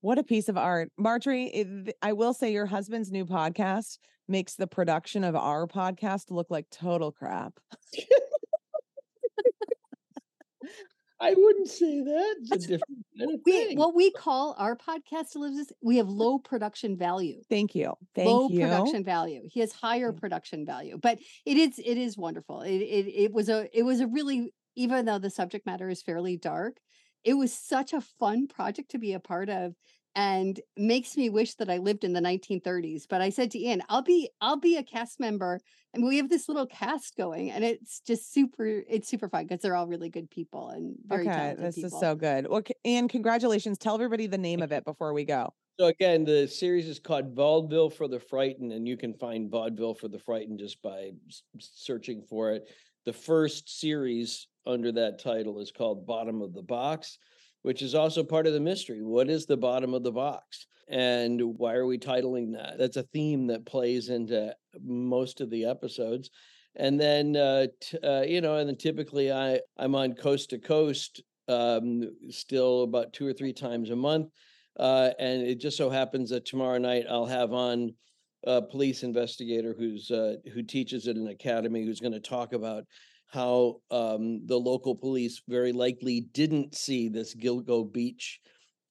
What 0.03 0.19
a 0.19 0.23
piece 0.23 0.51
of 0.51 0.59
art. 0.59 0.91
Marjorie, 0.99 1.95
I 2.03 2.13
will 2.13 2.35
say 2.35 2.53
your 2.53 2.67
husband's 2.67 3.11
new 3.11 3.25
podcast 3.25 3.97
makes 4.31 4.55
the 4.55 4.67
production 4.67 5.25
of 5.25 5.37
our 5.37 5.67
podcast 5.67 6.31
look 6.31 6.51
like 6.51 6.71
total 6.71 7.13
crap. 7.13 7.59
I 11.23 11.35
wouldn't 11.37 11.69
say 11.69 12.01
that. 12.01 12.37
It's 12.51 12.65
a 12.65 12.69
different 12.69 13.05
kind 13.19 13.41
We, 13.45 13.75
what 13.75 13.95
we 13.95 14.11
call 14.11 14.55
our 14.59 14.75
podcast, 14.75 15.37
Elizabeth, 15.37 15.71
we 15.83 15.99
have 15.99 16.09
low 16.09 16.39
production 16.39 16.97
value. 16.97 17.43
Thank 17.51 17.75
you. 17.75 17.93
Thank 18.15 18.27
low 18.27 18.49
you. 18.49 18.61
production 18.61 19.05
value. 19.05 19.43
He 19.53 19.61
has 19.61 19.71
higher 19.71 20.13
production 20.13 20.65
value, 20.65 20.99
but 21.01 21.19
it 21.45 21.59
is 21.59 21.79
it 21.79 21.99
is 21.99 22.17
wonderful. 22.17 22.63
It, 22.63 22.79
it 22.79 23.07
it 23.09 23.33
was 23.33 23.51
a 23.51 23.69
it 23.79 23.83
was 23.83 24.01
a 24.01 24.07
really 24.07 24.55
even 24.77 25.05
though 25.05 25.19
the 25.19 25.29
subject 25.29 25.67
matter 25.67 25.91
is 25.91 26.01
fairly 26.03 26.39
dark, 26.39 26.79
it 27.23 27.35
was 27.35 27.53
such 27.53 27.93
a 27.93 28.01
fun 28.01 28.47
project 28.49 28.93
to 28.93 28.99
be 28.99 29.13
a 29.13 29.21
part 29.21 29.51
of 29.51 29.75
and 30.15 30.61
makes 30.77 31.17
me 31.17 31.31
wish 31.31 31.55
that 31.57 31.71
I 31.71 31.79
lived 31.79 32.05
in 32.05 32.13
the 32.13 32.21
1930s. 32.21 33.07
But 33.07 33.21
I 33.21 33.31
said 33.31 33.51
to 33.53 33.59
Ian, 33.59 33.83
I'll 33.89 34.03
be 34.03 34.31
I'll 34.41 34.57
be 34.59 34.77
a 34.77 34.83
cast 34.83 35.21
member 35.21 35.61
and 35.95 36.05
we 36.05 36.17
have 36.19 36.29
this 36.29 36.49
little 36.49 36.67
cast 36.67 37.17
going 37.17 37.51
and 37.51 37.65
it's 37.65 38.01
just 38.01 38.33
super 38.33 38.67
it's 38.67 39.09
super 39.09 39.29
fun 39.29 39.47
because 39.47 39.63
they're 39.63 39.77
all 39.77 39.87
really 39.87 40.11
good 40.11 40.31
people 40.31 40.69
and 40.69 40.97
very 41.05 41.25
Okay, 41.25 41.31
talented 41.31 41.65
this 41.65 41.83
is 41.83 41.99
so 41.99 42.15
good. 42.15 42.47
Well, 42.49 42.63
c- 42.67 42.75
and 42.85 43.11
congratulations. 43.11 43.79
Tell 43.79 43.95
everybody 43.97 44.27
the 44.29 44.39
name 44.39 44.63
of 44.63 44.71
it 44.73 44.85
before 44.85 45.13
we 45.13 45.25
go. 45.25 45.53
So 45.79 45.87
again, 45.87 46.25
the 46.25 46.47
series 46.47 46.87
is 46.89 46.99
called 46.99 47.35
Vaudeville 47.35 47.91
for 47.91 48.07
the 48.07 48.21
Frightened, 48.21 48.73
and 48.73 48.87
you 48.87 48.97
can 48.97 49.15
find 49.15 49.51
Vaudeville 49.51 49.95
for 49.95 50.09
the 50.09 50.19
Frightened 50.19 50.59
just 50.59 50.83
by 50.83 51.13
searching 51.59 52.23
for 52.23 52.53
it. 52.53 52.71
The 53.07 53.13
first 53.15 53.81
series 53.81 54.47
under 54.67 54.93
that 54.93 55.19
title 55.19 55.59
is 55.59 55.73
called 55.73 56.07
Bottom 56.07 56.43
of 56.43 56.53
the 56.53 56.63
Box, 56.63 57.19
which 57.63 57.83
is 57.83 57.95
also 57.95 58.23
part 58.23 58.47
of 58.47 58.53
the 58.53 58.61
mystery. 58.61 59.03
What 59.03 59.29
is 59.29 59.47
the 59.47 59.57
bottom 59.57 59.95
of 59.95 60.03
the 60.03 60.13
box? 60.13 60.67
And 60.89 61.41
why 61.57 61.75
are 61.75 61.87
we 61.87 61.99
titling 61.99 62.53
that? 62.55 62.79
That's 62.79 62.97
a 62.97 63.05
theme 63.05 63.47
that 63.49 63.67
plays 63.67 64.09
into 64.09 64.55
most 64.83 65.41
of 65.41 65.51
the 65.51 65.65
episodes. 65.65 66.31
And 66.77 66.99
then, 67.01 67.37
uh, 67.37 67.67
t- 67.81 67.99
uh, 67.99 68.23
you 68.23 68.41
know, 68.41 68.57
and 68.57 68.69
then 68.69 68.77
typically 68.77 69.33
I 69.33 69.61
I'm 69.77 69.95
on 69.95 70.15
coast 70.15 70.51
to 70.51 70.59
coast, 70.59 71.23
um, 71.49 72.11
still 72.31 72.83
about 72.83 73.13
two 73.13 73.27
or 73.27 73.33
three 73.33 73.53
times 73.53 73.91
a 73.91 73.97
month. 73.97 74.31
Uh, 74.79 75.11
and 75.19 75.43
it 75.43 75.61
just 75.61 75.77
so 75.77 75.91
happens 75.91 76.31
that 76.31 76.47
tomorrow 76.47 76.79
night 76.79 77.07
I'll 77.09 77.27
have 77.27 77.53
on 77.53 77.93
a 78.45 78.63
police 78.63 79.03
investigator 79.03 79.75
who's 79.77 80.11
uh, 80.11 80.37
who 80.55 80.63
teaches 80.63 81.07
at 81.07 81.17
an 81.17 81.29
academy 81.29 81.85
who's 81.85 82.01
going 82.01 82.13
to 82.13 82.21
talk 82.21 82.53
about 82.53 82.85
how 83.31 83.81
um, 83.91 84.47
the 84.47 84.59
local 84.59 84.95
police 84.95 85.41
very 85.49 85.73
likely 85.73 86.21
didn't 86.21 86.75
see 86.75 87.09
this 87.09 87.35
Gilgo 87.35 87.91
Beach 87.91 88.41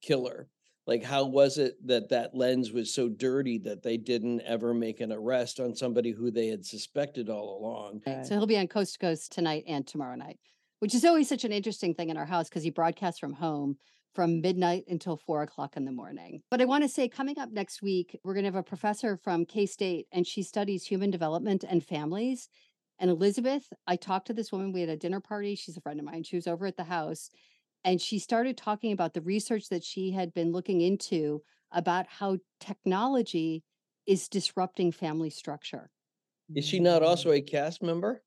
killer. 0.01 0.47
Like, 0.87 1.03
how 1.03 1.25
was 1.25 1.57
it 1.57 1.75
that 1.85 2.09
that 2.09 2.33
lens 2.33 2.71
was 2.71 2.93
so 2.93 3.09
dirty 3.09 3.59
that 3.59 3.83
they 3.83 3.97
didn't 3.97 4.41
ever 4.41 4.73
make 4.73 5.01
an 5.01 5.11
arrest 5.11 5.59
on 5.59 5.75
somebody 5.75 6.11
who 6.11 6.31
they 6.31 6.47
had 6.47 6.65
suspected 6.65 7.29
all 7.29 7.59
along? 7.59 8.01
So 8.25 8.35
he'll 8.35 8.47
be 8.47 8.57
on 8.57 8.67
Coast 8.67 8.93
to 8.93 8.99
Coast 8.99 9.31
tonight 9.31 9.65
and 9.67 9.85
tomorrow 9.85 10.15
night, 10.15 10.39
which 10.79 10.95
is 10.95 11.05
always 11.05 11.29
such 11.29 11.43
an 11.43 11.51
interesting 11.51 11.93
thing 11.93 12.09
in 12.09 12.17
our 12.17 12.25
house 12.25 12.49
because 12.49 12.63
he 12.63 12.71
broadcasts 12.71 13.19
from 13.19 13.33
home 13.33 13.77
from 14.15 14.41
midnight 14.41 14.85
until 14.87 15.17
four 15.17 15.43
o'clock 15.43 15.77
in 15.77 15.85
the 15.85 15.91
morning. 15.91 16.41
But 16.49 16.61
I 16.61 16.65
want 16.65 16.83
to 16.83 16.89
say, 16.89 17.07
coming 17.07 17.37
up 17.37 17.51
next 17.51 17.81
week, 17.81 18.19
we're 18.23 18.33
going 18.33 18.45
to 18.45 18.47
have 18.47 18.55
a 18.55 18.63
professor 18.63 19.15
from 19.15 19.45
K 19.45 19.67
State 19.67 20.07
and 20.11 20.25
she 20.25 20.41
studies 20.41 20.85
human 20.85 21.11
development 21.11 21.63
and 21.67 21.85
families. 21.85 22.49
And 22.99 23.09
Elizabeth, 23.09 23.65
I 23.87 23.95
talked 23.95 24.27
to 24.27 24.33
this 24.33 24.51
woman. 24.51 24.73
We 24.73 24.81
had 24.81 24.89
a 24.89 24.97
dinner 24.97 25.21
party. 25.21 25.55
She's 25.55 25.77
a 25.77 25.81
friend 25.81 25.99
of 25.99 26.05
mine. 26.05 26.23
She 26.23 26.35
was 26.35 26.47
over 26.47 26.65
at 26.65 26.77
the 26.77 26.83
house 26.83 27.29
and 27.83 28.01
she 28.01 28.19
started 28.19 28.57
talking 28.57 28.91
about 28.91 29.13
the 29.13 29.21
research 29.21 29.69
that 29.69 29.83
she 29.83 30.11
had 30.11 30.33
been 30.33 30.51
looking 30.51 30.81
into 30.81 31.41
about 31.71 32.07
how 32.07 32.37
technology 32.59 33.63
is 34.05 34.27
disrupting 34.27 34.91
family 34.91 35.29
structure. 35.29 35.89
Is 36.55 36.65
she 36.65 36.79
not 36.79 37.03
also 37.03 37.29
mm. 37.29 37.37
a 37.37 37.41
cast 37.41 37.81
member? 37.81 38.23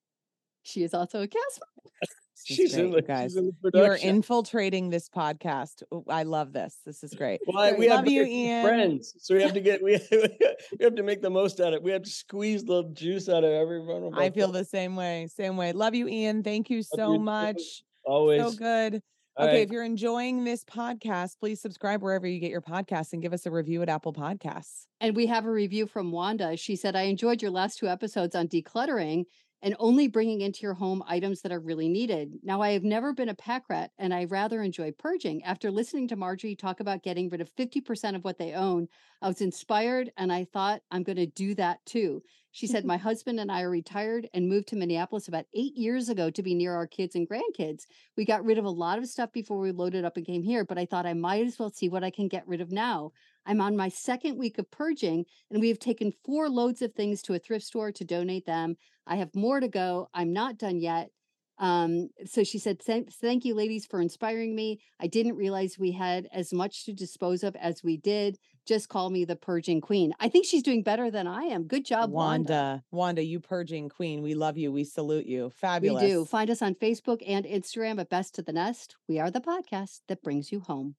She 0.62 0.84
is 0.84 0.94
also 0.94 1.22
a 1.22 1.26
cast 1.26 1.60
This 2.48 2.58
is 2.58 2.72
great, 2.74 2.84
in 2.84 2.90
you 2.90 2.96
the, 2.96 3.02
guys. 3.02 3.30
she's 3.32 3.36
in 3.36 3.52
the 3.62 3.70
You're 3.74 3.94
infiltrating 3.94 4.90
this 4.90 5.08
podcast. 5.08 5.82
I 6.08 6.22
love 6.24 6.52
this. 6.52 6.78
This 6.84 7.04
is 7.04 7.14
great. 7.14 7.40
Well, 7.46 7.58
I- 7.58 7.70
Great. 7.70 7.78
we 7.80 7.86
have 7.88 7.96
Love 8.00 8.08
you, 8.08 8.24
Ian. 8.24 8.64
friends, 8.64 9.14
so 9.18 9.34
we 9.34 9.42
have 9.42 9.52
to 9.54 9.60
get 9.60 9.82
we 9.82 9.98
we 10.10 10.84
have 10.84 10.94
to 10.96 11.02
make 11.02 11.22
the 11.22 11.30
most 11.30 11.60
out 11.60 11.68
of 11.68 11.74
it. 11.74 11.82
We 11.82 11.92
have 11.92 12.02
to 12.02 12.10
squeeze 12.10 12.64
the 12.64 12.84
juice 12.94 13.28
out 13.28 13.44
of 13.44 13.50
every 13.52 13.80
one 13.84 14.02
of 14.04 14.14
I 14.14 14.30
feel 14.30 14.50
friends. 14.50 14.66
the 14.66 14.76
same 14.76 14.96
way. 14.96 15.28
Same 15.34 15.56
way. 15.56 15.72
Love 15.72 15.94
you, 15.94 16.08
Ian. 16.08 16.42
Thank 16.42 16.70
you 16.70 16.82
so 16.82 17.12
you 17.12 17.18
too. 17.18 17.24
much. 17.24 17.60
always. 18.04 18.40
So 18.42 18.52
good. 18.52 19.02
All 19.36 19.46
okay, 19.46 19.54
right. 19.58 19.62
if 19.62 19.70
you're 19.70 19.84
enjoying 19.84 20.44
this 20.44 20.62
podcast, 20.62 21.38
please 21.40 21.58
subscribe 21.60 22.02
wherever 22.02 22.26
you 22.26 22.38
get 22.38 22.50
your 22.50 22.60
podcasts 22.60 23.14
and 23.14 23.22
give 23.22 23.32
us 23.32 23.46
a 23.46 23.50
review 23.50 23.80
at 23.80 23.88
Apple 23.88 24.12
Podcasts. 24.12 24.86
And 25.00 25.16
we 25.16 25.24
have 25.26 25.46
a 25.46 25.50
review 25.50 25.86
from 25.86 26.10
Wanda. 26.12 26.54
She 26.58 26.76
said, 26.76 26.94
I 26.96 27.02
enjoyed 27.04 27.40
your 27.40 27.50
last 27.50 27.78
two 27.78 27.88
episodes 27.88 28.34
on 28.36 28.46
decluttering 28.48 29.24
and 29.62 29.76
only 29.78 30.08
bringing 30.08 30.40
into 30.40 30.62
your 30.62 30.74
home 30.74 31.02
items 31.06 31.40
that 31.40 31.52
are 31.52 31.60
really 31.60 31.88
needed. 31.88 32.34
Now, 32.42 32.60
I 32.60 32.72
have 32.72 32.82
never 32.82 33.12
been 33.12 33.28
a 33.28 33.34
pack 33.34 33.68
rat 33.68 33.92
and 33.98 34.12
I 34.12 34.24
rather 34.24 34.62
enjoy 34.62 34.90
purging. 34.92 35.44
After 35.44 35.70
listening 35.70 36.08
to 36.08 36.16
Marjorie 36.16 36.56
talk 36.56 36.80
about 36.80 37.04
getting 37.04 37.28
rid 37.28 37.40
of 37.40 37.54
50% 37.54 38.16
of 38.16 38.24
what 38.24 38.38
they 38.38 38.54
own, 38.54 38.88
I 39.22 39.28
was 39.28 39.40
inspired 39.40 40.10
and 40.16 40.32
I 40.32 40.44
thought 40.52 40.82
I'm 40.90 41.04
going 41.04 41.16
to 41.16 41.26
do 41.26 41.54
that 41.54 41.78
too. 41.86 42.22
She 42.50 42.66
said, 42.66 42.84
My 42.84 42.96
husband 42.98 43.38
and 43.38 43.50
I 43.50 43.62
are 43.62 43.70
retired 43.70 44.28
and 44.34 44.48
moved 44.48 44.68
to 44.68 44.76
Minneapolis 44.76 45.28
about 45.28 45.46
eight 45.54 45.76
years 45.76 46.08
ago 46.08 46.28
to 46.30 46.42
be 46.42 46.54
near 46.54 46.74
our 46.74 46.86
kids 46.86 47.14
and 47.14 47.28
grandkids. 47.28 47.86
We 48.16 48.24
got 48.24 48.44
rid 48.44 48.58
of 48.58 48.64
a 48.64 48.70
lot 48.70 48.98
of 48.98 49.06
stuff 49.06 49.32
before 49.32 49.58
we 49.58 49.70
loaded 49.70 50.04
up 50.04 50.16
and 50.16 50.26
came 50.26 50.42
here, 50.42 50.64
but 50.64 50.78
I 50.78 50.86
thought 50.86 51.06
I 51.06 51.14
might 51.14 51.46
as 51.46 51.58
well 51.58 51.70
see 51.70 51.88
what 51.88 52.04
I 52.04 52.10
can 52.10 52.28
get 52.28 52.46
rid 52.46 52.60
of 52.60 52.72
now. 52.72 53.12
I'm 53.46 53.60
on 53.60 53.76
my 53.76 53.88
second 53.88 54.38
week 54.38 54.58
of 54.58 54.70
purging, 54.70 55.24
and 55.50 55.60
we 55.60 55.68
have 55.68 55.78
taken 55.78 56.12
four 56.24 56.48
loads 56.48 56.82
of 56.82 56.92
things 56.94 57.22
to 57.22 57.34
a 57.34 57.38
thrift 57.38 57.64
store 57.64 57.92
to 57.92 58.04
donate 58.04 58.46
them. 58.46 58.76
I 59.06 59.16
have 59.16 59.34
more 59.34 59.60
to 59.60 59.68
go. 59.68 60.08
I'm 60.14 60.32
not 60.32 60.58
done 60.58 60.80
yet. 60.80 61.10
Um, 61.58 62.08
so 62.24 62.42
she 62.42 62.58
said, 62.58 62.80
"Thank 62.82 63.44
you, 63.44 63.54
ladies, 63.54 63.86
for 63.86 64.00
inspiring 64.00 64.54
me. 64.54 64.80
I 64.98 65.06
didn't 65.06 65.36
realize 65.36 65.78
we 65.78 65.92
had 65.92 66.28
as 66.32 66.52
much 66.52 66.84
to 66.86 66.92
dispose 66.92 67.44
of 67.44 67.54
as 67.56 67.82
we 67.84 67.96
did. 67.96 68.38
Just 68.66 68.88
call 68.88 69.10
me 69.10 69.24
the 69.24 69.36
purging 69.36 69.80
queen. 69.80 70.12
I 70.18 70.28
think 70.28 70.44
she's 70.44 70.62
doing 70.62 70.82
better 70.82 71.10
than 71.10 71.26
I 71.26 71.42
am. 71.44 71.64
Good 71.66 71.84
job, 71.84 72.10
Wanda. 72.10 72.52
Wanda, 72.52 72.84
Wanda, 72.90 73.24
you 73.24 73.40
purging 73.40 73.88
queen. 73.88 74.22
We 74.22 74.34
love 74.34 74.56
you. 74.56 74.72
We 74.72 74.84
salute 74.84 75.26
you. 75.26 75.50
Fabulous. 75.50 76.02
We 76.02 76.08
do. 76.08 76.24
Find 76.24 76.48
us 76.48 76.62
on 76.62 76.74
Facebook 76.74 77.22
and 77.26 77.44
Instagram 77.44 78.00
at 78.00 78.08
Best 78.08 78.34
to 78.36 78.42
the 78.42 78.52
Nest. 78.52 78.96
We 79.08 79.18
are 79.18 79.30
the 79.30 79.40
podcast 79.40 80.00
that 80.08 80.22
brings 80.22 80.52
you 80.52 80.60
home. 80.60 80.94